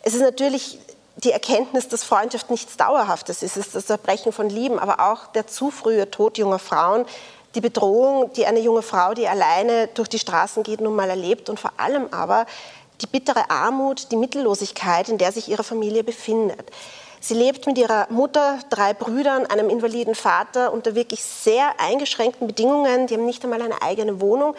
Es 0.03 0.13
ist 0.13 0.21
natürlich 0.21 0.79
die 1.17 1.31
Erkenntnis, 1.33 1.89
dass 1.89 2.03
Freundschaft 2.03 2.49
nichts 2.51 2.77
Dauerhaftes 2.77 3.43
ist. 3.43 3.57
Es 3.57 3.67
ist 3.67 3.75
das 3.75 3.87
Zerbrechen 3.87 4.31
von 4.31 4.49
Lieben, 4.49 4.79
aber 4.79 5.11
auch 5.11 5.27
der 5.27 5.47
zu 5.47 5.71
frühe 5.71 6.09
Tod 6.09 6.37
junger 6.37 6.59
Frauen, 6.59 7.05
die 7.57 7.61
Bedrohung, 7.61 8.31
die 8.33 8.45
eine 8.45 8.59
junge 8.59 8.83
Frau, 8.83 9.15
die 9.15 9.27
alleine 9.27 9.87
durch 9.87 10.07
die 10.07 10.19
Straßen 10.19 10.61
geht, 10.61 10.79
nun 10.79 10.95
mal 10.95 11.09
erlebt 11.09 11.49
und 11.49 11.59
vor 11.59 11.71
allem 11.77 12.07
aber 12.11 12.45
die 13.01 13.07
bittere 13.07 13.49
Armut, 13.49 14.11
die 14.11 14.15
Mittellosigkeit, 14.15 15.09
in 15.09 15.17
der 15.17 15.31
sich 15.31 15.49
ihre 15.49 15.63
Familie 15.63 16.03
befindet. 16.03 16.69
Sie 17.19 17.33
lebt 17.33 17.65
mit 17.65 17.79
ihrer 17.79 18.05
Mutter, 18.11 18.59
drei 18.69 18.93
Brüdern, 18.93 19.47
einem 19.47 19.71
invaliden 19.71 20.13
Vater 20.13 20.71
unter 20.71 20.93
wirklich 20.93 21.23
sehr 21.23 21.79
eingeschränkten 21.79 22.45
Bedingungen. 22.45 23.07
Die 23.07 23.15
haben 23.15 23.25
nicht 23.25 23.43
einmal 23.43 23.63
eine 23.63 23.81
eigene 23.81 24.21
Wohnung. 24.21 24.55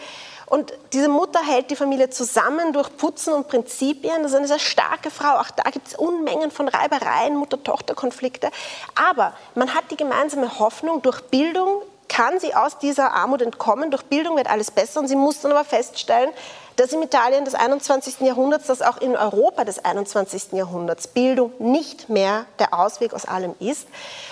Und 0.47 0.73
diese 0.93 1.09
Mutter 1.09 1.41
hält 1.41 1.71
die 1.71 1.77
Familie 1.77 2.11
zusammen 2.11 2.73
durch 2.73 2.97
Putzen 2.97 3.33
und 3.33 3.47
Prinzipien. 3.47 4.23
Das 4.23 4.33
ist 4.33 4.37
eine 4.39 4.49
sehr 4.49 4.59
starke 4.59 5.13
Frau. 5.13 5.39
Auch 5.39 5.51
da 5.51 5.71
gibt 5.71 5.87
es 5.87 5.95
Unmengen 5.95 6.51
von 6.51 6.67
Reibereien, 6.67 7.37
Mutter-Tochter-Konflikte. 7.37 8.51
Aber 8.97 9.35
man 9.55 9.73
hat 9.73 9.85
die 9.93 9.97
gemeinsame 9.97 10.59
Hoffnung, 10.59 11.01
durch 11.03 11.21
Bildung 11.23 11.83
kann 12.09 12.40
sie 12.40 12.55
aus 12.55 12.79
dieser 12.79 13.12
Armut 13.12 13.42
entkommen. 13.42 13.90
Durch 13.90 14.05
Bildung 14.05 14.37
wird 14.37 14.51
alles 14.51 14.71
besser. 14.71 15.01
Und 15.01 15.09
sie 15.09 15.16
muss 15.16 15.40
dann 15.40 15.53
aber 15.53 15.64
feststellen, 15.64 16.31
dass 16.77 16.92
im 16.92 17.03
Italien 17.03 17.44
des 17.44 17.55
21. 17.55 18.21
Jahrhunderts, 18.21 18.66
dass 18.66 18.83
auch 18.83 18.99
in 18.99 19.16
Europa 19.16 19.64
des 19.64 19.85
21. 19.85 20.53
Jahrhunderts 20.53 21.09
Bildung 21.09 21.53
nicht 21.59 22.09
mehr 22.09 22.47
der 22.59 22.73
Ausweg 22.73 23.14
aus 23.14 23.25
allem 23.25 23.55
ist. 23.59 23.88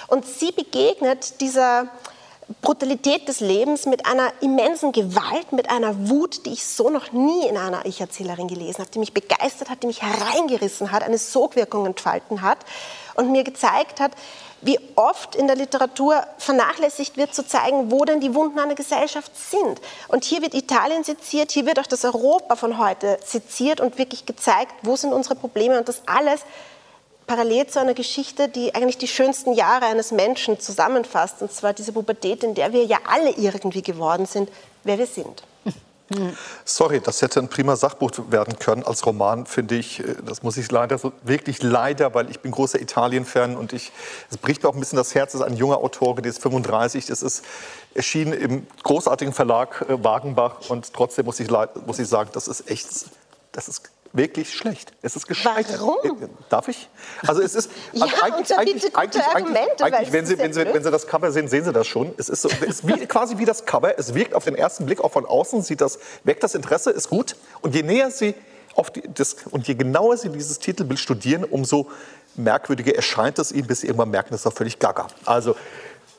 Und 0.06 0.24
sie 0.26 0.52
begegnet 0.52 1.40
dieser 1.40 1.88
Brutalität 2.62 3.26
des 3.26 3.40
Lebens 3.40 3.86
mit 3.86 4.06
einer 4.06 4.32
immensen 4.40 4.92
Gewalt, 4.92 5.50
mit 5.50 5.68
einer 5.68 6.08
Wut, 6.08 6.46
die 6.46 6.52
ich 6.52 6.64
so 6.64 6.90
noch 6.90 7.10
nie 7.10 7.44
in 7.48 7.56
einer 7.56 7.84
Ich-Erzählerin 7.86 8.46
gelesen 8.46 8.78
habe, 8.78 8.90
die 8.92 9.00
mich 9.00 9.12
begeistert 9.12 9.68
hat, 9.68 9.82
die 9.82 9.88
mich 9.88 10.02
hereingerissen 10.02 10.92
hat, 10.92 11.02
eine 11.02 11.18
Sogwirkung 11.18 11.86
entfalten 11.86 12.42
hat 12.42 12.58
und 13.16 13.32
mir 13.32 13.42
gezeigt 13.42 13.98
hat, 13.98 14.12
wie 14.66 14.80
oft 14.96 15.36
in 15.36 15.46
der 15.46 15.54
Literatur 15.54 16.26
vernachlässigt 16.38 17.16
wird, 17.16 17.32
zu 17.32 17.46
zeigen, 17.46 17.90
wo 17.92 18.04
denn 18.04 18.20
die 18.20 18.34
Wunden 18.34 18.58
einer 18.58 18.74
Gesellschaft 18.74 19.30
sind. 19.36 19.80
Und 20.08 20.24
hier 20.24 20.42
wird 20.42 20.54
Italien 20.54 21.04
seziert, 21.04 21.52
hier 21.52 21.66
wird 21.66 21.78
auch 21.78 21.86
das 21.86 22.04
Europa 22.04 22.56
von 22.56 22.78
heute 22.78 23.18
seziert 23.24 23.80
und 23.80 23.96
wirklich 23.96 24.26
gezeigt, 24.26 24.72
wo 24.82 24.96
sind 24.96 25.12
unsere 25.12 25.36
Probleme 25.36 25.78
und 25.78 25.88
das 25.88 26.02
alles 26.06 26.40
parallel 27.28 27.66
zu 27.68 27.80
einer 27.80 27.94
Geschichte, 27.94 28.48
die 28.48 28.74
eigentlich 28.74 28.98
die 28.98 29.08
schönsten 29.08 29.52
Jahre 29.52 29.86
eines 29.86 30.10
Menschen 30.10 30.58
zusammenfasst, 30.58 31.42
und 31.42 31.52
zwar 31.52 31.72
diese 31.72 31.92
Pubertät, 31.92 32.42
in 32.42 32.54
der 32.54 32.72
wir 32.72 32.84
ja 32.84 32.98
alle 33.08 33.30
irgendwie 33.30 33.82
geworden 33.82 34.26
sind, 34.26 34.50
wer 34.84 34.98
wir 34.98 35.06
sind. 35.06 35.42
Sorry, 36.64 37.00
das 37.00 37.20
hätte 37.20 37.40
ein 37.40 37.48
prima 37.48 37.74
Sachbuch 37.74 38.12
werden 38.28 38.60
können. 38.60 38.84
Als 38.84 39.04
Roman 39.04 39.44
finde 39.44 39.74
ich, 39.74 40.00
äh, 40.00 40.14
das 40.24 40.42
muss 40.42 40.56
ich 40.56 40.70
leider, 40.70 40.98
so, 40.98 41.12
wirklich 41.22 41.62
leider, 41.62 42.14
weil 42.14 42.30
ich 42.30 42.40
bin 42.40 42.52
großer 42.52 42.80
Italien-Fan 42.80 43.56
und 43.56 43.72
ich, 43.72 43.90
es 44.30 44.38
bricht 44.38 44.62
mir 44.62 44.68
auch 44.68 44.74
ein 44.74 44.80
bisschen 44.80 44.98
das 44.98 45.14
Herz. 45.14 45.32
Das 45.32 45.40
ist 45.40 45.46
ein 45.46 45.56
junger 45.56 45.78
Autor, 45.78 46.14
der 46.16 46.30
ist 46.30 46.40
35, 46.40 47.06
das 47.06 47.22
ist 47.22 47.44
erschienen 47.94 48.32
im 48.34 48.66
großartigen 48.84 49.34
Verlag 49.34 49.84
äh, 49.88 50.02
Wagenbach 50.04 50.68
und 50.68 50.92
trotzdem 50.92 51.24
muss 51.24 51.40
ich, 51.40 51.50
muss 51.86 51.98
ich 51.98 52.06
sagen, 52.06 52.30
das 52.32 52.46
ist 52.46 52.70
echt, 52.70 52.88
das 53.52 53.68
ist 53.68 53.90
wirklich 54.16 54.52
schlecht. 54.54 54.92
Es 55.02 55.16
ist 55.16 55.26
gescheitert. 55.26 55.80
Warum? 55.80 56.22
Äh, 56.22 56.28
darf 56.48 56.68
ich? 56.68 56.88
Also 57.26 57.42
es 57.42 57.54
ist 57.54 57.70
ja, 57.92 58.04
also 58.04 58.22
eigentlich, 58.22 58.58
eigentlich, 58.58 58.96
eigentlich, 58.96 59.22
eigentlich, 59.24 59.82
eigentlich 59.82 60.12
wenn, 60.12 60.26
Sie, 60.26 60.38
wenn, 60.38 60.52
Sie, 60.52 60.64
wenn 60.64 60.82
Sie 60.82 60.90
das 60.90 61.06
Cover 61.06 61.30
sehen, 61.32 61.48
sehen 61.48 61.64
Sie 61.64 61.72
das 61.72 61.86
schon. 61.86 62.12
Es 62.16 62.28
ist, 62.28 62.42
so, 62.42 62.48
es 62.48 62.80
ist 62.80 62.86
wie, 62.86 63.06
quasi 63.06 63.38
wie 63.38 63.44
das 63.44 63.64
Cover. 63.66 63.98
Es 63.98 64.14
wirkt 64.14 64.34
auf 64.34 64.44
den 64.44 64.54
ersten 64.54 64.86
Blick 64.86 65.00
auch 65.02 65.12
von 65.12 65.26
außen, 65.26 65.62
sieht 65.62 65.80
das, 65.80 65.98
weckt 66.24 66.42
das 66.42 66.54
Interesse, 66.54 66.90
ist 66.90 67.08
gut. 67.10 67.36
Und 67.60 67.74
je 67.74 67.82
näher 67.82 68.10
Sie 68.10 68.34
auf 68.74 68.90
die, 68.90 69.02
das, 69.12 69.36
und 69.50 69.68
je 69.68 69.74
genauer 69.74 70.16
Sie 70.16 70.28
dieses 70.28 70.58
Titelbild 70.58 70.98
studieren, 71.00 71.44
umso 71.44 71.88
merkwürdiger 72.34 72.94
erscheint 72.94 73.38
es 73.38 73.52
Ihnen, 73.52 73.66
bis 73.66 73.80
Sie 73.80 73.86
irgendwann 73.86 74.10
merken, 74.10 74.28
das 74.30 74.40
ist 74.40 74.46
doch 74.46 74.52
völlig 74.52 74.78
gaga. 74.78 75.06
Also 75.24 75.56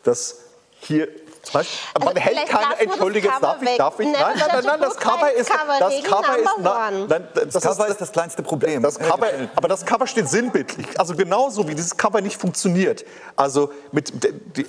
das 0.03 0.37
hier 0.79 1.07
man 1.53 1.65
also 2.07 2.19
hält 2.19 2.47
keine, 2.47 2.79
entschuldige, 2.79 3.29
darf 3.41 3.61
ich, 3.61 3.77
darf 3.77 3.99
ich? 3.99 4.07
Nein, 4.07 4.21
nein, 4.21 4.49
nein, 4.51 4.63
nein, 4.65 4.79
das 4.81 4.95
Cover 4.97 5.31
ist, 5.31 5.49
das 5.49 6.03
Cover 6.03 6.37
ist, 6.37 6.49
nein, 6.59 7.07
das, 7.33 7.53
das 7.53 7.63
Cover 7.63 7.87
ist 7.87 8.01
das 8.01 8.11
kleinste 8.11 8.43
Problem. 8.43 8.83
Das 8.83 8.99
Cover, 8.99 9.27
aber 9.55 9.67
das 9.67 9.85
Cover 9.85 10.07
steht 10.07 10.29
sinnbildlich. 10.29 10.87
Also 10.99 11.15
genauso 11.15 11.67
wie 11.67 11.75
dieses 11.75 11.97
Cover 11.97 12.21
nicht 12.21 12.39
funktioniert. 12.39 13.05
Also 13.35 13.71
mit 13.91 14.11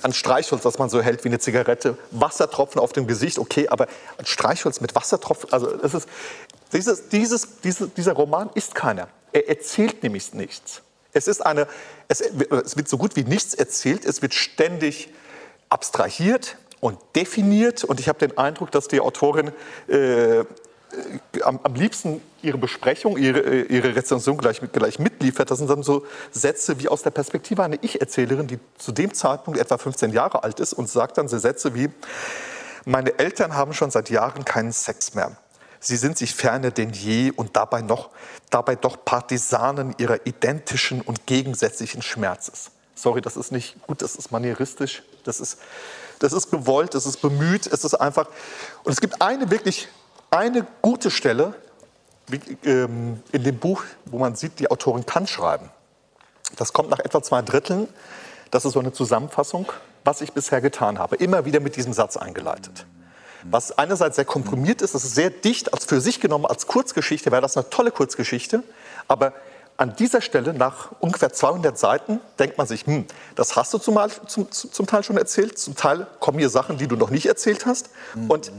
an 0.03 0.13
Streichholz, 0.13 0.63
das 0.63 0.77
man 0.77 0.89
so 0.89 1.01
hält 1.01 1.23
wie 1.23 1.29
eine 1.29 1.39
Zigarette, 1.39 1.97
Wassertropfen 2.11 2.79
auf 2.79 2.93
dem 2.93 3.07
Gesicht, 3.07 3.39
okay, 3.39 3.67
aber 3.69 3.87
ein 4.17 4.25
Streichholz 4.25 4.81
mit 4.81 4.95
Wassertropfen, 4.95 5.51
also 5.51 5.71
es 5.83 5.93
ist, 5.93 6.07
dieses, 6.73 7.09
dieses, 7.09 7.61
diese, 7.61 7.87
dieser 7.87 8.13
Roman 8.13 8.49
ist 8.53 8.75
keiner. 8.75 9.07
Er 9.31 9.47
erzählt 9.49 10.03
nämlich 10.03 10.33
nichts. 10.33 10.81
Es 11.13 11.27
ist 11.27 11.45
eine, 11.45 11.67
es, 12.07 12.21
es 12.21 12.77
wird 12.77 12.87
so 12.87 12.97
gut 12.97 13.15
wie 13.15 13.23
nichts 13.23 13.53
erzählt, 13.53 14.05
es 14.05 14.21
wird 14.21 14.33
ständig 14.33 15.09
abstrahiert, 15.69 16.57
und 16.79 16.97
definiert. 17.15 17.83
Und 17.83 17.99
ich 17.99 18.07
habe 18.07 18.19
den 18.19 18.37
Eindruck, 18.37 18.71
dass 18.71 18.87
die 18.87 18.99
Autorin 18.99 19.51
äh, 19.87 20.43
am, 21.43 21.59
am, 21.63 21.75
liebsten 21.75 22.21
ihre 22.41 22.57
Besprechung, 22.57 23.17
ihre, 23.17 23.39
äh, 23.39 23.61
ihre 23.63 23.95
Rezension 23.95 24.37
gleich, 24.37 24.59
gleich 24.71 24.99
mitliefert. 24.99 25.51
Das 25.51 25.59
sind 25.59 25.69
dann 25.69 25.83
so 25.83 26.05
Sätze 26.31 26.79
wie 26.79 26.87
aus 26.87 27.03
der 27.03 27.11
Perspektive 27.11 27.63
einer 27.63 27.77
Ich-Erzählerin, 27.81 28.47
die 28.47 28.59
zu 28.77 28.91
dem 28.91 29.13
Zeitpunkt 29.13 29.59
etwa 29.59 29.77
15 29.77 30.11
Jahre 30.11 30.43
alt 30.43 30.59
ist 30.59 30.73
und 30.73 30.89
sagt 30.89 31.17
dann 31.17 31.27
so 31.27 31.37
Sätze 31.37 31.75
wie, 31.75 31.89
meine 32.85 33.17
Eltern 33.19 33.55
haben 33.55 33.73
schon 33.73 33.91
seit 33.91 34.09
Jahren 34.09 34.45
keinen 34.45 34.71
Sex 34.71 35.13
mehr. 35.13 35.37
Sie 35.79 35.95
sind 35.95 36.17
sich 36.17 36.35
ferner 36.35 36.71
denn 36.71 36.89
je 36.91 37.31
und 37.31 37.55
dabei, 37.55 37.81
noch, 37.81 38.09
dabei 38.49 38.75
doch 38.75 39.05
Partisanen 39.05 39.95
ihrer 39.97 40.25
identischen 40.25 41.01
und 41.01 41.25
gegensätzlichen 41.25 42.01
Schmerzes. 42.01 42.71
Sorry, 43.01 43.21
das 43.21 43.37
ist 43.37 43.51
nicht 43.51 43.81
gut, 43.87 44.01
das 44.01 44.15
ist 44.15 44.31
manieristisch, 44.31 45.03
das 45.23 45.39
ist 45.39 45.57
das 46.19 46.33
ist 46.33 46.51
gewollt, 46.51 46.93
das 46.93 47.05
ist 47.05 47.21
bemüht, 47.21 47.65
es 47.65 47.85
ist 47.85 47.95
einfach. 47.95 48.27
Und 48.83 48.91
es 48.91 48.99
gibt 48.99 49.21
eine 49.21 49.49
wirklich, 49.49 49.87
eine 50.29 50.67
gute 50.81 51.09
Stelle 51.09 51.55
ähm, 52.63 53.23
in 53.31 53.43
dem 53.43 53.57
Buch, 53.57 53.83
wo 54.05 54.19
man 54.19 54.35
sieht, 54.35 54.59
die 54.59 54.69
Autorin 54.69 55.05
kann 55.05 55.27
schreiben. 55.27 55.69
Das 56.57 56.73
kommt 56.73 56.89
nach 56.89 56.99
etwa 56.99 57.23
zwei 57.23 57.41
Dritteln. 57.41 57.87
Das 58.51 58.65
ist 58.65 58.73
so 58.73 58.79
eine 58.79 58.91
Zusammenfassung, 58.91 59.71
was 60.03 60.21
ich 60.21 60.33
bisher 60.33 60.59
getan 60.59 60.99
habe. 60.99 61.15
Immer 61.15 61.45
wieder 61.45 61.61
mit 61.61 61.77
diesem 61.77 61.93
Satz 61.93 62.17
eingeleitet. 62.17 62.85
Was 63.43 63.77
einerseits 63.77 64.17
sehr 64.17 64.25
komprimiert 64.25 64.81
ist, 64.81 64.95
das 64.95 65.05
ist 65.05 65.15
sehr 65.15 65.29
dicht, 65.29 65.73
als 65.73 65.85
für 65.85 66.01
sich 66.01 66.19
genommen, 66.19 66.45
als 66.45 66.67
Kurzgeschichte 66.67 67.31
wäre 67.31 67.41
das 67.41 67.55
eine 67.55 67.69
tolle 67.69 67.91
Kurzgeschichte. 67.91 68.63
Aber 69.07 69.31
an 69.79 69.95
dieser 69.95 70.19
Stelle, 70.19 70.53
nach 70.53 70.91
ungefähr 70.99 71.31
200 71.31 71.77
Seiten, 71.79 72.19
denkt 72.37 72.57
man 72.57 72.67
sich, 72.67 72.85
hm, 72.85 73.05
das 73.35 73.55
hast 73.55 73.73
du 73.73 73.77
zum, 73.77 73.97
zum, 74.27 74.51
zum, 74.51 74.85
Teil 74.85 75.03
schon 75.03 75.15
erzählt, 75.15 75.57
zum 75.57 75.77
Teil 75.77 76.05
kommen 76.19 76.37
hier 76.37 76.49
Sachen, 76.49 76.77
die 76.77 76.87
du 76.87 76.97
noch 76.97 77.11
nicht 77.11 77.27
erzählt 77.27 77.65
hast. 77.65 77.89
Mhm. 78.13 78.29
Und 78.29 78.51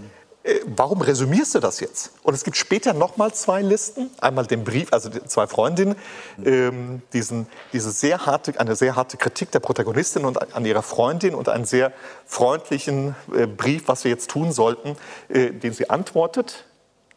äh, 0.44 0.60
warum 0.64 1.02
resümierst 1.02 1.54
du 1.54 1.60
das 1.60 1.80
jetzt? 1.80 2.12
Und 2.22 2.32
es 2.32 2.42
gibt 2.42 2.56
später 2.56 2.94
noch 2.94 3.18
mal 3.18 3.34
zwei 3.34 3.60
Listen. 3.60 4.08
Einmal 4.22 4.46
den 4.46 4.64
Brief, 4.64 4.94
also 4.94 5.10
zwei 5.10 5.46
Freundinnen, 5.46 5.94
ähm, 6.42 7.02
diesen, 7.12 7.46
diese 7.74 7.90
sehr 7.90 8.24
harte, 8.24 8.58
eine 8.58 8.74
sehr 8.74 8.96
harte 8.96 9.18
Kritik 9.18 9.50
der 9.50 9.60
Protagonistin 9.60 10.24
und 10.24 10.54
an 10.54 10.64
ihrer 10.64 10.82
Freundin 10.82 11.34
und 11.34 11.50
einen 11.50 11.66
sehr 11.66 11.92
freundlichen 12.24 13.14
äh, 13.36 13.46
Brief, 13.46 13.88
was 13.88 14.04
wir 14.04 14.10
jetzt 14.10 14.30
tun 14.30 14.52
sollten, 14.52 14.96
äh, 15.28 15.50
den 15.50 15.74
sie 15.74 15.90
antwortet 15.90 16.64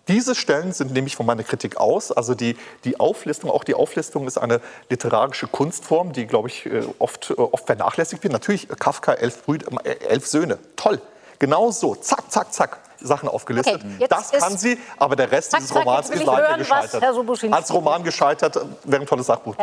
diese 0.07 0.35
Stellen 0.35 0.73
sind 0.73 0.91
nämlich 0.91 1.15
von 1.15 1.25
meiner 1.25 1.43
Kritik 1.43 1.77
aus. 1.77 2.11
Also 2.11 2.35
die, 2.35 2.57
die 2.83 2.99
Auflistung, 2.99 3.49
auch 3.49 3.63
die 3.63 3.73
Auflistung 3.73 4.27
ist 4.27 4.37
eine 4.37 4.59
literarische 4.89 5.47
Kunstform, 5.47 6.11
die, 6.11 6.25
glaube 6.25 6.49
ich, 6.49 6.65
äh, 6.65 6.83
oft, 6.99 7.29
äh, 7.29 7.33
oft 7.35 7.65
vernachlässigt 7.65 8.21
wird. 8.23 8.33
Natürlich 8.33 8.67
Kafka, 8.67 9.13
elf, 9.13 9.43
Brüder, 9.45 9.67
äh, 9.85 9.95
elf 10.07 10.27
Söhne, 10.27 10.59
toll. 10.75 11.01
Genau 11.39 11.71
so, 11.71 11.95
zack, 11.95 12.29
zack, 12.31 12.53
zack. 12.53 12.79
Sachen 13.01 13.29
aufgelistet. 13.29 13.83
Okay, 13.83 14.07
das 14.09 14.31
kann 14.31 14.57
sie, 14.57 14.77
aber 14.97 15.15
der 15.15 15.31
Rest 15.31 15.55
dieses 15.55 15.73
Romans 15.73 16.09
ist 16.09 16.23
leider 16.23 16.49
hören, 16.49 16.59
gescheitert. 16.59 17.03
Als 17.51 17.73
Roman 17.73 18.03
gescheitert, 18.03 18.59
wäre 18.83 19.01
ein 19.01 19.07
tolles 19.07 19.27
Sachbuch 19.27 19.55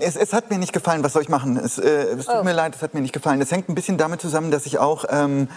es, 0.00 0.16
es, 0.16 0.32
hat 0.32 0.50
mir 0.50 0.58
nicht 0.58 0.72
gefallen, 0.72 1.02
was 1.04 1.12
soll 1.12 1.22
ich 1.22 1.28
machen? 1.28 1.56
Es, 1.56 1.78
äh, 1.78 1.88
es 1.88 2.26
tut 2.26 2.36
oh. 2.40 2.44
mir 2.44 2.52
leid, 2.52 2.74
es 2.74 2.82
hat 2.82 2.94
mir 2.94 3.00
nicht 3.00 3.12
gefallen. 3.12 3.40
Es 3.40 3.50
hängt 3.50 3.68
ein 3.68 3.74
bisschen 3.74 3.98
damit 3.98 4.20
zusammen, 4.20 4.50
dass 4.50 4.66
ich 4.66 4.78
auch 4.78 5.04
ähm, 5.08 5.48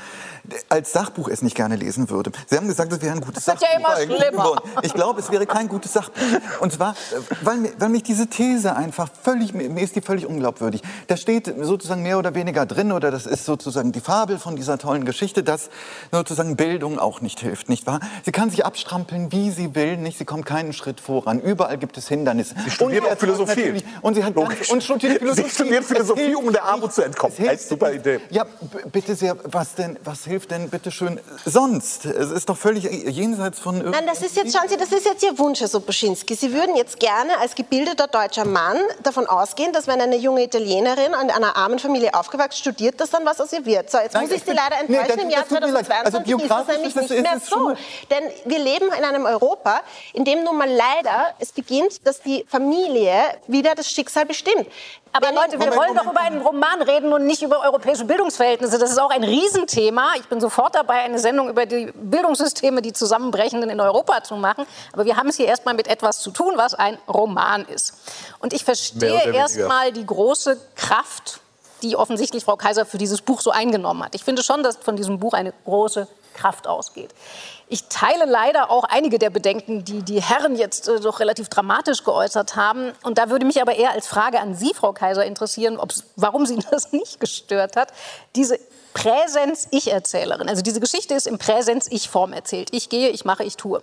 als 0.69 0.91
Sachbuch 0.91 1.27
es 1.27 1.41
nicht 1.41 1.55
gerne 1.55 1.75
lesen 1.75 2.09
würde. 2.09 2.31
Sie 2.47 2.57
haben 2.57 2.67
gesagt, 2.67 2.91
es 2.91 3.01
wäre 3.01 3.13
ein 3.13 3.21
gutes 3.21 3.45
das 3.45 3.59
Sachbuch. 3.59 3.67
Ja 3.85 3.97
immer 3.97 4.17
schlimmer. 4.17 4.61
Ich 4.81 4.93
glaube, 4.93 5.19
es 5.19 5.31
wäre 5.31 5.45
kein 5.45 5.67
gutes 5.67 5.93
Sachbuch. 5.93 6.21
Und 6.59 6.73
zwar, 6.73 6.95
weil, 7.41 7.73
weil 7.77 7.89
mich 7.89 8.03
diese 8.03 8.27
These 8.27 8.75
einfach 8.75 9.09
völlig, 9.21 9.53
mir 9.53 9.81
ist 9.81 9.95
die 9.95 10.01
völlig 10.01 10.25
unglaubwürdig. 10.25 10.81
Da 11.07 11.17
steht 11.17 11.53
sozusagen 11.61 12.01
mehr 12.01 12.19
oder 12.19 12.35
weniger 12.35 12.65
drin, 12.65 12.91
oder 12.91 13.11
das 13.11 13.25
ist 13.25 13.45
sozusagen 13.45 13.91
die 13.91 14.01
Fabel 14.01 14.39
von 14.39 14.55
dieser 14.55 14.77
tollen 14.77 15.05
Geschichte, 15.05 15.43
dass 15.43 15.69
sozusagen 16.11 16.55
Bildung 16.55 16.99
auch 16.99 17.06
nicht 17.21 17.39
hilft, 17.39 17.69
nicht 17.69 17.87
wahr? 17.87 17.99
Sie 18.23 18.31
kann 18.31 18.49
sich 18.49 18.65
abstrampeln, 18.65 19.31
wie 19.31 19.51
sie 19.51 19.75
will, 19.75 19.97
nicht? 19.97 20.17
Sie 20.17 20.25
kommt 20.25 20.45
keinen 20.45 20.73
Schritt 20.73 20.99
voran. 20.99 21.39
Überall 21.39 21.77
gibt 21.77 21.97
es 21.97 22.07
Hindernisse. 22.07 22.55
Sie 22.63 22.71
studiert 22.71 23.05
auch 23.05 23.17
Philosophie. 23.17 23.83
Und 24.01 24.15
sie 24.15 24.23
hat 24.23 24.35
ganz, 24.35 24.69
und 24.69 24.83
studiert 24.83 25.19
Philosophie. 25.19 25.49
Sie 25.49 25.55
studiert 25.55 25.83
Philosophie, 25.85 26.35
um 26.35 26.51
der 26.51 26.63
Armut 26.63 26.93
zu 26.93 27.03
entkommen. 27.03 27.35
Als 27.47 27.69
super 27.69 27.91
Idee. 27.93 28.19
Ja, 28.29 28.45
bitte 28.91 29.15
sehr, 29.15 29.35
was 29.43 29.75
denn, 29.75 29.97
was 30.03 30.25
hilft 30.25 30.51
denn 30.51 30.69
bitte 30.69 30.91
schön 30.91 31.19
sonst? 31.45 32.05
Es 32.05 32.31
ist 32.31 32.49
doch 32.49 32.57
völlig 32.57 32.83
jenseits 32.83 33.59
von 33.59 33.77
Nein, 33.77 34.05
das 34.05 34.21
ist 34.21 34.35
jetzt, 34.35 34.55
schauen 34.55 34.67
Sie, 34.69 34.77
das 34.77 34.91
ist 34.91 35.05
jetzt 35.05 35.23
Ihr 35.23 35.37
Wunsch, 35.39 35.61
Herr 35.61 35.67
Soposchinski. 35.67 36.35
Sie 36.35 36.53
würden 36.53 36.75
jetzt 36.75 36.99
gerne 36.99 37.37
als 37.39 37.55
gebildeter 37.55 38.07
deutscher 38.07 38.45
Mann 38.45 38.77
davon 39.03 39.27
ausgehen, 39.27 39.73
dass 39.73 39.87
wenn 39.87 40.01
eine 40.01 40.17
junge 40.17 40.43
Italienerin 40.43 41.13
in 41.23 41.31
einer 41.31 41.55
armen 41.55 41.79
Familie 41.79 42.13
aufgewachsen 42.13 42.59
studiert, 42.59 42.99
dass 42.99 43.09
dann 43.09 43.25
was 43.25 43.39
aus 43.39 43.53
ihr 43.53 43.65
wird. 43.65 43.89
So, 43.89 43.97
jetzt 43.97 44.13
Nein, 44.13 44.23
muss 44.23 44.31
ich 44.31 44.43
Sie 44.43 44.51
leider 44.51 44.79
enttäuschen, 44.79 45.17
nee, 45.17 45.23
im 45.23 45.29
Jahr 45.29 45.47
2022 45.47 46.05
also 46.05 46.87
ist, 46.87 46.96
ist 46.97 47.09
nicht 47.09 47.21
mehr 47.21 47.39
so. 47.39 47.73
Denn 48.09 48.31
wir 48.45 48.59
leben 48.59 48.87
in 48.97 49.03
einem 49.03 49.25
Europa, 49.25 49.81
in 50.13 50.25
dem 50.25 50.43
nun 50.43 50.57
mal 50.57 50.69
leider 50.69 51.33
es 51.39 51.51
beginnt, 51.51 52.05
dass 52.05 52.21
die 52.21 52.45
Familie 52.47 53.13
wieder 53.47 53.75
das 53.75 53.89
Schicksal 53.89 54.25
bestimmt. 54.25 54.67
Aber 55.13 55.31
Leute, 55.31 55.53
wir 55.53 55.59
Moment, 55.59 55.75
wollen 55.75 55.87
Moment. 55.89 56.05
doch 56.05 56.11
über 56.11 56.21
einen 56.21 56.41
Roman 56.41 56.81
reden 56.81 57.11
und 57.13 57.25
nicht 57.25 57.41
über 57.41 57.61
europäische 57.61 58.05
Bildungsverhältnisse. 58.05 58.77
Das 58.77 58.91
ist 58.91 58.99
auch 58.99 59.09
ein 59.09 59.23
Riesenthema. 59.23 60.13
Ich 60.17 60.27
bin 60.27 60.39
sofort 60.39 60.75
dabei, 60.75 61.01
eine 61.01 61.17
Sendung 61.17 61.49
über 61.49 61.65
die 61.65 61.91
Bildungssysteme, 61.95 62.81
die 62.81 62.93
zusammenbrechenden 62.93 63.69
in 63.69 63.79
Europa 63.79 64.23
zu 64.23 64.35
machen. 64.35 64.65
Aber 64.93 65.05
wir 65.05 65.17
haben 65.17 65.29
es 65.29 65.37
hier 65.37 65.47
erstmal 65.47 65.73
mit 65.73 65.87
etwas 65.87 66.19
zu 66.19 66.31
tun, 66.31 66.53
was 66.55 66.73
ein 66.75 66.97
Roman 67.07 67.65
ist. 67.65 67.93
Und 68.39 68.53
ich 68.53 68.63
verstehe 68.63 69.33
erstmal 69.33 69.91
die 69.91 70.05
große 70.05 70.59
Kraft, 70.75 71.39
die 71.81 71.95
offensichtlich 71.95 72.43
Frau 72.43 72.55
Kaiser 72.55 72.85
für 72.85 72.97
dieses 72.97 73.21
Buch 73.21 73.41
so 73.41 73.51
eingenommen 73.51 74.03
hat. 74.03 74.15
Ich 74.15 74.23
finde 74.23 74.43
schon, 74.43 74.63
dass 74.63 74.77
von 74.77 74.95
diesem 74.95 75.19
Buch 75.19 75.33
eine 75.33 75.53
große 75.65 76.07
Kraft 76.37 76.67
ausgeht. 76.67 77.13
Ich 77.67 77.83
teile 77.89 78.25
leider 78.25 78.69
auch 78.69 78.85
einige 78.85 79.19
der 79.19 79.29
Bedenken, 79.29 79.83
die 79.83 80.01
die 80.01 80.21
Herren 80.21 80.55
jetzt 80.55 80.87
äh, 80.87 81.01
doch 81.01 81.19
relativ 81.19 81.49
dramatisch 81.49 82.03
geäußert 82.05 82.55
haben. 82.55 82.93
Und 83.03 83.17
da 83.17 83.29
würde 83.29 83.45
mich 83.45 83.61
aber 83.61 83.75
eher 83.75 83.91
als 83.91 84.07
Frage 84.07 84.39
an 84.39 84.55
Sie, 84.55 84.73
Frau 84.73 84.93
Kaiser, 84.93 85.25
interessieren, 85.25 85.77
warum 86.15 86.45
Sie 86.45 86.57
das 86.71 86.93
nicht 86.93 87.19
gestört 87.19 87.75
hat. 87.75 87.89
Diese 88.35 88.57
Präsenz-Ich-Erzählerin, 88.93 90.47
also 90.47 90.61
diese 90.61 90.79
Geschichte 90.79 91.13
ist 91.13 91.27
im 91.27 91.37
Präsenz-Ich-Form 91.37 92.33
erzählt. 92.33 92.69
Ich 92.71 92.89
gehe, 92.89 93.09
ich 93.09 93.25
mache, 93.25 93.43
ich 93.43 93.57
tue. 93.57 93.81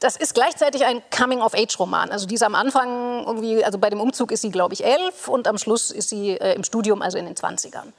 Das 0.00 0.16
ist 0.16 0.32
gleichzeitig 0.32 0.84
ein 0.84 1.02
Coming-of-Age-Roman. 1.10 2.10
Also 2.10 2.26
die 2.26 2.36
ist 2.36 2.44
am 2.44 2.54
Anfang 2.54 3.24
irgendwie, 3.26 3.64
also 3.64 3.78
bei 3.78 3.90
dem 3.90 4.00
Umzug 4.00 4.30
ist 4.30 4.42
sie, 4.42 4.50
glaube 4.50 4.74
ich, 4.74 4.84
elf 4.84 5.26
und 5.26 5.48
am 5.48 5.58
Schluss 5.58 5.90
ist 5.90 6.08
sie 6.08 6.36
äh, 6.36 6.54
im 6.54 6.62
Studium, 6.62 7.02
also 7.02 7.18
in 7.18 7.26
den 7.26 7.34
20ern. 7.34 7.92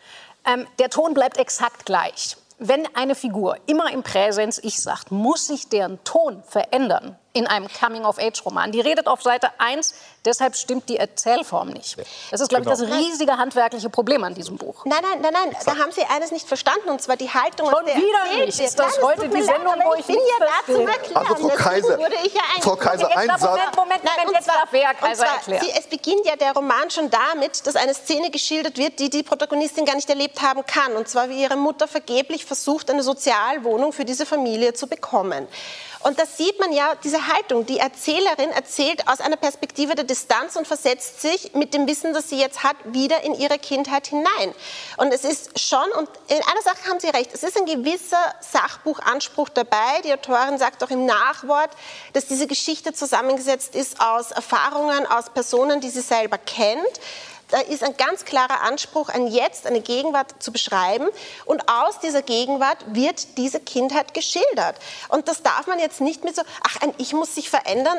Ähm, 0.46 0.66
der 0.80 0.90
Ton 0.90 1.14
bleibt 1.14 1.38
exakt 1.38 1.86
gleich. 1.86 2.38
Wenn 2.62 2.86
eine 2.93 3.16
Figur 3.16 3.55
immer 3.68 3.89
im 3.93 4.03
Präsens 4.03 4.60
Ich 4.62 4.82
sagt, 4.82 5.12
muss 5.12 5.47
sich 5.47 5.70
deren 5.70 6.03
Ton 6.03 6.43
verändern 6.43 7.16
in 7.34 7.45
einem 7.45 7.67
Coming-of-Age-Roman. 7.67 8.71
Die 8.71 8.82
redet 8.82 9.07
auf 9.07 9.21
Seite 9.21 9.49
1, 9.59 9.93
deshalb 10.25 10.55
stimmt 10.55 10.89
die 10.89 10.97
Erzählform 10.97 11.69
nicht. 11.69 11.97
Das 12.32 12.41
ist, 12.41 12.49
glaube 12.49 12.63
genau. 12.63 12.75
ich, 12.75 12.89
das 12.89 12.97
riesige 12.97 13.38
handwerkliche 13.38 13.89
Problem 13.89 14.23
an 14.23 14.34
diesem 14.34 14.57
Buch. 14.57 14.84
Nein, 14.86 14.99
nein, 15.01 15.21
nein, 15.21 15.34
nein, 15.34 15.55
da 15.65 15.77
haben 15.77 15.91
Sie 15.91 16.03
eines 16.03 16.32
nicht 16.32 16.47
verstanden, 16.47 16.89
und 16.89 17.01
zwar 17.01 17.17
die 17.17 17.30
Haltung. 17.30 17.69
Schon 17.69 17.86
wieder 17.86 18.45
nicht. 18.45 18.59
Ist 18.59 18.80
das 18.80 18.97
nein, 18.97 19.05
heute 19.05 19.30
die 19.30 19.43
Sendung, 19.43 19.75
leid, 19.75 19.88
wo 19.88 19.93
ich 19.93 20.05
bin 20.05 20.15
ja 20.15 20.45
da 20.45 20.73
zum 20.73 20.88
Erklären. 20.88 21.27
Also, 21.27 21.47
Frau 21.47 21.55
Kaiser, 21.55 21.99
ja 21.99 22.41
Frau 22.61 22.75
Kaiser, 22.75 23.17
ein 23.17 23.27
Satz. 23.27 23.41
Moment, 23.41 23.75
Moment, 23.75 24.03
Moment, 24.03 24.03
nein, 24.03 24.27
jetzt 24.34 24.45
zwar, 24.45 24.55
darf 24.55 24.69
wer 24.71 24.93
Kaiser 24.95 25.25
erklären. 25.25 25.63
Sie, 25.63 25.71
es 25.77 25.88
beginnt 25.88 26.25
ja 26.25 26.36
der 26.36 26.53
Roman 26.53 26.89
schon 26.89 27.09
damit, 27.11 27.65
dass 27.67 27.75
eine 27.75 27.93
Szene 27.93 28.32
geschildert 28.32 28.77
wird, 28.77 28.99
die 28.99 29.09
die 29.09 29.21
Protagonistin 29.21 29.86
gar 29.86 29.95
nicht 29.95 30.09
erlebt 30.09 30.41
haben 30.41 30.65
kann. 30.65 30.93
Und 30.95 31.07
zwar, 31.07 31.30
wie 31.30 31.41
ihre 31.41 31.57
Mutter 31.57 31.88
vergeblich 31.88 32.45
versucht, 32.45 32.89
eine 32.89 33.03
Sozialwohnung 33.03 33.93
für 33.93 34.05
diese 34.05 34.25
Familie 34.25 34.73
zu 34.73 34.88
bekommen. 34.88 35.47
Und 36.02 36.18
da 36.18 36.26
sieht 36.26 36.60
man 36.60 36.72
ja 36.72 36.95
diese 37.04 37.28
Haltung. 37.28 37.66
Die 37.66 37.78
Erzählerin 37.78 38.52
erzählt 38.52 39.06
aus 39.10 39.20
einer 39.20 39.36
Perspektive 39.36 39.95
der 39.95 40.06
Distanz 40.06 40.56
und 40.56 40.66
versetzt 40.66 41.22
sich 41.22 41.54
mit 41.56 41.74
dem 41.74 41.88
Wissen, 41.88 42.14
das 42.14 42.30
sie 42.30 42.39
jetzt 42.39 42.64
hat, 42.64 42.78
wieder 42.86 43.22
in 43.24 43.34
ihre 43.34 43.60
Kindheit 43.60 44.08
hinein. 44.08 44.54
Und 44.95 45.14
es 45.14 45.26
ist 45.26 45.60
schon, 45.60 45.91
und 45.97 46.10
in 46.28 46.38
einer 46.38 46.62
Sache 46.64 46.89
haben 46.89 47.02
Sie 47.02 47.10
recht, 47.10 47.32
es 47.34 47.43
ist 47.43 47.58
ein 47.58 47.66
gewisser 47.66 48.34
Sachbuchanspruch 48.39 49.50
dabei. 49.50 50.02
Die 50.06 50.14
Autorin 50.14 50.58
sagt 50.58 50.84
auch 50.84 50.89
im 50.89 51.06
Nachwort, 51.06 51.72
dass 52.14 52.28
diese 52.28 52.47
Geschichte 52.47 52.93
zusammengesetzt 52.93 53.76
ist 53.76 54.00
aus 54.00 54.32
Erfahrungen, 54.32 55.06
aus 55.06 55.30
Personen, 55.30 55.82
die 55.82 55.89
sie 55.89 56.02
selber 56.02 56.38
kennt 56.38 57.00
da 57.50 57.60
ist 57.60 57.84
ein 57.84 57.97
ganz 57.97 58.26
klarer 58.26 58.62
Anspruch, 58.62 59.10
ein 59.10 59.28
Jetzt, 59.28 59.66
eine 59.66 59.82
Gegenwart 59.82 60.41
zu 60.41 60.52
beschreiben. 60.52 61.08
Und 61.45 61.68
aus 61.68 62.00
dieser 62.00 62.22
Gegenwart 62.22 62.78
wird 62.88 63.38
diese 63.38 63.60
Kindheit 63.60 64.14
geschildert. 64.14 64.76
Und 65.10 65.28
das 65.28 65.41
darf 65.41 65.68
man 65.68 65.80
jetzt 65.80 66.02
nicht 66.02 66.24
mit 66.24 66.36
so, 66.36 66.43
ach, 66.64 66.82
ein 66.82 66.93
Ich 66.97 67.14
muss 67.14 67.36
sich 67.36 67.50
verändern, 67.50 67.97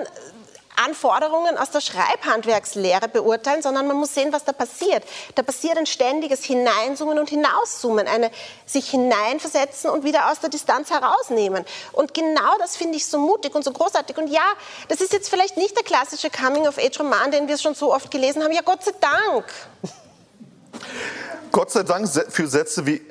Anforderungen 0.77 1.59
aus 1.59 1.71
der 1.71 1.81
Schreibhandwerkslehre 1.81 3.09
beurteilen, 3.09 3.63
sondern 3.63 3.87
man 3.87 3.97
muss 3.97 4.15
sehen, 4.15 4.33
was 4.33 4.45
da 4.45 4.53
passiert. 4.53 5.05
Da 5.35 5.43
passiert 5.43 5.77
ein 5.77 5.87
ständiges 5.87 6.45
Hineinzoomen 6.45 7.19
und 7.19 7.29
Hinauszoomen, 7.29 8.07
eine 8.07 8.31
sich 8.67 8.91
hineinversetzen 8.91 9.91
und 9.91 10.05
wieder 10.05 10.31
aus 10.31 10.41
der 10.41 10.49
Distanz 10.51 10.91
herausnehmen. 10.91 11.65
Und 11.93 12.15
genau 12.15 12.57
das 12.59 12.77
finde 12.77 12.97
ich 12.97 13.07
so 13.07 13.19
mutig 13.19 13.55
und 13.55 13.65
so 13.65 13.73
großartig. 13.73 14.17
Und 14.17 14.29
ja, 14.29 14.53
das 14.89 15.01
ist 15.01 15.13
jetzt 15.13 15.29
vielleicht 15.29 15.57
nicht 15.57 15.77
der 15.77 15.85
klassische 15.85 16.31
Coming-of-Age-Roman, 16.31 17.31
den 17.31 17.49
wir 17.49 17.59
schon 17.59 17.75
so 17.75 17.93
oft 17.93 18.11
gelesen 18.11 18.43
haben. 18.43 18.53
Ja, 18.53 18.63
Gott 18.63 18.85
sei 18.85 18.93
Dank. 19.01 19.45
Gott 21.53 21.71
sei 21.71 21.83
Dank 21.83 22.09
für 22.09 22.47
Sätze 22.47 22.87
wie 22.87 23.03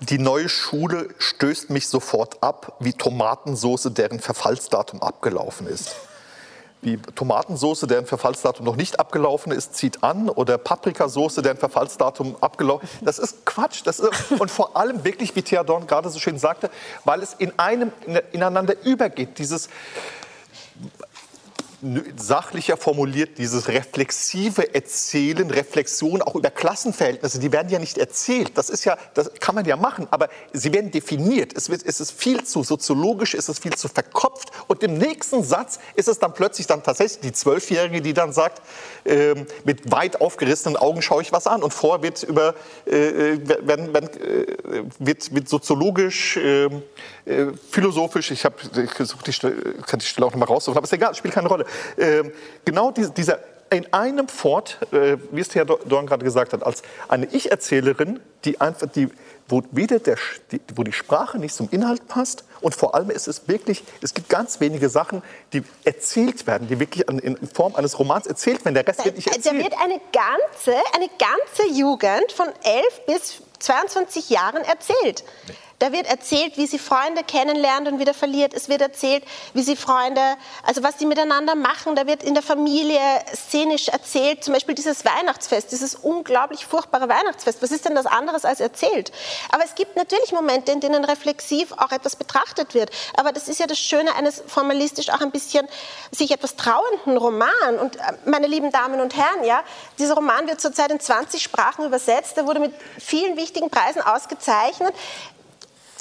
die 0.00 0.18
neue 0.18 0.48
Schule 0.48 1.14
stößt 1.18 1.68
mich 1.68 1.88
sofort 1.88 2.42
ab, 2.42 2.76
wie 2.80 2.94
Tomatensoße, 2.94 3.90
deren 3.90 4.18
Verfallsdatum 4.18 5.02
abgelaufen 5.02 5.66
ist 5.66 5.94
wie 6.82 6.96
Tomatensauce, 6.96 7.80
deren 7.80 8.06
Verfallsdatum 8.06 8.64
noch 8.64 8.76
nicht 8.76 8.98
abgelaufen 8.98 9.52
ist, 9.52 9.74
zieht 9.74 10.02
an 10.02 10.28
oder 10.28 10.56
Paprikasauce, 10.56 11.36
deren 11.36 11.58
Verfallsdatum 11.58 12.36
abgelaufen 12.40 12.88
ist. 12.88 13.06
Das 13.06 13.18
ist 13.18 13.44
Quatsch. 13.44 13.82
Das 13.84 14.00
ist, 14.00 14.10
und 14.38 14.50
vor 14.50 14.76
allem 14.76 15.04
wirklich, 15.04 15.36
wie 15.36 15.42
Thea 15.42 15.62
Dorn 15.62 15.86
gerade 15.86 16.08
so 16.08 16.18
schön 16.18 16.38
sagte, 16.38 16.70
weil 17.04 17.22
es 17.22 17.34
in 17.34 17.58
einem 17.58 17.92
ineinander 18.32 18.74
übergeht. 18.84 19.38
Dieses 19.38 19.68
sachlicher 22.16 22.76
formuliert, 22.76 23.38
dieses 23.38 23.68
reflexive 23.68 24.74
Erzählen, 24.74 25.50
Reflexion 25.50 26.22
auch 26.22 26.34
über 26.34 26.50
Klassenverhältnisse, 26.50 27.38
die 27.38 27.52
werden 27.52 27.68
ja 27.70 27.78
nicht 27.78 27.98
erzählt. 27.98 28.52
Das 28.56 28.70
ist 28.70 28.84
ja, 28.84 28.98
das 29.14 29.30
kann 29.40 29.54
man 29.54 29.64
ja 29.64 29.76
machen, 29.76 30.06
aber 30.10 30.28
sie 30.52 30.72
werden 30.72 30.90
definiert. 30.90 31.52
Es, 31.56 31.70
wird, 31.70 31.82
es 31.84 32.00
ist 32.00 32.12
viel 32.12 32.44
zu 32.44 32.62
soziologisch, 32.62 33.34
es 33.34 33.48
ist 33.48 33.62
viel 33.62 33.74
zu 33.74 33.88
verkopft. 33.88 34.50
Und 34.68 34.82
im 34.82 34.94
nächsten 34.94 35.42
Satz 35.42 35.78
ist 35.94 36.08
es 36.08 36.18
dann 36.18 36.34
plötzlich 36.34 36.66
dann 36.66 36.82
tatsächlich 36.82 37.20
die 37.20 37.32
Zwölfjährige, 37.32 38.02
die 38.02 38.12
dann 38.12 38.32
sagt, 38.32 38.62
äh, 39.04 39.34
mit 39.64 39.90
weit 39.90 40.20
aufgerissenen 40.20 40.76
Augen 40.76 41.02
schaue 41.02 41.22
ich 41.22 41.32
was 41.32 41.46
an. 41.46 41.62
Und 41.62 41.72
vorher 41.72 42.02
wird 42.02 42.22
über, 42.22 42.54
äh, 42.86 43.38
werden, 43.66 43.94
werden, 43.94 44.10
äh, 44.20 44.84
wird, 44.98 45.34
wird 45.34 45.48
soziologisch, 45.48 46.36
ähm, 46.36 46.82
äh, 47.24 47.46
philosophisch, 47.70 48.30
ich 48.30 48.44
habe 48.44 48.56
die 49.26 49.32
Stelle, 49.32 49.54
kann 49.86 49.98
die 49.98 50.06
Stelle 50.06 50.26
auch 50.26 50.32
noch 50.32 50.38
mal 50.38 50.46
raussuchen, 50.46 50.76
aber 50.76 50.84
ist 50.84 50.92
egal, 50.92 51.14
spielt 51.14 51.34
keine 51.34 51.48
Rolle. 51.48 51.64
Ähm, 51.98 52.32
genau 52.64 52.90
dieser 52.90 53.38
in 53.70 53.92
einem 53.92 54.28
Fort, 54.28 54.78
äh, 54.92 55.16
wie 55.30 55.40
es 55.40 55.54
Herr 55.54 55.64
Dorn 55.64 56.06
gerade 56.06 56.24
gesagt 56.24 56.52
hat, 56.52 56.64
als 56.64 56.82
eine 57.08 57.26
Ich-Erzählerin, 57.26 58.18
die 58.44 58.60
einfach, 58.60 58.88
die, 58.88 59.08
wo, 59.48 59.62
weder 59.70 60.00
der, 60.00 60.16
die, 60.50 60.60
wo 60.74 60.82
die 60.82 60.92
Sprache 60.92 61.38
nicht 61.38 61.54
zum 61.54 61.68
Inhalt 61.70 62.08
passt 62.08 62.44
und 62.60 62.74
vor 62.74 62.94
allem 62.96 63.10
ist 63.10 63.28
es 63.28 63.46
wirklich, 63.46 63.84
es 64.02 64.12
gibt 64.12 64.28
ganz 64.28 64.58
wenige 64.58 64.88
Sachen, 64.88 65.22
die 65.52 65.62
erzählt 65.84 66.46
werden, 66.48 66.66
die 66.66 66.80
wirklich 66.80 67.06
in 67.08 67.36
Form 67.54 67.76
eines 67.76 67.98
Romans 67.98 68.26
erzählt 68.26 68.64
werden. 68.64 68.74
Der 68.74 68.86
Rest 68.86 69.04
wird 69.04 69.16
nicht 69.16 69.28
erzählt. 69.28 69.46
Da 69.46 69.64
wird 69.64 69.74
eine 69.80 70.00
ganze, 70.12 70.74
eine 70.94 71.08
ganze 71.18 71.72
Jugend 71.72 72.32
von 72.32 72.48
11 72.64 72.84
bis 73.06 73.42
22 73.60 74.30
Jahren 74.30 74.64
erzählt. 74.64 75.22
Nee. 75.46 75.54
Da 75.80 75.92
wird 75.92 76.06
erzählt, 76.06 76.58
wie 76.58 76.66
sie 76.66 76.78
Freunde 76.78 77.24
kennenlernt 77.24 77.88
und 77.88 77.98
wieder 77.98 78.12
verliert. 78.12 78.52
Es 78.52 78.68
wird 78.68 78.82
erzählt, 78.82 79.24
wie 79.54 79.62
sie 79.62 79.76
Freunde, 79.76 80.20
also 80.62 80.82
was 80.82 80.98
sie 80.98 81.06
miteinander 81.06 81.54
machen. 81.54 81.96
Da 81.96 82.06
wird 82.06 82.22
in 82.22 82.34
der 82.34 82.42
Familie 82.42 83.00
szenisch 83.34 83.88
erzählt. 83.88 84.44
Zum 84.44 84.52
Beispiel 84.52 84.74
dieses 84.74 85.06
Weihnachtsfest, 85.06 85.72
dieses 85.72 85.94
unglaublich 85.94 86.66
furchtbare 86.66 87.08
Weihnachtsfest. 87.08 87.62
Was 87.62 87.70
ist 87.70 87.86
denn 87.86 87.94
das 87.94 88.04
anderes 88.04 88.44
als 88.44 88.60
erzählt? 88.60 89.10
Aber 89.52 89.64
es 89.64 89.74
gibt 89.74 89.96
natürlich 89.96 90.32
Momente, 90.32 90.70
in 90.70 90.80
denen 90.80 91.02
reflexiv 91.02 91.72
auch 91.72 91.92
etwas 91.92 92.14
betrachtet 92.14 92.74
wird. 92.74 92.90
Aber 93.16 93.32
das 93.32 93.48
ist 93.48 93.58
ja 93.58 93.66
das 93.66 93.78
Schöne 93.78 94.14
eines 94.16 94.42
formalistisch 94.46 95.08
auch 95.08 95.22
ein 95.22 95.30
bisschen 95.30 95.66
sich 96.10 96.30
etwas 96.30 96.56
trauenden 96.56 97.16
Roman. 97.16 97.78
Und 97.80 97.96
äh, 97.96 98.00
meine 98.26 98.48
lieben 98.48 98.70
Damen 98.70 99.00
und 99.00 99.16
Herren, 99.16 99.44
ja, 99.44 99.64
dieser 99.98 100.12
Roman 100.12 100.46
wird 100.46 100.60
zurzeit 100.60 100.90
in 100.90 101.00
20 101.00 101.42
Sprachen 101.42 101.86
übersetzt. 101.86 102.36
Er 102.36 102.46
wurde 102.46 102.60
mit 102.60 102.74
vielen 102.98 103.38
wichtigen 103.38 103.70
Preisen 103.70 104.02
ausgezeichnet. 104.02 104.94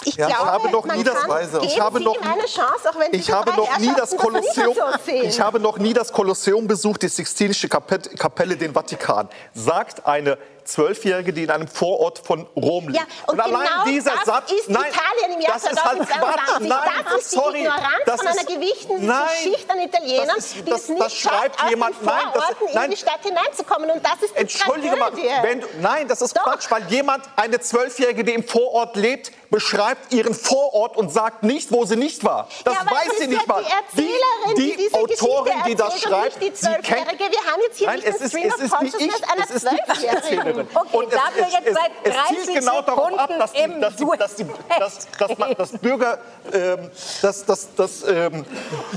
Ich, 0.05 0.15
ja, 0.15 0.27
glaube, 0.27 0.41
ich 0.41 0.47
habe 0.47 0.71
noch 0.71 0.85
nie 0.95 1.03
das, 1.03 1.63
ich 1.63 1.79
habe 1.79 1.99
noch, 1.99 2.15
Chance, 2.15 2.89
ich 3.11 3.31
habe 3.31 3.51
noch 3.51 3.77
nie 3.79 3.93
das 3.95 4.15
Kolosseum, 4.15 4.75
ich 5.23 5.41
habe 5.41 5.59
noch 5.59 5.77
nie 5.77 5.93
das 5.93 6.13
Kolosseum 6.13 6.67
besucht, 6.67 7.01
die 7.01 7.09
Sixtinische 7.09 7.67
Kapelle, 7.67 8.55
den 8.55 8.73
Vatikan. 8.73 9.29
Sagt 9.53 10.05
eine 10.05 10.37
Zwölfjährige, 10.69 11.33
die 11.33 11.43
in 11.43 11.51
einem 11.51 11.67
Vorort 11.67 12.19
von 12.19 12.45
Rom 12.55 12.87
lebt. 12.87 12.97
Ja, 12.97 13.03
und, 13.27 13.33
und 13.33 13.39
allein 13.39 13.67
genau 13.67 13.85
dieser 13.85 14.15
das 14.15 14.25
Satz, 14.25 14.51
ist 14.51 14.69
nein, 14.69 14.85
Italien 14.91 15.37
im 15.37 15.41
Jahr 15.41 15.53
das 15.53 15.71
ist 15.71 15.83
halt 15.83 16.09
Quatsch. 16.09 16.59
Nein, 16.59 16.79
das 17.03 17.21
ist 17.21 17.31
sorry, 17.31 17.53
die 17.53 17.59
Ignoranz 17.65 18.03
das 18.05 18.21
von 18.21 18.27
einer 18.27 18.43
gewichten 18.43 19.05
nein, 19.05 19.27
Schicht 19.43 19.69
an 19.69 19.79
Italienern, 19.79 20.27
das 20.35 20.37
ist, 20.37 20.67
die 20.67 20.71
es 20.71 20.89
nicht 20.89 21.01
das 21.01 21.15
schreibt 21.15 21.59
schafft, 21.59 21.69
jemand, 21.69 21.95
aus 21.95 21.99
den 21.99 22.05
nein, 22.07 22.23
das, 22.33 22.73
nein, 22.73 22.85
in 22.85 22.91
die 22.91 22.97
Stadt 22.97 23.23
hineinzukommen. 23.23 23.89
Und 23.89 24.05
das 24.05 24.23
ist 24.23 24.33
die 24.33 24.39
Entschuldige 24.39 24.95
mal, 24.95 25.11
wenn, 25.41 25.63
nein, 25.81 26.07
das 26.07 26.21
ist 26.21 26.37
Doch. 26.37 26.43
Quatsch, 26.43 26.69
weil 26.69 26.83
jemand, 26.89 27.23
eine 27.35 27.59
Zwölfjährige, 27.59 28.23
die 28.23 28.33
im 28.33 28.43
Vorort 28.43 28.95
lebt, 28.95 29.31
beschreibt 29.49 30.13
ihren 30.13 30.33
Vorort 30.33 30.97
und 30.97 31.11
sagt 31.11 31.43
nicht, 31.43 31.71
wo 31.71 31.85
sie 31.85 31.95
nicht 31.95 32.23
war. 32.23 32.47
Das 32.63 32.75
ja, 32.75 32.85
weiß 32.85 33.17
sie 33.19 33.27
nicht 33.27 33.47
mal. 33.47 33.63
Die 33.63 34.01
Erzählerin, 34.01 34.55
die, 34.57 34.75
die 34.77 34.93
Autorin, 34.93 35.53
die 35.67 35.75
das 35.75 36.01
schreibt, 36.01 36.41
die 36.41 36.53
Zwölfjährige. 36.53 37.19
Wir 37.19 37.51
haben 37.51 37.61
jetzt 37.63 37.77
hier 37.77 37.87
nein, 37.87 37.99
nicht 37.99 38.07
einen 38.07 38.29
Stream 38.29 38.51
of 38.51 38.69
Consciousness 38.69 39.21
einer 39.23 39.47
Zwölfjährigen. 39.47 40.58
Lehrerin. 40.63 40.77
Okay, 40.77 40.97
Und 40.97 41.13
da 41.13 41.23
wir 41.35 41.43
jetzt 41.43 41.73
seit 41.73 41.91
es 42.03 42.13
30 42.13 42.43
zielt 42.43 42.59
genau 42.59 42.81
darauf 42.81 43.19
ab, 43.19 43.29
dass 43.37 43.51
die, 43.51 43.59
Sekunden 43.59 43.81
dass 43.81 43.95
die, 43.95 44.05
dass 44.17 44.35
die, 44.35 44.45
dass, 44.79 45.07
dass, 45.17 45.37
man, 45.37 45.53
dass 45.55 45.71
Bürger, 45.71 46.19
ähm, 46.53 46.89
dass, 47.21 47.45
dass, 47.45 47.75
dass 47.75 48.03
ähm, 48.07 48.45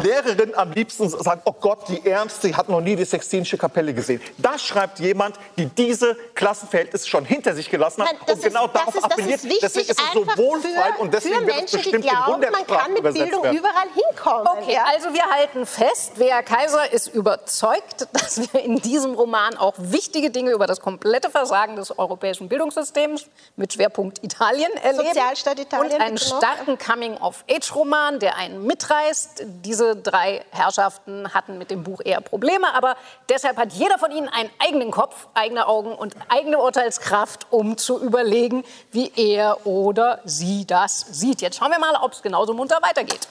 Lehrerinnen 0.02 0.54
am 0.54 0.72
liebsten 0.72 1.08
sagen, 1.08 1.42
oh 1.44 1.52
Gott, 1.52 1.88
die 1.88 2.06
Ärmste 2.08 2.52
die 2.52 2.56
hat 2.56 2.68
noch 2.68 2.80
nie 2.80 2.96
die 2.96 3.04
Sextinische 3.04 3.56
Kapelle 3.56 3.94
gesehen. 3.94 4.20
Das 4.38 4.62
schreibt 4.62 5.00
jemand, 5.00 5.36
die 5.56 5.66
diese 5.66 6.14
Klassenverhältnisse 6.34 7.08
schon 7.08 7.24
hinter 7.24 7.54
sich 7.54 7.70
gelassen 7.70 8.02
hat 8.02 8.12
Nein, 8.12 8.34
und 8.34 8.42
genau 8.42 8.66
ist, 8.66 8.74
das 8.74 8.82
darauf 8.82 8.94
ist, 8.94 9.04
das 9.04 9.12
appelliert. 9.12 9.44
ist 9.44 9.62
deswegen 9.62 9.90
ist 9.90 10.00
es 10.00 10.12
so 10.12 10.26
wohlfeil 10.36 10.92
und 10.98 11.14
deswegen 11.14 11.36
für 11.36 11.46
wird 11.46 11.64
es 11.64 11.72
Menschen, 11.72 11.78
die 11.78 11.90
bestimmt 11.90 12.04
in 12.04 12.10
glauben, 12.10 12.46
man 12.52 12.66
kann 12.66 12.92
mit 12.92 13.02
Bildung 13.02 13.42
werden. 13.42 13.56
überall 13.56 13.88
hinkommen. 13.94 14.46
Okay, 14.58 14.74
ja? 14.74 14.84
also 14.92 15.14
wir 15.14 15.24
halten 15.24 15.66
fest, 15.66 16.18
Wea 16.18 16.42
Kaiser 16.42 16.92
ist 16.92 17.08
überzeugt, 17.08 18.08
dass 18.12 18.52
wir 18.52 18.62
in 18.62 18.76
diesem 18.80 19.14
Roman 19.14 19.56
auch 19.56 19.74
wichtige 19.78 20.30
Dinge 20.30 20.52
über 20.52 20.66
das 20.66 20.80
komplette 20.80 21.30
Versagen 21.30 21.51
des 21.52 21.98
europäischen 21.98 22.48
Bildungssystems 22.48 23.26
mit 23.56 23.74
Schwerpunkt 23.74 24.24
Italien 24.24 24.72
erleben. 24.82 25.06
Sozialstaat 25.08 25.58
Italien, 25.58 25.92
Und 25.92 26.00
einen 26.00 26.14
noch. 26.14 26.22
starken 26.38 26.78
Coming-of-Age-Roman, 26.78 28.18
der 28.18 28.36
einen 28.36 28.66
mitreißt. 28.66 29.42
Diese 29.64 29.94
drei 29.96 30.44
Herrschaften 30.50 31.32
hatten 31.34 31.58
mit 31.58 31.70
dem 31.70 31.84
Buch 31.84 32.00
eher 32.02 32.22
Probleme, 32.22 32.74
aber 32.74 32.96
deshalb 33.28 33.58
hat 33.58 33.72
jeder 33.74 33.98
von 33.98 34.10
ihnen 34.10 34.28
einen 34.28 34.50
eigenen 34.58 34.90
Kopf, 34.90 35.28
eigene 35.34 35.66
Augen 35.66 35.94
und 35.94 36.14
eigene 36.28 36.58
Urteilskraft, 36.58 37.46
um 37.50 37.76
zu 37.76 38.00
überlegen, 38.00 38.64
wie 38.90 39.12
er 39.14 39.66
oder 39.66 40.20
sie 40.24 40.66
das 40.66 41.00
sieht. 41.10 41.42
Jetzt 41.42 41.58
schauen 41.58 41.70
wir 41.70 41.78
mal, 41.78 41.94
ob 42.02 42.12
es 42.12 42.22
genauso 42.22 42.54
munter 42.54 42.78
weitergeht. 42.80 43.28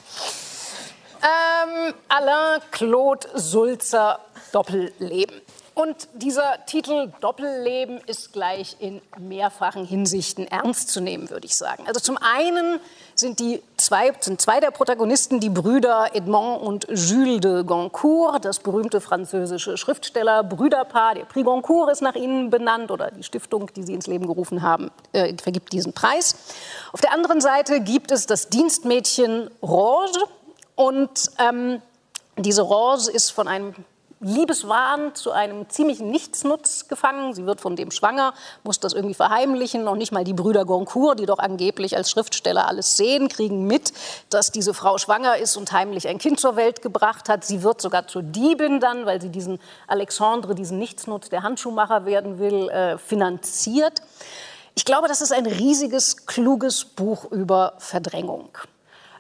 Ähm, 1.24 1.94
Alain 2.08 2.62
Claude 2.72 3.28
Sulzer 3.36 4.20
Doppelleben. 4.52 5.42
Und 5.74 6.10
dieser 6.14 6.66
Titel 6.66 7.12
Doppelleben 7.22 8.00
ist 8.06 8.34
gleich 8.34 8.76
in 8.80 9.02
mehrfachen 9.18 9.86
Hinsichten 9.86 10.46
ernst 10.48 10.90
zu 10.90 11.00
nehmen, 11.00 11.30
würde 11.30 11.46
ich 11.46 11.56
sagen. 11.56 11.86
Also 11.88 12.00
zum 12.00 12.18
einen 12.18 12.80
sind, 13.16 13.40
die 13.40 13.62
zwei, 13.78 14.14
sind 14.20 14.42
zwei 14.42 14.60
der 14.60 14.72
Protagonisten 14.72 15.40
die 15.40 15.50
Brüder 15.50 16.10
Edmond 16.14 16.62
und 16.62 16.88
Jules 16.90 17.40
de 17.40 17.64
Goncourt, 17.64 18.44
das 18.44 18.60
berühmte 18.60 19.00
französische 19.00 19.78
Schriftsteller-Brüderpaar. 19.78 21.16
Der 21.16 21.26
Prix 21.26 21.46
Goncourt 21.46 21.92
ist 21.92 22.02
nach 22.02 22.16
ihnen 22.16 22.50
benannt 22.50 22.92
oder 22.92 23.10
die 23.12 23.24
Stiftung, 23.24 23.72
die 23.74 23.84
sie 23.84 23.94
ins 23.94 24.08
Leben 24.08 24.28
gerufen 24.28 24.62
haben, 24.62 24.92
äh, 25.14 25.34
vergibt 25.42 25.72
diesen 25.72 25.94
Preis. 25.94 26.36
Auf 26.92 27.02
der 27.02 27.14
anderen 27.14 27.40
Seite 27.40 27.80
gibt 27.80 28.12
es 28.12 28.26
das 28.26 28.50
Dienstmädchen 28.50 29.50
Roge, 29.62 30.20
und 30.82 31.32
ähm, 31.38 31.82
diese 32.38 32.64
Rose 32.64 33.12
ist 33.12 33.30
von 33.30 33.48
einem 33.48 33.76
Liebeswahn 34.22 35.16
zu 35.16 35.32
einem 35.32 35.68
ziemlichen 35.70 36.12
Nichtsnutz 36.12 36.88
gefangen. 36.88 37.34
Sie 37.34 37.48
wird 37.48 37.60
von 37.60 37.76
dem 37.76 37.90
schwanger, 37.90 38.34
muss 38.64 38.80
das 38.80 38.94
irgendwie 38.94 39.16
verheimlichen. 39.16 39.84
Noch 39.84 39.96
nicht 39.96 40.12
mal 40.12 40.24
die 40.24 40.34
Brüder 40.34 40.64
Goncourt, 40.64 41.20
die 41.20 41.26
doch 41.26 41.40
angeblich 41.40 41.98
als 41.98 42.12
Schriftsteller 42.12 42.68
alles 42.68 42.98
sehen, 42.98 43.30
kriegen 43.30 43.66
mit, 43.66 43.94
dass 44.30 44.52
diese 44.52 44.76
Frau 44.76 45.00
schwanger 45.00 45.38
ist 45.38 45.58
und 45.58 45.72
heimlich 45.72 46.08
ein 46.08 46.20
Kind 46.20 46.40
zur 46.40 46.56
Welt 46.56 46.84
gebracht 46.84 47.30
hat. 47.30 47.44
Sie 47.44 47.64
wird 47.64 47.82
sogar 47.82 48.08
zur 48.08 48.22
Diebin 48.22 48.80
dann, 48.80 49.08
weil 49.08 49.20
sie 49.20 49.30
diesen 49.30 49.60
Alexandre, 49.88 50.54
diesen 50.54 50.78
Nichtsnutz, 50.78 51.30
der 51.30 51.42
Handschuhmacher 51.42 52.06
werden 52.06 52.38
will, 52.38 52.70
äh, 52.70 53.00
finanziert. 53.00 54.02
Ich 54.76 54.86
glaube, 54.86 55.08
das 55.08 55.22
ist 55.22 55.34
ein 55.34 55.48
riesiges, 55.48 56.28
kluges 56.28 56.86
Buch 56.86 57.30
über 57.32 57.74
Verdrängung. 57.80 58.50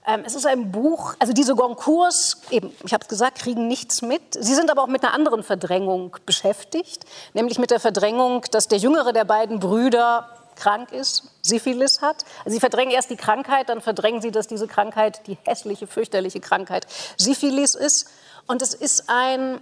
Ähm, 0.07 0.23
es 0.25 0.33
ist 0.33 0.47
ein 0.47 0.71
Buch, 0.71 1.15
also 1.19 1.31
diese 1.31 1.55
Goncourts, 1.55 2.41
eben, 2.49 2.73
ich 2.83 2.93
habe 2.93 3.03
es 3.03 3.07
gesagt, 3.07 3.39
kriegen 3.39 3.67
nichts 3.67 4.01
mit. 4.01 4.21
Sie 4.33 4.55
sind 4.55 4.71
aber 4.71 4.83
auch 4.83 4.87
mit 4.87 5.03
einer 5.03 5.13
anderen 5.13 5.43
Verdrängung 5.43 6.17
beschäftigt, 6.25 7.05
nämlich 7.33 7.59
mit 7.59 7.69
der 7.69 7.79
Verdrängung, 7.79 8.43
dass 8.51 8.67
der 8.67 8.79
jüngere 8.79 9.13
der 9.13 9.25
beiden 9.25 9.59
Brüder 9.59 10.29
krank 10.55 10.91
ist, 10.91 11.23
Syphilis 11.41 12.01
hat. 12.01 12.25
Also 12.39 12.55
sie 12.55 12.59
verdrängen 12.59 12.91
erst 12.91 13.09
die 13.09 13.15
Krankheit, 13.15 13.69
dann 13.69 13.81
verdrängen 13.81 14.21
sie, 14.21 14.31
dass 14.31 14.47
diese 14.47 14.67
Krankheit 14.67 15.27
die 15.27 15.37
hässliche, 15.43 15.87
fürchterliche 15.87 16.39
Krankheit 16.39 16.87
Syphilis 17.17 17.75
ist. 17.75 18.07
Und 18.47 18.61
es 18.61 18.73
ist 18.73 19.05
ein 19.07 19.61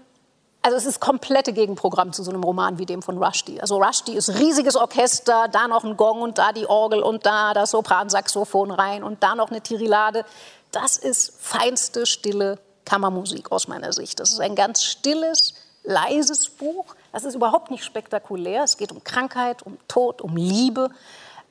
also 0.62 0.78
es 0.78 0.86
ist 0.86 1.00
komplette 1.00 1.54
Gegenprogramm 1.54 2.12
zu 2.12 2.22
so 2.24 2.32
einem 2.32 2.44
Roman 2.44 2.80
wie 2.80 2.86
dem 2.86 3.02
von 3.02 3.18
Rushdie. 3.18 3.62
Also 3.62 3.82
Rushdie 3.82 4.16
ist 4.16 4.40
riesiges 4.40 4.76
Orchester, 4.76 5.48
da 5.48 5.68
noch 5.68 5.86
ein 5.86 5.96
Gong 5.96 6.22
und 6.22 6.38
da 6.38 6.52
die 6.52 6.68
Orgel 6.68 7.02
und 7.02 7.26
da 7.26 7.54
das 7.54 7.72
Sopransaxophon 7.72 8.72
rein 8.72 9.04
und 9.04 9.24
da 9.24 9.36
noch 9.36 9.52
eine 9.52 9.62
Tirilade. 9.62 10.26
Das 10.72 10.98
ist 10.98 11.34
feinste, 11.40 12.06
stille 12.06 12.60
Kammermusik 12.86 13.52
aus 13.52 13.68
meiner 13.68 13.94
Sicht. 13.94 14.20
Das 14.20 14.32
ist 14.32 14.42
ein 14.42 14.56
ganz 14.56 14.84
stilles, 14.84 15.54
leises 15.84 16.50
Buch. 16.50 16.96
Das 17.14 17.24
ist 17.24 17.36
überhaupt 17.36 17.72
nicht 17.72 17.86
spektakulär. 17.86 18.64
Es 18.64 18.78
geht 18.78 18.92
um 18.92 19.04
Krankheit, 19.04 19.64
um 19.64 19.78
Tod, 19.88 20.22
um 20.22 20.36
Liebe. 20.36 20.90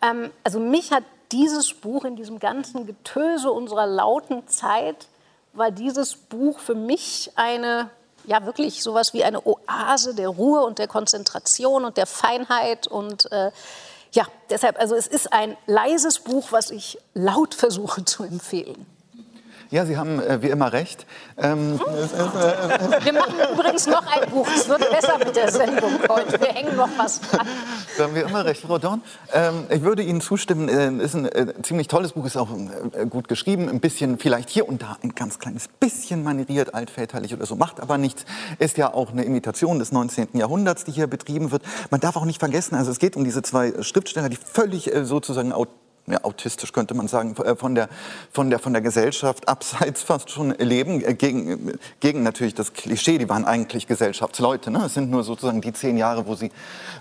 Ähm, 0.02 0.30
also 0.44 0.60
mich 0.60 0.92
hat 0.92 1.04
dieses 1.32 1.72
Buch 1.72 2.04
in 2.04 2.16
diesem 2.16 2.38
ganzen 2.38 2.86
Getöse 2.86 3.50
unserer 3.50 3.86
lauten 3.86 4.46
Zeit, 4.48 5.06
war 5.54 5.70
dieses 5.70 6.14
Buch 6.14 6.58
für 6.58 6.74
mich 6.74 7.32
eine 7.36 7.90
ja 8.28 8.44
wirklich 8.44 8.82
sowas 8.82 9.14
wie 9.14 9.24
eine 9.24 9.40
Oase 9.46 10.14
der 10.14 10.28
Ruhe 10.28 10.62
und 10.62 10.78
der 10.78 10.86
Konzentration 10.86 11.84
und 11.84 11.96
der 11.96 12.06
Feinheit 12.06 12.86
und 12.86 13.30
äh, 13.32 13.50
ja, 14.12 14.26
deshalb, 14.50 14.78
also 14.78 14.94
es 14.94 15.06
ist 15.06 15.32
ein 15.32 15.56
leises 15.66 16.20
Buch, 16.20 16.52
was 16.52 16.70
ich 16.70 16.98
laut 17.14 17.54
versuche 17.54 18.04
zu 18.04 18.24
empfehlen. 18.24 18.86
Ja, 19.70 19.84
Sie 19.84 19.98
haben 19.98 20.18
äh, 20.18 20.40
wie 20.40 20.48
immer 20.48 20.72
recht. 20.72 21.04
Ähm, 21.36 21.78
Wir 21.78 23.12
machen 23.12 23.34
übrigens 23.52 23.86
noch 23.86 24.04
ein 24.06 24.30
Buch. 24.30 24.48
Es 24.56 24.66
wird 24.66 24.90
besser 24.90 25.18
mit 25.18 25.36
der 25.36 25.52
Sendung 25.52 25.92
heute. 26.08 26.40
Wir 26.40 26.48
hängen 26.48 26.74
noch 26.74 26.88
was 26.96 27.20
dran. 27.20 27.46
Da 27.98 28.04
haben 28.04 28.14
wir 28.14 28.26
immer 28.26 28.46
recht, 28.46 28.62
Frau 28.62 28.78
Dorn. 28.78 29.02
Ähm, 29.30 29.66
ich 29.68 29.82
würde 29.82 30.02
Ihnen 30.02 30.22
zustimmen. 30.22 30.70
Äh, 30.70 31.04
ist 31.04 31.14
ein 31.14 31.26
äh, 31.26 31.52
ziemlich 31.62 31.86
tolles 31.86 32.12
Buch, 32.12 32.24
ist 32.24 32.38
auch 32.38 32.48
äh, 32.50 33.04
gut 33.04 33.28
geschrieben. 33.28 33.68
Ein 33.68 33.80
bisschen 33.80 34.18
vielleicht 34.18 34.48
hier 34.48 34.66
und 34.66 34.80
da 34.80 34.96
ein 35.02 35.14
ganz 35.14 35.38
kleines 35.38 35.68
bisschen 35.68 36.22
manieriert, 36.22 36.74
altväterlich 36.74 37.34
oder 37.34 37.44
so, 37.44 37.54
macht 37.54 37.80
aber 37.80 37.98
nichts. 37.98 38.24
Ist 38.58 38.78
ja 38.78 38.94
auch 38.94 39.12
eine 39.12 39.24
Imitation 39.24 39.78
des 39.78 39.92
19. 39.92 40.28
Jahrhunderts, 40.32 40.84
die 40.84 40.92
hier 40.92 41.08
betrieben 41.08 41.50
wird. 41.50 41.62
Man 41.90 42.00
darf 42.00 42.16
auch 42.16 42.24
nicht 42.24 42.40
vergessen, 42.40 42.74
also 42.74 42.90
es 42.90 42.98
geht 42.98 43.16
um 43.16 43.24
diese 43.24 43.42
zwei 43.42 43.74
Schriftsteller, 43.82 44.30
die 44.30 44.36
völlig 44.36 44.94
äh, 44.94 45.04
sozusagen 45.04 45.52
aut 45.52 45.68
ja, 46.10 46.24
autistisch 46.24 46.72
könnte 46.72 46.94
man 46.94 47.08
sagen, 47.08 47.34
äh, 47.36 47.56
von 47.56 47.74
der, 47.74 47.88
von 48.32 48.50
der, 48.50 48.58
von 48.58 48.72
der 48.72 48.82
Gesellschaft 48.82 49.48
abseits 49.48 50.02
fast 50.08 50.30
schon 50.30 50.50
leben, 50.58 51.02
äh, 51.02 51.14
gegen, 51.14 51.78
gegen 52.00 52.22
natürlich 52.22 52.54
das 52.54 52.72
Klischee, 52.72 53.18
die 53.18 53.28
waren 53.28 53.44
eigentlich 53.44 53.86
Gesellschaftsleute. 53.86 54.70
Ne? 54.70 54.84
Es 54.86 54.94
sind 54.94 55.10
nur 55.10 55.24
sozusagen 55.24 55.60
die 55.60 55.72
zehn 55.72 55.96
Jahre, 55.96 56.26
wo 56.26 56.34
sie, 56.34 56.50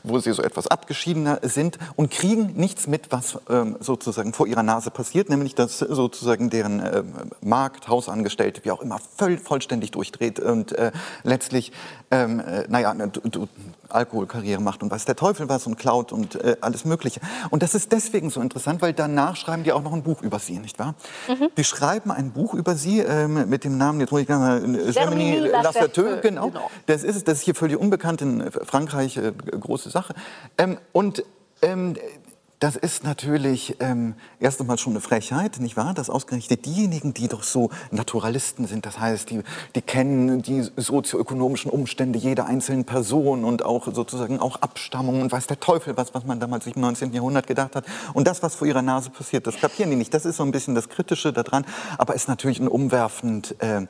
wo 0.03 0.19
sie 0.19 0.31
so 0.31 0.41
etwas 0.41 0.67
abgeschiedener 0.67 1.39
sind 1.43 1.77
und 1.95 2.11
kriegen 2.11 2.53
nichts 2.55 2.87
mit, 2.87 3.11
was 3.11 3.39
ähm, 3.49 3.77
sozusagen 3.79 4.33
vor 4.33 4.47
ihrer 4.47 4.63
Nase 4.63 4.91
passiert, 4.91 5.29
nämlich 5.29 5.55
dass 5.55 5.79
sozusagen 5.79 6.49
deren 6.49 6.79
äh, 6.79 7.03
Markt, 7.41 7.87
Hausangestellte, 7.87 8.63
wie 8.65 8.71
auch 8.71 8.81
immer, 8.81 8.99
voll, 9.17 9.37
vollständig 9.37 9.91
durchdreht 9.91 10.39
und 10.39 10.73
äh, 10.73 10.91
letztlich, 11.23 11.71
ähm, 12.11 12.39
äh, 12.39 12.65
naja, 12.67 12.93
Alkoholkarriere 13.89 14.61
macht 14.61 14.83
und 14.83 14.91
weiß 14.91 15.05
der 15.05 15.15
Teufel 15.15 15.49
was 15.49 15.67
und 15.67 15.77
klaut 15.77 16.11
und 16.11 16.35
äh, 16.35 16.57
alles 16.61 16.85
Mögliche. 16.85 17.19
Und 17.49 17.63
das 17.63 17.75
ist 17.75 17.91
deswegen 17.91 18.29
so 18.29 18.41
interessant, 18.41 18.81
weil 18.81 18.93
danach 18.93 19.35
schreiben 19.35 19.63
die 19.63 19.71
auch 19.71 19.83
noch 19.83 19.93
ein 19.93 20.03
Buch 20.03 20.21
über 20.21 20.39
sie, 20.39 20.59
nicht 20.59 20.79
wahr? 20.79 20.95
Mhm. 21.27 21.49
Die 21.57 21.63
schreiben 21.63 22.11
ein 22.11 22.31
Buch 22.31 22.53
über 22.53 22.75
sie 22.75 22.99
ähm, 22.99 23.49
mit 23.49 23.63
dem 23.63 23.77
Namen, 23.77 23.99
jetzt 23.99 24.11
muss 24.11 24.21
ich 24.21 24.29
mal, 24.29 24.57
äh, 24.57 24.91
Germany 24.91 25.39
Lasserteux, 25.39 25.63
Lasserteux, 25.63 26.21
genau. 26.21 26.47
genau. 26.49 26.71
Das 26.85 27.03
ist, 27.03 27.27
das 27.27 27.39
ist 27.39 27.43
hier 27.43 27.55
völlig 27.55 27.77
unbekannt 27.77 28.21
in 28.21 28.51
Frankreich, 28.51 29.17
äh, 29.17 29.31
große 29.31 29.89
Sache. 29.89 30.13
Ähm, 30.57 30.77
und 30.91 31.23
ähm, 31.61 31.95
das 32.59 32.75
ist 32.75 33.03
natürlich 33.03 33.75
ähm, 33.79 34.15
erst 34.39 34.59
einmal 34.59 34.79
schon 34.79 34.93
eine 34.93 35.01
Frechheit, 35.01 35.59
nicht 35.59 35.77
wahr? 35.77 35.93
Dass 35.93 36.09
ausgerechnet 36.09 36.65
diejenigen, 36.65 37.13
die 37.13 37.27
doch 37.27 37.43
so 37.43 37.69
Naturalisten 37.91 38.65
sind, 38.65 38.85
das 38.87 38.99
heißt, 38.99 39.29
die, 39.29 39.43
die 39.75 39.81
kennen 39.81 40.41
die 40.41 40.67
sozioökonomischen 40.75 41.69
Umstände 41.69 42.17
jeder 42.17 42.47
einzelnen 42.47 42.85
Person 42.85 43.43
und 43.43 43.63
auch 43.63 43.93
sozusagen 43.93 44.39
auch 44.39 44.55
Abstammung 44.61 45.21
und 45.21 45.31
weiß 45.31 45.45
der 45.45 45.59
Teufel 45.59 45.97
was, 45.97 46.15
was 46.15 46.25
man 46.25 46.39
damals 46.39 46.65
im 46.65 46.81
19. 46.81 47.13
Jahrhundert 47.13 47.45
gedacht 47.45 47.75
hat. 47.75 47.85
Und 48.13 48.27
das, 48.27 48.41
was 48.41 48.55
vor 48.55 48.65
ihrer 48.65 48.81
Nase 48.81 49.11
passiert, 49.11 49.45
das 49.45 49.57
kapieren 49.57 49.91
die 49.91 49.95
nicht. 49.95 50.13
Das 50.13 50.25
ist 50.25 50.37
so 50.37 50.43
ein 50.43 50.51
bisschen 50.51 50.73
das 50.73 50.89
Kritische 50.89 51.31
daran, 51.31 51.63
aber 51.99 52.15
ist 52.15 52.27
natürlich 52.27 52.59
ein 52.59 52.67
umwerfend 52.67 53.55
äh, 53.59 53.85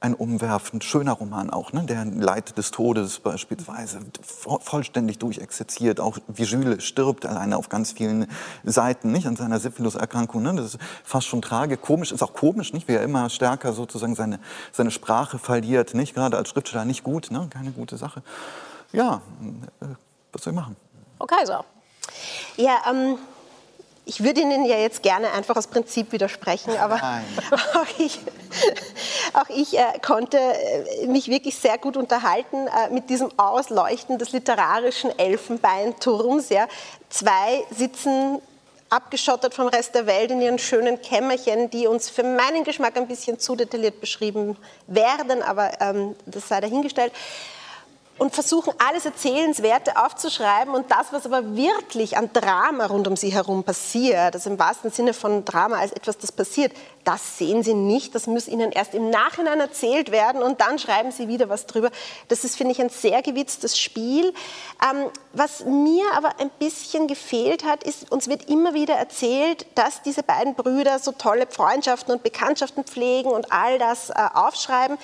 ein 0.00 0.14
umwerfend 0.14 0.84
schöner 0.84 1.12
Roman 1.12 1.50
auch, 1.50 1.72
ne? 1.72 1.84
der 1.84 2.04
Leid 2.04 2.56
des 2.56 2.70
Todes 2.70 3.18
beispielsweise 3.18 4.00
vo 4.22 4.58
vollständig 4.60 5.18
durchexerziert, 5.18 5.98
auch 6.00 6.18
wie 6.28 6.44
Jules 6.44 6.84
stirbt 6.84 7.26
alleine 7.26 7.56
auf 7.56 7.68
ganz 7.68 7.92
vielen 7.92 8.26
Seiten, 8.64 9.10
nicht 9.10 9.26
an 9.26 9.36
seiner 9.36 9.58
Syphilis-Erkrankung. 9.58 10.42
Ne? 10.42 10.54
Das 10.54 10.74
ist 10.74 10.78
fast 11.04 11.26
schon 11.26 11.42
tragikomisch, 11.42 12.12
ist 12.12 12.22
auch 12.22 12.32
komisch, 12.32 12.72
nicht? 12.72 12.86
wie 12.86 12.92
er 12.92 13.02
immer 13.02 13.28
stärker 13.28 13.72
sozusagen 13.72 14.14
seine, 14.14 14.38
seine 14.72 14.90
Sprache 14.90 15.38
verliert, 15.38 15.94
nicht 15.94 16.14
gerade 16.14 16.36
als 16.36 16.50
Schriftsteller 16.50 16.84
nicht 16.84 17.02
gut, 17.02 17.30
ne? 17.30 17.48
keine 17.50 17.72
gute 17.72 17.96
Sache. 17.96 18.22
Ja, 18.92 19.20
äh, 19.80 19.86
was 20.32 20.42
soll 20.42 20.52
ich 20.52 20.58
machen? 20.58 20.76
Frau 21.18 21.26
Kaiser. 21.26 21.64
Ja, 22.56 22.78
ähm, 22.90 23.18
ich 24.08 24.24
würde 24.24 24.40
Ihnen 24.40 24.64
ja 24.64 24.78
jetzt 24.78 25.02
gerne 25.02 25.30
einfach 25.32 25.54
aus 25.54 25.66
Prinzip 25.66 26.12
widersprechen, 26.12 26.74
aber 26.78 26.94
auch 27.74 27.98
ich, 27.98 28.18
auch 29.34 29.48
ich 29.50 29.78
äh, 29.78 29.82
konnte 30.04 30.38
äh, 30.38 31.06
mich 31.06 31.28
wirklich 31.28 31.58
sehr 31.58 31.76
gut 31.76 31.98
unterhalten 31.98 32.68
äh, 32.68 32.88
mit 32.90 33.10
diesem 33.10 33.30
Ausleuchten 33.38 34.16
des 34.16 34.32
literarischen 34.32 35.16
Elfenbeinturms. 35.18 36.48
Ja. 36.48 36.68
Zwei 37.10 37.66
sitzen 37.70 38.40
abgeschottet 38.88 39.52
vom 39.52 39.68
Rest 39.68 39.94
der 39.94 40.06
Welt 40.06 40.30
in 40.30 40.40
ihren 40.40 40.58
schönen 40.58 41.02
Kämmerchen, 41.02 41.68
die 41.68 41.86
uns 41.86 42.08
für 42.08 42.22
meinen 42.22 42.64
Geschmack 42.64 42.96
ein 42.96 43.08
bisschen 43.08 43.38
zu 43.38 43.56
detailliert 43.56 44.00
beschrieben 44.00 44.56
werden, 44.86 45.42
aber 45.42 45.82
ähm, 45.82 46.16
das 46.24 46.48
sei 46.48 46.62
dahingestellt 46.62 47.12
und 48.18 48.34
versuchen 48.34 48.72
alles 48.78 49.04
Erzählenswerte 49.04 49.96
aufzuschreiben 49.96 50.74
und 50.74 50.90
das, 50.90 51.12
was 51.12 51.24
aber 51.26 51.56
wirklich 51.56 52.16
an 52.16 52.30
Drama 52.32 52.86
rund 52.86 53.06
um 53.06 53.16
sie 53.16 53.32
herum 53.32 53.64
passiert, 53.64 54.34
also 54.34 54.50
im 54.50 54.58
wahrsten 54.58 54.90
Sinne 54.90 55.14
von 55.14 55.44
Drama 55.44 55.76
als 55.76 55.92
etwas, 55.92 56.18
das 56.18 56.32
passiert, 56.32 56.72
das 57.04 57.38
sehen 57.38 57.62
sie 57.62 57.74
nicht, 57.74 58.14
das 58.14 58.26
muss 58.26 58.48
ihnen 58.48 58.72
erst 58.72 58.94
im 58.94 59.08
Nachhinein 59.08 59.60
erzählt 59.60 60.10
werden 60.10 60.42
und 60.42 60.60
dann 60.60 60.78
schreiben 60.78 61.10
sie 61.10 61.28
wieder 61.28 61.48
was 61.48 61.66
drüber. 61.66 61.90
Das 62.28 62.44
ist, 62.44 62.56
finde 62.56 62.72
ich, 62.72 62.80
ein 62.80 62.90
sehr 62.90 63.22
gewitztes 63.22 63.78
Spiel. 63.78 64.34
Ähm, 64.82 65.10
was 65.32 65.64
mir 65.64 66.04
aber 66.14 66.38
ein 66.38 66.50
bisschen 66.58 67.06
gefehlt 67.06 67.64
hat, 67.64 67.84
ist, 67.84 68.10
uns 68.12 68.28
wird 68.28 68.50
immer 68.50 68.74
wieder 68.74 68.94
erzählt, 68.94 69.64
dass 69.74 70.02
diese 70.02 70.22
beiden 70.22 70.54
Brüder 70.54 70.98
so 70.98 71.12
tolle 71.12 71.46
Freundschaften 71.46 72.12
und 72.12 72.22
Bekanntschaften 72.22 72.84
pflegen 72.84 73.30
und 73.30 73.52
all 73.52 73.78
das 73.78 74.10
äh, 74.10 74.14
aufschreiben. 74.34 74.98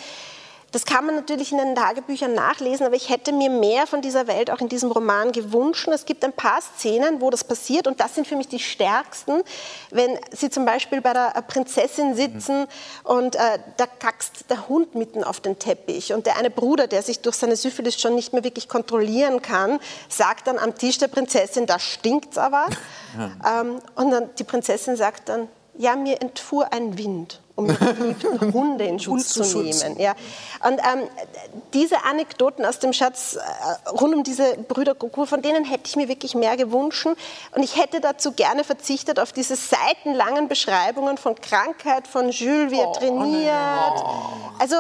Das 0.74 0.84
kann 0.84 1.06
man 1.06 1.14
natürlich 1.14 1.52
in 1.52 1.58
den 1.58 1.76
Tagebüchern 1.76 2.34
nachlesen, 2.34 2.84
aber 2.84 2.96
ich 2.96 3.08
hätte 3.08 3.32
mir 3.32 3.48
mehr 3.48 3.86
von 3.86 4.02
dieser 4.02 4.26
Welt 4.26 4.50
auch 4.50 4.60
in 4.60 4.68
diesem 4.68 4.90
Roman 4.90 5.30
gewünscht. 5.30 5.86
Es 5.86 6.04
gibt 6.04 6.24
ein 6.24 6.32
paar 6.32 6.60
Szenen, 6.60 7.20
wo 7.20 7.30
das 7.30 7.44
passiert 7.44 7.86
und 7.86 8.00
das 8.00 8.16
sind 8.16 8.26
für 8.26 8.34
mich 8.34 8.48
die 8.48 8.58
stärksten. 8.58 9.44
Wenn 9.92 10.18
Sie 10.32 10.50
zum 10.50 10.64
Beispiel 10.64 11.00
bei 11.00 11.12
der 11.12 11.30
Prinzessin 11.46 12.16
sitzen 12.16 12.62
mhm. 12.62 12.66
und 13.04 13.36
äh, 13.36 13.60
da 13.76 13.86
kackst 13.86 14.50
der 14.50 14.68
Hund 14.68 14.96
mitten 14.96 15.22
auf 15.22 15.38
den 15.38 15.60
Teppich 15.60 16.12
und 16.12 16.26
der 16.26 16.38
eine 16.38 16.50
Bruder, 16.50 16.88
der 16.88 17.02
sich 17.02 17.20
durch 17.20 17.36
seine 17.36 17.54
Syphilis 17.54 18.00
schon 18.00 18.16
nicht 18.16 18.32
mehr 18.32 18.42
wirklich 18.42 18.68
kontrollieren 18.68 19.42
kann, 19.42 19.78
sagt 20.08 20.48
dann 20.48 20.58
am 20.58 20.74
Tisch 20.76 20.98
der 20.98 21.06
Prinzessin, 21.06 21.66
da 21.66 21.78
stinkt's 21.78 22.36
aber. 22.36 22.66
Ja. 23.16 23.60
Ähm, 23.60 23.78
und 23.94 24.10
dann 24.10 24.30
die 24.40 24.42
Prinzessin 24.42 24.96
sagt 24.96 25.28
dann, 25.28 25.46
ja, 25.78 25.94
mir 25.94 26.20
entfuhr 26.20 26.72
ein 26.72 26.98
Wind 26.98 27.40
um 27.56 27.68
Hunde 28.52 28.84
in 28.84 28.98
Schutz 28.98 29.28
zu 29.28 29.62
nehmen. 29.62 29.98
Ja. 29.98 30.14
Und 30.66 30.80
ähm, 30.80 31.08
diese 31.72 32.04
Anekdoten 32.04 32.64
aus 32.64 32.78
dem 32.78 32.92
Schatz 32.92 33.36
äh, 33.36 33.88
rund 33.90 34.14
um 34.14 34.24
diese 34.24 34.56
Brüder 34.56 34.94
Goku, 34.94 35.26
von 35.26 35.42
denen 35.42 35.64
hätte 35.64 35.84
ich 35.86 35.96
mir 35.96 36.08
wirklich 36.08 36.34
mehr 36.34 36.56
gewünscht. 36.56 37.06
Und 37.06 37.62
ich 37.62 37.76
hätte 37.76 38.00
dazu 38.00 38.32
gerne 38.32 38.64
verzichtet 38.64 39.20
auf 39.20 39.32
diese 39.32 39.56
seitenlangen 39.56 40.48
Beschreibungen 40.48 41.18
von 41.18 41.34
Krankheit, 41.36 42.08
von 42.08 42.30
Jules, 42.30 42.72
wie 42.72 42.80
er 42.80 42.88
oh, 42.88 42.92
trainiert. 42.92 44.04
Oh. 44.04 44.10
Also 44.58 44.76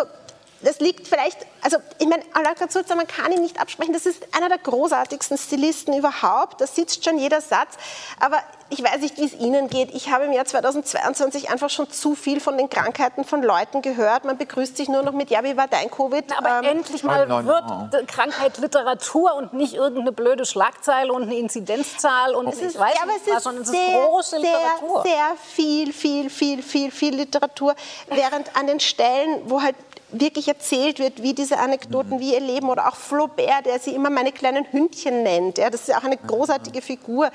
das 0.64 0.80
liegt 0.80 1.06
vielleicht, 1.06 1.38
also 1.62 1.78
ich 1.98 2.06
meine, 2.06 2.22
Alain 2.32 2.54
Katsulza, 2.54 2.94
man 2.94 3.06
kann 3.06 3.32
ihn 3.32 3.42
nicht 3.42 3.60
absprechen, 3.60 3.92
das 3.92 4.06
ist 4.06 4.26
einer 4.36 4.48
der 4.48 4.58
großartigsten 4.58 5.38
Stilisten 5.38 5.94
überhaupt, 5.94 6.60
da 6.60 6.66
sitzt 6.66 7.04
schon 7.04 7.18
jeder 7.18 7.40
Satz, 7.40 7.74
aber 8.20 8.38
ich 8.70 8.82
weiß 8.82 9.00
nicht, 9.00 9.18
wie 9.18 9.24
es 9.24 9.34
Ihnen 9.34 9.68
geht. 9.68 9.94
Ich 9.94 10.10
habe 10.10 10.24
im 10.24 10.32
Jahr 10.32 10.46
2022 10.46 11.50
einfach 11.50 11.70
schon 11.70 11.90
zu 11.90 12.14
viel 12.14 12.40
von 12.40 12.56
den 12.56 12.68
Krankheiten 12.68 13.24
von 13.24 13.42
Leuten 13.42 13.82
gehört. 13.82 14.24
Man 14.24 14.38
begrüßt 14.38 14.76
sich 14.76 14.88
nur 14.88 15.02
noch 15.02 15.12
mit, 15.12 15.30
ja, 15.30 15.44
wie 15.44 15.56
war 15.56 15.68
dein 15.68 15.90
Covid? 15.90 16.24
Aber 16.36 16.58
ähm, 16.58 16.78
endlich 16.78 17.04
mal 17.04 17.28
wird 17.28 18.08
Krankheit 18.08 18.58
Literatur 18.58 19.34
und 19.34 19.52
nicht 19.52 19.74
irgendeine 19.74 20.12
blöde 20.12 20.44
Schlagzeile 20.46 21.12
und 21.12 21.24
eine 21.24 21.36
Inzidenzzahl 21.36 22.34
und 22.34 22.48
es 22.48 22.60
ist, 22.60 22.78
weiß 22.78 22.94
ja, 22.94 23.02
aber 23.02 23.12
es 23.16 23.26
ist, 23.26 23.46
es 23.46 23.68
sehr, 23.68 24.06
große 24.06 24.38
Literatur. 24.38 25.02
Sehr, 25.02 25.12
sehr 25.12 25.36
viel, 25.36 25.92
viel, 25.92 26.30
viel, 26.30 26.62
viel, 26.62 26.90
viel 26.90 27.14
Literatur. 27.14 27.74
Während 28.08 28.56
an 28.56 28.66
den 28.66 28.80
Stellen, 28.80 29.42
wo 29.44 29.62
halt 29.62 29.76
wirklich 30.20 30.48
erzählt 30.48 30.98
wird, 30.98 31.22
wie 31.22 31.34
diese 31.34 31.58
Anekdoten, 31.58 32.16
mhm. 32.16 32.20
wie 32.20 32.34
ihr 32.34 32.40
Leben 32.40 32.68
oder 32.68 32.88
auch 32.88 32.96
Flaubert, 32.96 33.66
der 33.66 33.78
sie 33.78 33.94
immer 33.94 34.10
meine 34.10 34.32
kleinen 34.32 34.64
Hündchen 34.70 35.22
nennt. 35.22 35.58
Ja, 35.58 35.70
das 35.70 35.82
ist 35.82 35.88
ja 35.88 35.98
auch 35.98 36.04
eine 36.04 36.16
großartige 36.16 36.82
Figur. 36.82 37.30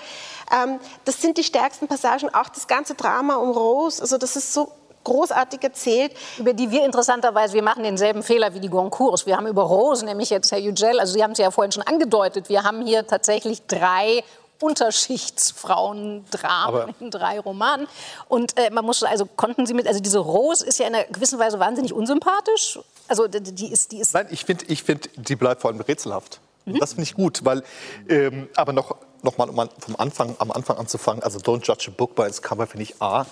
Ähm, 0.51 0.79
das 1.05 1.21
sind 1.21 1.37
die 1.37 1.43
stärksten 1.43 1.87
Passagen, 1.87 2.33
auch 2.33 2.49
das 2.49 2.67
ganze 2.67 2.95
Drama 2.95 3.35
um 3.35 3.51
Rose. 3.51 4.01
Also 4.01 4.17
das 4.17 4.35
ist 4.35 4.53
so 4.53 4.71
großartig 5.03 5.63
erzählt. 5.63 6.11
Über 6.37 6.53
die 6.53 6.71
wir 6.71 6.85
interessanterweise, 6.85 7.53
wir 7.53 7.63
machen 7.63 7.83
denselben 7.83 8.23
Fehler 8.23 8.53
wie 8.53 8.59
die 8.59 8.69
Goncourts. 8.69 9.25
Wir 9.25 9.37
haben 9.37 9.47
über 9.47 9.63
Rose, 9.63 10.05
nämlich 10.05 10.29
jetzt 10.29 10.51
Herr 10.51 10.59
Yücel, 10.59 10.99
also 10.99 11.13
Sie 11.13 11.23
haben 11.23 11.31
es 11.31 11.39
ja 11.39 11.51
vorhin 11.51 11.71
schon 11.71 11.83
angedeutet, 11.83 12.49
wir 12.49 12.63
haben 12.63 12.85
hier 12.85 13.07
tatsächlich 13.07 13.65
drei 13.67 14.23
Unterschichtsfrauendramen 14.61 16.95
in 16.99 17.11
drei 17.11 17.39
Romanen. 17.39 17.87
Und 18.27 18.57
äh, 18.57 18.69
man 18.71 18.85
muss 18.85 19.03
also 19.03 19.25
konnten 19.25 19.65
Sie 19.65 19.73
mit, 19.73 19.87
also 19.87 19.99
diese 19.99 20.19
Rose 20.19 20.65
ist 20.65 20.79
ja 20.79 20.87
in 20.87 20.95
einer 20.95 21.05
gewissen 21.05 21.39
Weise 21.39 21.59
wahnsinnig 21.59 21.93
unsympathisch. 21.93 22.79
Also 23.07 23.27
die 23.27 23.71
ist, 23.71 23.91
die 23.91 23.99
ist. 23.99 24.13
Nein, 24.13 24.27
ich 24.29 24.45
finde, 24.45 24.65
ich 24.67 24.83
find, 24.83 25.09
die 25.15 25.35
bleibt 25.35 25.61
vor 25.61 25.71
allem 25.71 25.79
rätselhaft. 25.79 26.39
Mhm. 26.65 26.79
Das 26.79 26.91
finde 26.91 27.03
ich 27.03 27.15
gut, 27.15 27.45
weil, 27.45 27.63
ähm, 28.07 28.49
aber 28.55 28.73
noch, 28.73 28.95
noch 29.23 29.37
mal, 29.37 29.49
um 29.49 29.69
vom 29.79 29.95
Anfang, 29.97 30.35
am 30.39 30.51
Anfang 30.51 30.77
anzufangen, 30.77 31.23
also 31.23 31.39
Don't 31.39 31.65
Judge 31.65 31.89
a 31.89 31.93
Book 31.95 32.15
by 32.15 32.23
its 32.23 32.41
Cover 32.41 32.67
finde 32.67 32.83
ich 32.83 33.01
A, 33.01 33.25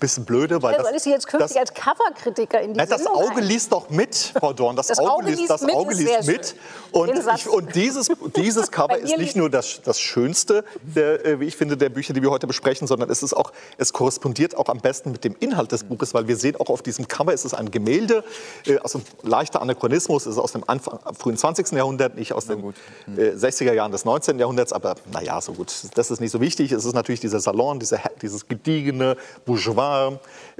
bisschen 0.00 0.24
blöde, 0.24 0.60
weil 0.62 0.74
ja, 0.74 0.90
ich 0.94 1.02
Sie 1.02 1.10
jetzt 1.10 1.26
künftig 1.26 1.58
als 1.58 1.72
Coverkritiker 1.72 2.60
in 2.60 2.72
die 2.72 2.78
nein, 2.78 2.88
Das 2.88 3.06
Auge 3.06 3.36
ein? 3.36 3.44
liest 3.44 3.70
doch 3.70 3.90
mit, 3.90 4.32
Frau 4.38 4.52
Dorn. 4.52 4.74
Das, 4.74 4.88
das 4.88 4.98
Auge, 4.98 5.10
Auge, 5.10 5.30
liest, 5.30 5.50
das 5.50 5.60
mit, 5.60 5.74
Auge 5.74 5.94
liest 5.94 6.26
mit. 6.26 6.56
Und, 6.92 7.12
ich, 7.36 7.48
und, 7.48 7.74
dieses, 7.74 8.08
dieses 8.34 8.70
Cover 8.70 8.98
ist 8.98 9.16
nicht 9.16 9.36
nur 9.36 9.50
das, 9.50 9.80
das 9.84 10.00
Schönste, 10.00 10.64
der, 10.82 11.24
äh, 11.24 11.40
wie 11.40 11.44
ich 11.44 11.56
finde, 11.56 11.76
der 11.76 11.90
Bücher, 11.90 12.12
die 12.12 12.22
wir 12.22 12.30
heute 12.30 12.46
besprechen, 12.46 12.86
sondern 12.86 13.10
es 13.10 13.22
ist 13.22 13.34
auch, 13.34 13.52
es 13.78 13.92
korrespondiert 13.92 14.56
auch 14.56 14.68
am 14.68 14.78
besten 14.78 15.12
mit 15.12 15.22
dem 15.24 15.36
Inhalt 15.38 15.70
des 15.70 15.84
Buches, 15.84 16.14
weil 16.14 16.26
wir 16.26 16.36
sehen 16.36 16.56
auch 16.56 16.70
auf 16.70 16.82
diesem 16.82 17.06
Cover, 17.06 17.32
es 17.32 17.44
ist 17.44 17.54
ein 17.54 17.70
Gemälde 17.70 18.24
äh, 18.66 18.78
aus 18.78 18.94
einem 18.94 19.04
leichten 19.22 19.58
Anachronismus, 19.58 20.26
es 20.26 20.32
ist 20.32 20.38
aus 20.38 20.52
dem 20.52 20.64
Anfang, 20.66 20.98
frühen 21.16 21.36
20. 21.36 21.72
Jahrhundert, 21.72 22.16
nicht 22.16 22.32
aus 22.32 22.46
den 22.46 22.74
äh, 23.16 23.32
60er 23.32 23.72
Jahren 23.72 23.92
des 23.92 24.04
19. 24.04 24.38
Jahrhunderts, 24.38 24.72
aber 24.72 24.94
naja, 25.12 25.40
so 25.40 25.52
gut, 25.52 25.72
das 25.94 26.10
ist 26.10 26.20
nicht 26.20 26.30
so 26.30 26.40
wichtig. 26.40 26.72
Es 26.72 26.84
ist 26.84 26.94
natürlich 26.94 27.20
dieser 27.20 27.40
Salon, 27.40 27.78
diese, 27.78 28.00
dieses 28.22 28.48
gediegene 28.48 29.16
Bourgeois, 29.44 29.89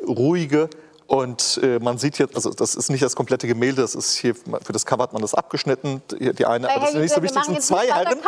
ruhige. 0.07 0.69
Und 1.07 1.59
äh, 1.63 1.81
man 1.81 1.99
sieht 1.99 2.19
jetzt, 2.19 2.37
also 2.37 2.51
das 2.51 2.77
ist 2.77 2.89
nicht 2.89 3.03
das 3.03 3.17
komplette 3.17 3.49
Gemälde, 3.49 3.83
das 3.83 3.97
ist 3.97 4.15
hier, 4.15 4.35
für 4.37 4.73
das 4.73 4.87
Cover 4.87 5.03
hat 5.03 5.13
man 5.13 5.21
das 5.21 5.35
abgeschnitten, 5.35 6.01
die, 6.13 6.33
die 6.33 6.47
eine, 6.47 6.71
aber 6.71 6.83
das 6.83 6.95
ist 6.95 7.01
nicht 7.01 7.15
so 7.15 7.21
wichtig, 7.21 7.43
sind 7.43 7.61
zwei 7.63 7.89
Herren, 7.89 8.19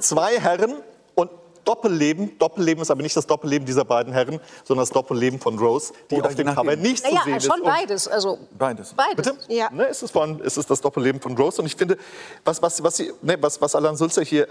zwei 0.00 0.38
Herren 0.38 0.74
und 1.14 1.30
Doppelleben. 1.66 2.38
Doppelleben 2.38 2.82
ist 2.82 2.90
aber 2.90 3.02
nicht 3.02 3.16
das 3.16 3.26
Doppelleben 3.26 3.66
dieser 3.66 3.84
beiden 3.84 4.12
Herren, 4.12 4.38
sondern 4.64 4.82
das 4.82 4.90
Doppelleben 4.90 5.40
von 5.40 5.58
Rose, 5.58 5.92
die 6.10 6.16
Oder 6.16 6.28
auf 6.28 6.34
dem 6.34 6.54
Cover 6.54 6.76
nicht 6.76 7.04
naja, 7.04 7.20
zu 7.20 7.24
sehen 7.24 7.32
schon 7.32 7.36
ist. 7.36 7.46
schon 7.46 7.62
beides. 7.62 8.08
Also 8.08 8.38
beides. 8.56 8.94
beides. 8.94 9.16
Bitte? 9.16 9.36
Ja. 9.48 9.70
Ne, 9.70 9.84
ist, 9.86 10.02
es 10.02 10.10
von, 10.10 10.38
ist 10.40 10.56
es 10.56 10.66
das 10.66 10.80
Doppelleben 10.80 11.20
von 11.20 11.36
Rose? 11.36 11.60
Und 11.60 11.66
ich 11.66 11.74
finde, 11.74 11.98
was, 12.44 12.62
was, 12.62 12.82
was, 12.82 12.98
ne, 12.98 13.36
was, 13.40 13.60
was 13.60 13.74
Alan 13.74 13.96
Sulzer 13.96 14.22
hier, 14.22 14.46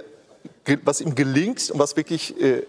was 0.83 1.01
ihm 1.01 1.15
gelingt 1.15 1.71
und 1.71 1.79
was 1.79 1.95
wirklich 1.95 2.39
äh, 2.41 2.63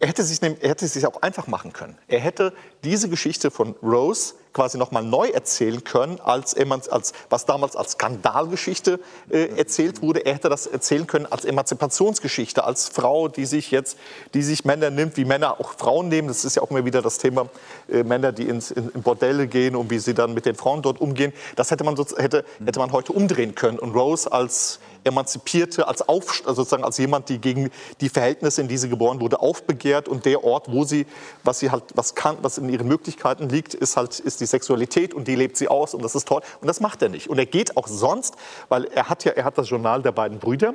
er 0.00 0.08
hätte, 0.08 0.22
sich, 0.22 0.40
er 0.40 0.68
hätte 0.68 0.86
sich 0.86 1.04
auch 1.06 1.22
einfach 1.22 1.48
machen 1.48 1.72
können. 1.72 1.98
Er 2.06 2.20
hätte 2.20 2.52
diese 2.84 3.08
Geschichte 3.08 3.50
von 3.50 3.74
Rose 3.82 4.34
quasi 4.52 4.78
nochmal 4.78 5.02
neu 5.02 5.28
erzählen 5.28 5.82
können, 5.82 6.20
als, 6.20 6.56
als, 6.56 7.12
was 7.30 7.46
damals 7.46 7.74
als 7.74 7.92
Skandalgeschichte 7.92 9.00
äh, 9.30 9.56
erzählt 9.56 10.00
wurde. 10.00 10.24
Er 10.24 10.34
hätte 10.34 10.48
das 10.48 10.66
erzählen 10.66 11.06
können 11.06 11.26
als 11.26 11.44
Emanzipationsgeschichte, 11.44 12.64
als 12.64 12.88
Frau, 12.88 13.28
die 13.28 13.44
sich 13.44 13.70
jetzt, 13.72 13.98
die 14.34 14.42
sich 14.42 14.64
Männer 14.64 14.90
nimmt, 14.90 15.16
wie 15.16 15.24
Männer 15.24 15.60
auch 15.60 15.72
Frauen 15.72 16.08
nehmen. 16.08 16.28
Das 16.28 16.44
ist 16.44 16.56
ja 16.56 16.62
auch 16.62 16.70
immer 16.70 16.84
wieder 16.84 17.02
das 17.02 17.18
Thema 17.18 17.48
äh, 17.88 18.04
Männer, 18.04 18.30
die 18.30 18.48
ins, 18.48 18.70
in, 18.70 18.90
in, 18.90 19.02
Bordelle 19.02 19.48
gehen 19.48 19.74
und 19.74 19.90
wie 19.90 19.98
sie 19.98 20.14
dann 20.14 20.32
mit 20.32 20.46
den 20.46 20.54
Frauen 20.54 20.82
dort 20.82 21.00
umgehen. 21.00 21.32
Das 21.56 21.72
hätte 21.72 21.82
man, 21.82 21.96
hätte, 22.16 22.44
hätte 22.64 22.78
man 22.78 22.92
heute 22.92 23.12
umdrehen 23.12 23.54
können 23.54 23.78
und 23.78 23.94
Rose 23.94 24.30
als 24.30 24.78
Emanzipierte, 25.08 25.88
als 25.88 26.08
auf, 26.08 26.42
also 26.46 26.62
sozusagen 26.62 26.84
als 26.84 26.98
jemand, 26.98 27.28
die 27.28 27.38
gegen 27.38 27.70
die 28.00 28.08
Verhältnisse, 28.08 28.60
in 28.60 28.68
die 28.68 28.78
sie 28.78 28.88
geboren 28.88 29.20
wurde, 29.20 29.40
aufbegehrt 29.40 30.08
und 30.08 30.24
der 30.24 30.44
Ort, 30.44 30.70
wo 30.70 30.84
sie, 30.84 31.06
was 31.44 31.58
sie 31.58 31.70
halt, 31.70 31.84
was 31.94 32.14
kann, 32.14 32.36
was 32.42 32.58
in 32.58 32.68
ihren 32.68 32.86
Möglichkeiten 32.88 33.48
liegt, 33.48 33.74
ist 33.74 33.96
halt, 33.96 34.18
ist 34.20 34.40
die 34.40 34.46
Sexualität 34.46 35.14
und 35.14 35.28
die 35.28 35.34
lebt 35.34 35.56
sie 35.56 35.68
aus 35.68 35.94
und 35.94 36.02
das 36.02 36.14
ist 36.14 36.28
toll. 36.28 36.42
Und 36.60 36.68
das 36.68 36.80
macht 36.80 37.02
er 37.02 37.08
nicht. 37.08 37.28
Und 37.28 37.38
er 37.38 37.46
geht 37.46 37.76
auch 37.76 37.88
sonst, 37.88 38.36
weil 38.68 38.84
er 38.84 39.08
hat 39.08 39.24
ja, 39.24 39.32
er 39.32 39.44
hat 39.44 39.58
das 39.58 39.68
Journal 39.68 40.02
der 40.02 40.12
beiden 40.12 40.38
Brüder. 40.38 40.74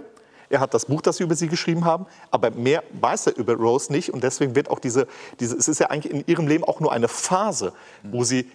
Er 0.49 0.59
hat 0.59 0.73
das 0.73 0.85
Buch, 0.85 1.01
das 1.01 1.17
sie 1.17 1.23
über 1.23 1.33
sie 1.33 1.47
geschrieben 1.47 1.83
haben, 1.83 2.05
aber 2.29 2.51
mehr 2.51 2.83
weiß 2.99 3.27
er 3.27 3.37
über 3.37 3.55
Rose 3.55 3.91
nicht. 3.91 4.13
Und 4.13 4.23
deswegen 4.23 4.55
wird 4.55 4.69
auch 4.69 4.79
diese, 4.79 5.07
diese 5.39 5.57
es 5.57 5.67
ist 5.67 5.79
ja 5.79 5.87
eigentlich 5.87 6.13
in 6.13 6.23
ihrem 6.27 6.47
Leben 6.47 6.63
auch 6.63 6.79
nur 6.79 6.91
eine 6.91 7.07
Phase, 7.07 7.73
wo 8.03 8.23
sie 8.23 8.51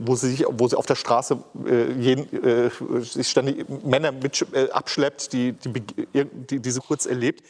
wo, 0.00 0.16
sie 0.16 0.30
sich, 0.30 0.44
wo 0.48 0.66
sie 0.66 0.76
auf 0.76 0.86
der 0.86 0.96
Straße 0.96 1.38
äh, 1.64 1.92
jeden, 1.92 2.44
äh, 2.44 2.70
sich 3.02 3.28
ständig 3.28 3.68
Männer 3.84 4.10
mit, 4.10 4.44
äh, 4.52 4.70
abschleppt, 4.70 5.32
die, 5.32 5.52
die, 5.52 5.72
die, 5.72 6.60
die, 6.60 6.70
sie 6.70 6.80
kurz 6.80 7.06
erlebt. 7.06 7.44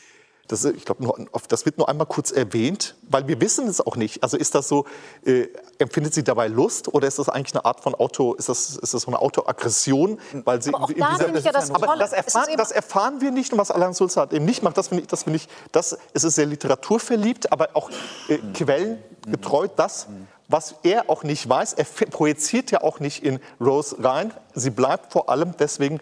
Das, 0.47 0.65
ich 0.65 0.85
glaube, 0.85 1.29
das 1.49 1.65
wird 1.65 1.79
nur 1.79 1.89
einmal 1.89 2.09
kurz 2.09 2.33
erwähnt, 2.33 2.97
weil 3.09 3.29
wir 3.29 3.41
wissen 3.41 3.69
es 3.69 3.81
auch 3.81 3.95
nicht. 3.95 4.23
Also 4.23 4.37
ist 4.37 4.55
das 4.57 4.67
so, 4.67 4.85
äh, 5.25 5.47
empfindet 5.79 6.13
sie 6.13 6.25
dabei 6.25 6.49
Lust 6.49 6.93
oder 6.93 7.07
ist 7.07 7.21
das 7.21 7.29
eigentlich 7.29 7.55
eine 7.55 7.65
Art 7.65 7.81
von 7.81 7.95
Auto, 7.95 8.35
ist 8.35 8.49
das, 8.49 8.77
ist 8.77 8.93
das 8.93 9.03
so 9.03 9.07
eine 9.07 9.23
Autoaggression? 9.23 10.19
Weil 10.45 10.61
sie 10.61 10.75
aber 10.75 10.85
auch 10.85 10.93
da 10.93 11.13
dieser, 11.13 11.35
ich 11.37 11.45
ja 11.45 11.53
das, 11.53 11.71
aber 11.71 11.97
das, 11.97 12.13
erfahren, 12.13 12.49
das 12.57 12.73
erfahren 12.73 13.21
wir 13.21 13.31
nicht 13.31 13.53
und 13.53 13.59
was 13.59 13.71
Alain 13.71 13.95
Sulzat 13.95 14.33
eben 14.33 14.45
nicht 14.45 14.65
macht, 14.65 14.77
das 14.77 14.89
finde 14.89 15.03
ich, 15.05 15.09
das 15.09 15.23
finde 15.23 15.37
ich, 15.37 15.49
das, 15.71 15.97
es 16.13 16.25
ist 16.25 16.35
sehr 16.35 16.47
literaturverliebt, 16.47 17.53
aber 17.53 17.69
auch 17.75 17.89
äh, 18.29 18.39
quellengetreu, 18.53 19.69
das, 19.69 20.09
was 20.51 20.75
er 20.83 21.09
auch 21.09 21.23
nicht 21.23 21.49
weiß, 21.49 21.75
er 21.75 21.85
projiziert 21.85 22.71
ja 22.71 22.83
auch 22.83 23.01
nicht 23.01 23.23
in 23.23 23.39
Rose 23.61 23.97
rein. 24.03 24.33
Sie 24.55 24.71
bleibt 24.71 25.13
vor 25.13 25.29
allem 25.29 25.55
deswegen 25.59 26.01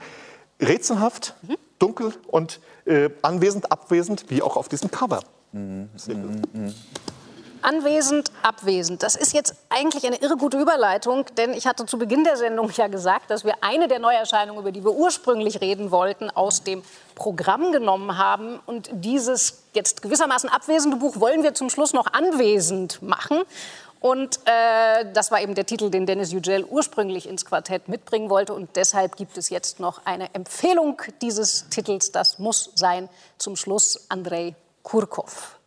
rätselhaft, 0.60 1.34
mhm. 1.42 1.56
dunkel 1.78 2.14
und 2.26 2.60
äh, 2.86 3.10
anwesend, 3.22 3.70
abwesend, 3.70 4.24
wie 4.28 4.42
auch 4.42 4.56
auf 4.56 4.68
diesem 4.68 4.90
Cover. 4.90 5.20
Mhm. 5.52 5.88
Anwesend, 7.60 8.30
abwesend. 8.42 9.02
Das 9.02 9.16
ist 9.16 9.32
jetzt 9.32 9.54
eigentlich 9.68 10.06
eine 10.06 10.16
irre 10.16 10.36
gute 10.36 10.58
Überleitung, 10.60 11.26
denn 11.36 11.52
ich 11.52 11.66
hatte 11.66 11.86
zu 11.86 11.98
Beginn 11.98 12.22
der 12.22 12.36
Sendung 12.36 12.70
ja 12.70 12.86
gesagt, 12.86 13.30
dass 13.30 13.44
wir 13.44 13.54
eine 13.62 13.88
der 13.88 13.98
Neuerscheinungen, 13.98 14.62
über 14.62 14.70
die 14.70 14.84
wir 14.84 14.92
ursprünglich 14.92 15.60
reden 15.60 15.90
wollten, 15.90 16.30
aus 16.30 16.62
dem 16.62 16.82
Programm 17.16 17.72
genommen 17.72 18.16
haben. 18.16 18.60
Und 18.64 18.88
dieses 18.92 19.64
jetzt 19.72 20.02
gewissermaßen 20.02 20.48
abwesende 20.48 20.98
Buch 20.98 21.18
wollen 21.18 21.42
wir 21.42 21.52
zum 21.54 21.68
Schluss 21.68 21.92
noch 21.92 22.06
anwesend 22.12 23.02
machen. 23.02 23.42
Und 24.00 24.40
äh, 24.44 25.06
das 25.12 25.30
war 25.30 25.40
eben 25.40 25.54
der 25.54 25.66
Titel, 25.66 25.90
den 25.90 26.06
Dennis 26.06 26.32
Yücel 26.32 26.64
ursprünglich 26.64 27.28
ins 27.28 27.44
Quartett 27.44 27.88
mitbringen 27.88 28.30
wollte. 28.30 28.54
Und 28.54 28.76
deshalb 28.76 29.16
gibt 29.16 29.36
es 29.36 29.50
jetzt 29.50 29.80
noch 29.80 30.02
eine 30.04 30.34
Empfehlung 30.34 31.02
dieses 31.20 31.68
Titels. 31.68 32.12
Das 32.12 32.38
muss 32.38 32.70
sein 32.74 33.08
zum 33.38 33.56
Schluss 33.56 34.06
Andrei 34.08 34.54
Kurkov. 34.82 35.58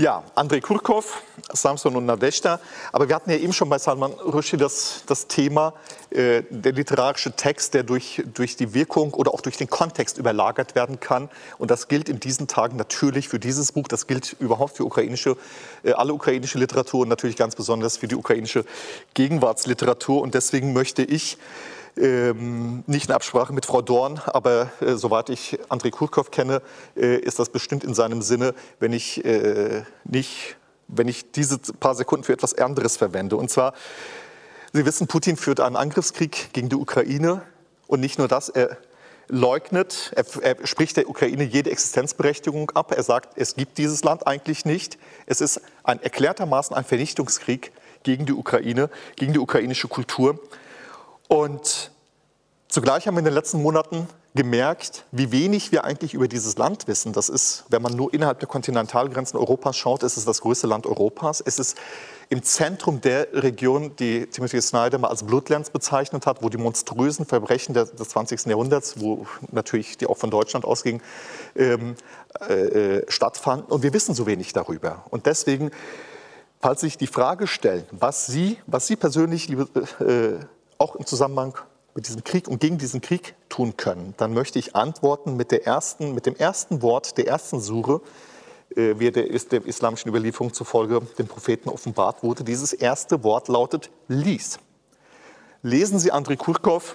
Ja, 0.00 0.22
Andrei 0.36 0.60
Kurkov, 0.60 1.24
Samson 1.52 1.96
und 1.96 2.06
Nadeshda. 2.06 2.60
Aber 2.92 3.08
wir 3.08 3.16
hatten 3.16 3.32
ja 3.32 3.36
eben 3.36 3.52
schon 3.52 3.68
bei 3.68 3.78
Salman 3.78 4.12
Rushdie 4.12 4.56
das, 4.56 5.02
das 5.06 5.26
Thema, 5.26 5.74
äh, 6.10 6.44
der 6.50 6.70
literarische 6.70 7.32
Text, 7.32 7.74
der 7.74 7.82
durch, 7.82 8.22
durch 8.32 8.54
die 8.54 8.74
Wirkung 8.74 9.12
oder 9.12 9.34
auch 9.34 9.40
durch 9.40 9.56
den 9.56 9.68
Kontext 9.68 10.16
überlagert 10.16 10.76
werden 10.76 11.00
kann. 11.00 11.28
Und 11.58 11.72
das 11.72 11.88
gilt 11.88 12.08
in 12.08 12.20
diesen 12.20 12.46
Tagen 12.46 12.76
natürlich 12.76 13.28
für 13.28 13.40
dieses 13.40 13.72
Buch. 13.72 13.88
Das 13.88 14.06
gilt 14.06 14.36
überhaupt 14.38 14.76
für 14.76 14.84
ukrainische, 14.84 15.36
äh, 15.82 15.90
alle 15.90 16.14
ukrainische 16.14 16.60
Literatur 16.60 17.00
und 17.00 17.08
natürlich 17.08 17.34
ganz 17.34 17.56
besonders 17.56 17.96
für 17.96 18.06
die 18.06 18.14
ukrainische 18.14 18.64
Gegenwartsliteratur. 19.14 20.22
Und 20.22 20.34
deswegen 20.34 20.74
möchte 20.74 21.02
ich 21.02 21.38
ähm, 21.98 22.84
nicht 22.86 23.08
in 23.08 23.14
Absprache 23.14 23.52
mit 23.52 23.66
Frau 23.66 23.82
Dorn, 23.82 24.20
aber 24.26 24.70
äh, 24.80 24.94
soweit 24.94 25.28
ich 25.28 25.58
Andrei 25.68 25.90
Kurkov 25.90 26.30
kenne, 26.30 26.62
äh, 26.96 27.16
ist 27.16 27.38
das 27.38 27.50
bestimmt 27.50 27.84
in 27.84 27.94
seinem 27.94 28.22
Sinne, 28.22 28.54
wenn 28.80 28.92
ich 28.92 29.24
äh, 29.24 29.82
nicht, 30.04 30.56
wenn 30.88 31.08
ich 31.08 31.30
diese 31.32 31.58
paar 31.58 31.94
Sekunden 31.94 32.24
für 32.24 32.32
etwas 32.32 32.54
anderes 32.54 32.96
verwende. 32.96 33.36
Und 33.36 33.50
zwar, 33.50 33.74
Sie 34.72 34.84
wissen, 34.84 35.06
Putin 35.06 35.36
führt 35.36 35.60
einen 35.60 35.76
Angriffskrieg 35.76 36.52
gegen 36.52 36.68
die 36.68 36.76
Ukraine 36.76 37.42
und 37.86 38.00
nicht 38.00 38.18
nur 38.18 38.28
das, 38.28 38.48
er 38.48 38.76
leugnet, 39.28 40.12
er, 40.14 40.24
er, 40.42 40.66
spricht 40.66 40.96
der 40.96 41.08
Ukraine 41.08 41.44
jede 41.44 41.70
Existenzberechtigung 41.70 42.70
ab. 42.70 42.92
Er 42.96 43.02
sagt, 43.02 43.36
es 43.36 43.56
gibt 43.56 43.78
dieses 43.78 44.04
Land 44.04 44.26
eigentlich 44.26 44.64
nicht. 44.64 44.98
Es 45.26 45.40
ist 45.40 45.60
ein 45.84 46.02
erklärtermaßen 46.02 46.74
ein 46.74 46.84
Vernichtungskrieg 46.84 47.72
gegen 48.02 48.26
die 48.26 48.32
Ukraine, 48.32 48.90
gegen 49.16 49.32
die 49.32 49.38
ukrainische 49.38 49.88
Kultur. 49.88 50.38
Und 51.28 51.90
zugleich 52.68 53.06
haben 53.06 53.14
wir 53.14 53.20
in 53.20 53.26
den 53.26 53.34
letzten 53.34 53.62
Monaten 53.62 54.08
gemerkt, 54.34 55.04
wie 55.10 55.32
wenig 55.32 55.72
wir 55.72 55.84
eigentlich 55.84 56.14
über 56.14 56.28
dieses 56.28 56.58
Land 56.58 56.86
wissen. 56.86 57.12
Das 57.12 57.28
ist, 57.28 57.64
wenn 57.70 57.82
man 57.82 57.96
nur 57.96 58.12
innerhalb 58.12 58.38
der 58.38 58.48
Kontinentalgrenzen 58.48 59.38
Europas 59.38 59.76
schaut, 59.76 60.02
ist 60.02 60.16
es 60.16 60.24
das 60.24 60.42
größte 60.42 60.66
Land 60.66 60.86
Europas. 60.86 61.42
Es 61.44 61.58
ist 61.58 61.76
im 62.28 62.42
Zentrum 62.42 63.00
der 63.00 63.26
Region, 63.32 63.96
die 63.96 64.26
Timothy 64.26 64.60
Snyder 64.60 64.98
mal 64.98 65.08
als 65.08 65.24
Bloodlands 65.24 65.70
bezeichnet 65.70 66.26
hat, 66.26 66.42
wo 66.42 66.50
die 66.50 66.58
monströsen 66.58 67.26
Verbrechen 67.26 67.74
des 67.74 67.90
20. 67.90 68.46
Jahrhunderts, 68.46 69.00
wo 69.00 69.26
natürlich 69.50 69.96
die 69.96 70.06
auch 70.06 70.18
von 70.18 70.30
Deutschland 70.30 70.64
ausgingen, 70.64 71.02
ähm, 71.56 71.96
äh, 72.48 73.02
stattfanden. 73.10 73.72
Und 73.72 73.82
wir 73.82 73.92
wissen 73.92 74.14
so 74.14 74.26
wenig 74.26 74.52
darüber. 74.52 75.04
Und 75.10 75.26
deswegen, 75.26 75.70
falls 76.60 76.82
sich 76.82 76.98
die 76.98 77.06
Frage 77.06 77.46
stellen, 77.46 77.86
was 77.90 78.26
Sie, 78.26 78.58
was 78.66 78.86
Sie 78.86 78.96
persönlich, 78.96 79.48
liebe 79.48 79.68
äh, 80.00 80.44
auch 80.78 80.94
im 80.96 81.04
Zusammenhang 81.04 81.58
mit 81.94 82.06
diesem 82.06 82.22
Krieg 82.22 82.46
und 82.48 82.60
gegen 82.60 82.78
diesen 82.78 83.00
Krieg 83.00 83.34
tun 83.48 83.76
können, 83.76 84.14
dann 84.16 84.32
möchte 84.32 84.58
ich 84.58 84.76
antworten 84.76 85.36
mit, 85.36 85.50
der 85.50 85.66
ersten, 85.66 86.14
mit 86.14 86.26
dem 86.26 86.36
ersten 86.36 86.80
Wort 86.80 87.18
der 87.18 87.26
ersten 87.26 87.60
Sure, 87.60 88.00
äh, 88.76 88.94
wie 88.98 89.10
der, 89.10 89.24
der 89.24 89.66
islamischen 89.66 90.08
Überlieferung 90.08 90.52
zufolge 90.52 91.00
dem 91.18 91.26
Propheten 91.26 91.68
offenbart 91.68 92.22
wurde. 92.22 92.44
Dieses 92.44 92.72
erste 92.72 93.24
Wort 93.24 93.48
lautet 93.48 93.90
Lies. 94.06 94.60
Lesen 95.62 95.98
Sie 95.98 96.12
Andrei 96.12 96.36
Kurkov, 96.36 96.94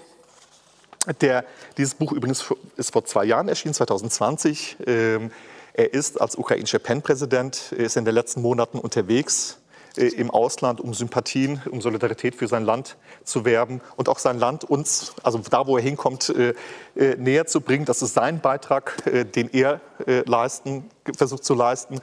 der, 1.19 1.43
dieses 1.77 1.95
Buch 1.95 2.13
übrigens 2.13 2.45
ist 2.77 2.93
vor 2.93 3.03
zwei 3.03 3.25
Jahren 3.25 3.49
erschienen, 3.49 3.73
2020. 3.73 4.77
Ähm, 4.88 5.31
er 5.73 5.93
ist 5.93 6.21
als 6.21 6.38
ukrainischer 6.38 6.79
PEN-Präsident, 6.79 7.73
ist 7.73 7.97
in 7.97 8.05
den 8.05 8.13
letzten 8.13 8.41
Monaten 8.41 8.79
unterwegs 8.79 9.57
im 9.96 10.32
Ausland, 10.32 10.82
um 10.82 10.94
Sympathien, 10.94 11.62
um 11.70 11.82
Solidarität 11.82 12.36
für 12.36 12.48
sein 12.48 12.66
Land 12.66 12.98
zu 13.24 13.46
werben 13.46 13.82
und 13.96 14.10
auch 14.10 14.20
sein 14.20 14.39
Land 14.39 14.64
uns, 14.64 15.14
also 15.22 15.39
da, 15.50 15.68
wo 15.68 15.78
er 15.78 15.84
hinkommt, 15.84 16.30
äh, 16.30 16.54
äh, 16.96 17.16
näher 17.18 17.46
zu 17.46 17.62
bringen. 17.62 17.86
Das 17.86 18.02
ist 18.02 18.14
sein 18.14 18.41
Beitrag, 18.41 19.04
den 19.36 19.50
er 19.52 19.82
leisten, 20.26 20.89
versucht 21.16 21.44
zu 21.44 21.54
leisten 21.54 22.02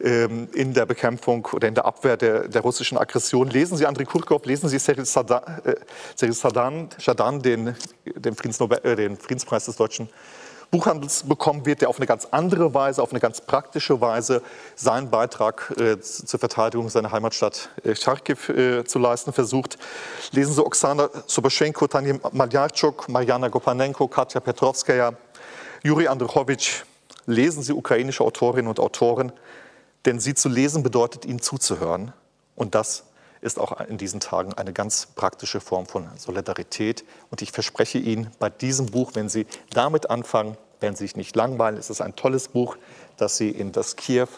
ähm, 0.00 0.48
in 0.52 0.74
der 0.74 0.86
Bekämpfung 0.86 1.46
oder 1.52 1.68
in 1.68 1.74
der 1.74 1.84
Abwehr 1.84 2.16
der, 2.16 2.48
der 2.48 2.62
russischen 2.62 2.98
Aggression. 2.98 3.48
Lesen 3.48 3.76
Sie 3.76 3.86
Andrei 3.86 4.04
Kurkov, 4.04 4.44
lesen 4.44 4.68
Sie 4.68 4.78
Cyril 4.78 5.04
Sadan, 5.04 5.42
äh, 5.64 7.40
den, 7.40 7.42
den, 7.42 8.36
äh, 8.82 8.96
den 8.96 9.16
Friedenspreis 9.16 9.66
des 9.66 9.76
Deutschen 9.76 10.08
Buchhandels 10.74 11.22
bekommen 11.22 11.66
wird, 11.66 11.82
der 11.82 11.88
auf 11.88 11.98
eine 11.98 12.06
ganz 12.06 12.26
andere 12.32 12.74
Weise, 12.74 13.00
auf 13.00 13.12
eine 13.12 13.20
ganz 13.20 13.40
praktische 13.40 14.00
Weise 14.00 14.42
seinen 14.74 15.08
Beitrag 15.08 15.72
äh, 15.78 16.00
zur 16.00 16.40
Verteidigung 16.40 16.88
seiner 16.88 17.12
Heimatstadt 17.12 17.68
äh, 17.84 17.94
Charkiw 17.94 18.52
äh, 18.52 18.84
zu 18.84 18.98
leisten 18.98 19.32
versucht. 19.32 19.78
Lesen 20.32 20.52
Sie 20.52 20.66
Oksana 20.66 21.10
Soboschenko, 21.28 21.86
Tanja 21.86 22.16
Maljarczuk, 22.32 23.08
Mariana 23.08 23.46
Gopanenko, 23.50 24.08
Katja 24.08 24.40
Petrovskaya, 24.40 25.12
Juri 25.84 26.08
Andruchowitsch. 26.08 26.82
Lesen 27.26 27.62
Sie 27.62 27.72
ukrainische 27.72 28.24
Autorinnen 28.24 28.66
und 28.66 28.80
Autoren, 28.80 29.30
denn 30.06 30.18
sie 30.18 30.34
zu 30.34 30.48
lesen 30.48 30.82
bedeutet, 30.82 31.24
ihnen 31.24 31.40
zuzuhören. 31.40 32.12
Und 32.56 32.74
das 32.74 33.04
ist 33.44 33.58
auch 33.58 33.78
in 33.80 33.98
diesen 33.98 34.20
Tagen 34.20 34.54
eine 34.54 34.72
ganz 34.72 35.06
praktische 35.14 35.60
Form 35.60 35.86
von 35.86 36.08
Solidarität. 36.16 37.04
Und 37.30 37.42
ich 37.42 37.52
verspreche 37.52 37.98
Ihnen, 37.98 38.30
bei 38.38 38.48
diesem 38.48 38.86
Buch, 38.86 39.12
wenn 39.14 39.28
Sie 39.28 39.46
damit 39.70 40.10
anfangen, 40.10 40.56
werden 40.80 40.96
Sie 40.96 41.04
sich 41.04 41.16
nicht 41.16 41.36
langweilen. 41.36 41.76
Es 41.76 41.90
ist 41.90 42.00
ein 42.00 42.16
tolles 42.16 42.48
Buch, 42.48 42.76
das 43.16 43.36
Sie 43.36 43.50
in 43.50 43.72
das 43.72 43.96
Kiew 43.96 44.28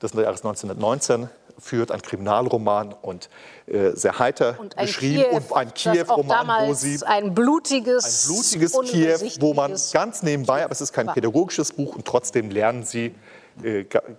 des 0.00 0.12
Jahres 0.12 0.44
1919 0.44 1.28
führt, 1.58 1.90
ein 1.90 2.02
Kriminalroman 2.02 2.94
und 3.00 3.28
äh, 3.66 3.90
sehr 3.92 4.18
heiter 4.18 4.56
und 4.58 4.76
geschrieben 4.76 5.22
Kiew, 5.22 5.36
und 5.36 5.52
ein 5.56 5.74
Kiew-Roman, 5.74 6.68
wo 6.68 6.74
sie 6.74 7.00
ein 7.04 7.32
blutiges, 7.34 8.26
ein 8.28 8.34
blutiges 8.34 8.72
Kiew, 8.90 9.18
wo 9.40 9.54
man 9.54 9.74
ganz 9.92 10.22
nebenbei, 10.22 10.64
aber 10.64 10.72
es 10.72 10.80
ist 10.80 10.92
kein 10.92 11.06
pädagogisches 11.06 11.72
Buch 11.72 11.94
und 11.94 12.04
trotzdem 12.04 12.50
lernen 12.50 12.82
Sie 12.84 13.14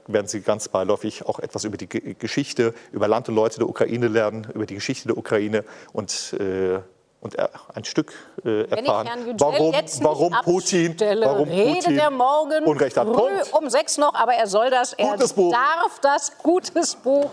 werden 0.07 0.27
Sie 0.27 0.41
ganz 0.41 0.69
beiläufig 0.69 1.25
auch 1.25 1.39
etwas 1.39 1.63
über 1.63 1.77
die 1.77 1.87
Geschichte, 1.87 2.73
über 2.91 3.07
Land 3.07 3.29
und 3.29 3.35
Leute 3.35 3.59
der 3.59 3.69
Ukraine 3.69 4.07
lernen, 4.07 4.47
über 4.53 4.65
die 4.65 4.75
Geschichte 4.75 5.07
der 5.07 5.17
Ukraine 5.17 5.63
und 5.93 6.33
äh, 6.39 6.79
und 7.25 7.35
ein 7.73 7.83
Stück 7.83 8.13
äh, 8.45 8.65
erfahren, 8.69 9.35
warum, 9.39 9.73
warum 10.01 10.35
Putin, 10.43 10.95
warum 10.99 11.49
Putin 11.49 11.97
er 11.97 12.11
morgen 12.11 12.63
Unrecht 12.65 12.95
hat. 12.97 13.11
Punkt. 13.11 13.51
um 13.51 13.67
sechs 13.67 13.97
noch, 13.97 14.13
aber 14.13 14.35
er 14.35 14.45
soll 14.45 14.69
das, 14.69 14.93
er 14.93 15.13
Gutes 15.13 15.33
Buch. 15.33 15.51
darf 15.51 15.99
das, 16.01 16.37
gutes 16.37 16.95
Buch. 16.95 17.31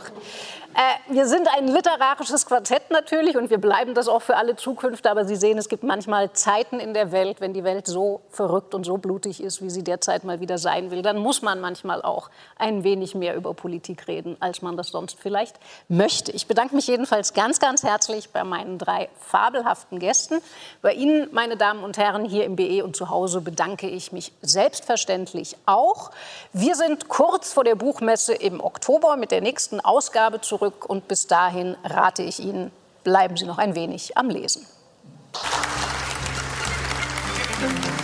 Äh, 0.74 1.12
wir 1.12 1.26
sind 1.26 1.48
ein 1.54 1.68
literarisches 1.68 2.46
Quartett 2.46 2.90
natürlich 2.90 3.36
und 3.36 3.50
wir 3.50 3.58
bleiben 3.58 3.94
das 3.94 4.08
auch 4.08 4.22
für 4.22 4.36
alle 4.36 4.56
Zukunft. 4.56 5.06
Aber 5.06 5.26
Sie 5.26 5.36
sehen, 5.36 5.58
es 5.58 5.68
gibt 5.68 5.82
manchmal 5.82 6.32
Zeiten 6.32 6.80
in 6.80 6.94
der 6.94 7.12
Welt, 7.12 7.42
wenn 7.42 7.52
die 7.52 7.62
Welt 7.62 7.86
so 7.86 8.22
verrückt 8.30 8.74
und 8.74 8.84
so 8.84 8.96
blutig 8.96 9.42
ist, 9.42 9.60
wie 9.60 9.68
sie 9.68 9.84
derzeit 9.84 10.24
mal 10.24 10.40
wieder 10.40 10.56
sein 10.56 10.90
will, 10.90 11.02
dann 11.02 11.18
muss 11.18 11.42
man 11.42 11.60
manchmal 11.60 12.00
auch 12.00 12.30
ein 12.56 12.84
wenig 12.84 13.14
mehr 13.14 13.36
über 13.36 13.52
Politik 13.52 14.08
reden, 14.08 14.36
als 14.40 14.62
man 14.62 14.76
das 14.78 14.88
sonst 14.88 15.18
vielleicht 15.20 15.56
möchte. 15.88 16.32
Ich 16.32 16.46
bedanke 16.46 16.74
mich 16.74 16.86
jedenfalls 16.86 17.34
ganz, 17.34 17.60
ganz 17.60 17.82
herzlich 17.82 18.30
bei 18.30 18.42
meinen 18.42 18.78
drei 18.78 19.10
fabelhaften 19.20 19.98
Gästen. 19.98 20.40
Bei 20.80 20.94
Ihnen, 20.94 21.28
meine 21.32 21.58
Damen 21.58 21.84
und 21.84 21.98
Herren, 21.98 22.24
hier 22.24 22.44
im 22.44 22.56
BE 22.56 22.82
und 22.82 22.96
zu 22.96 23.10
Hause 23.10 23.42
bedanke 23.42 23.88
ich 23.88 24.12
mich 24.12 24.32
selbstverständlich 24.40 25.56
auch. 25.66 26.12
Wir 26.54 26.76
sind 26.76 27.08
kurz 27.08 27.52
vor 27.52 27.64
der 27.64 27.74
Buchmesse 27.74 28.32
im 28.32 28.60
Oktober 28.60 29.16
mit 29.16 29.30
der 29.30 29.42
nächsten 29.42 29.80
Ausgabe 29.80 30.40
zurück 30.40 30.61
zurück 30.62 30.88
und 30.88 31.08
bis 31.08 31.26
dahin 31.26 31.76
rate 31.82 32.22
ich 32.22 32.38
Ihnen, 32.38 32.70
bleiben 33.02 33.36
Sie 33.36 33.46
noch 33.46 33.58
ein 33.58 33.74
wenig 33.74 34.16
am 34.16 34.30
Lesen. 34.30 34.64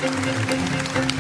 Musik 0.01 1.18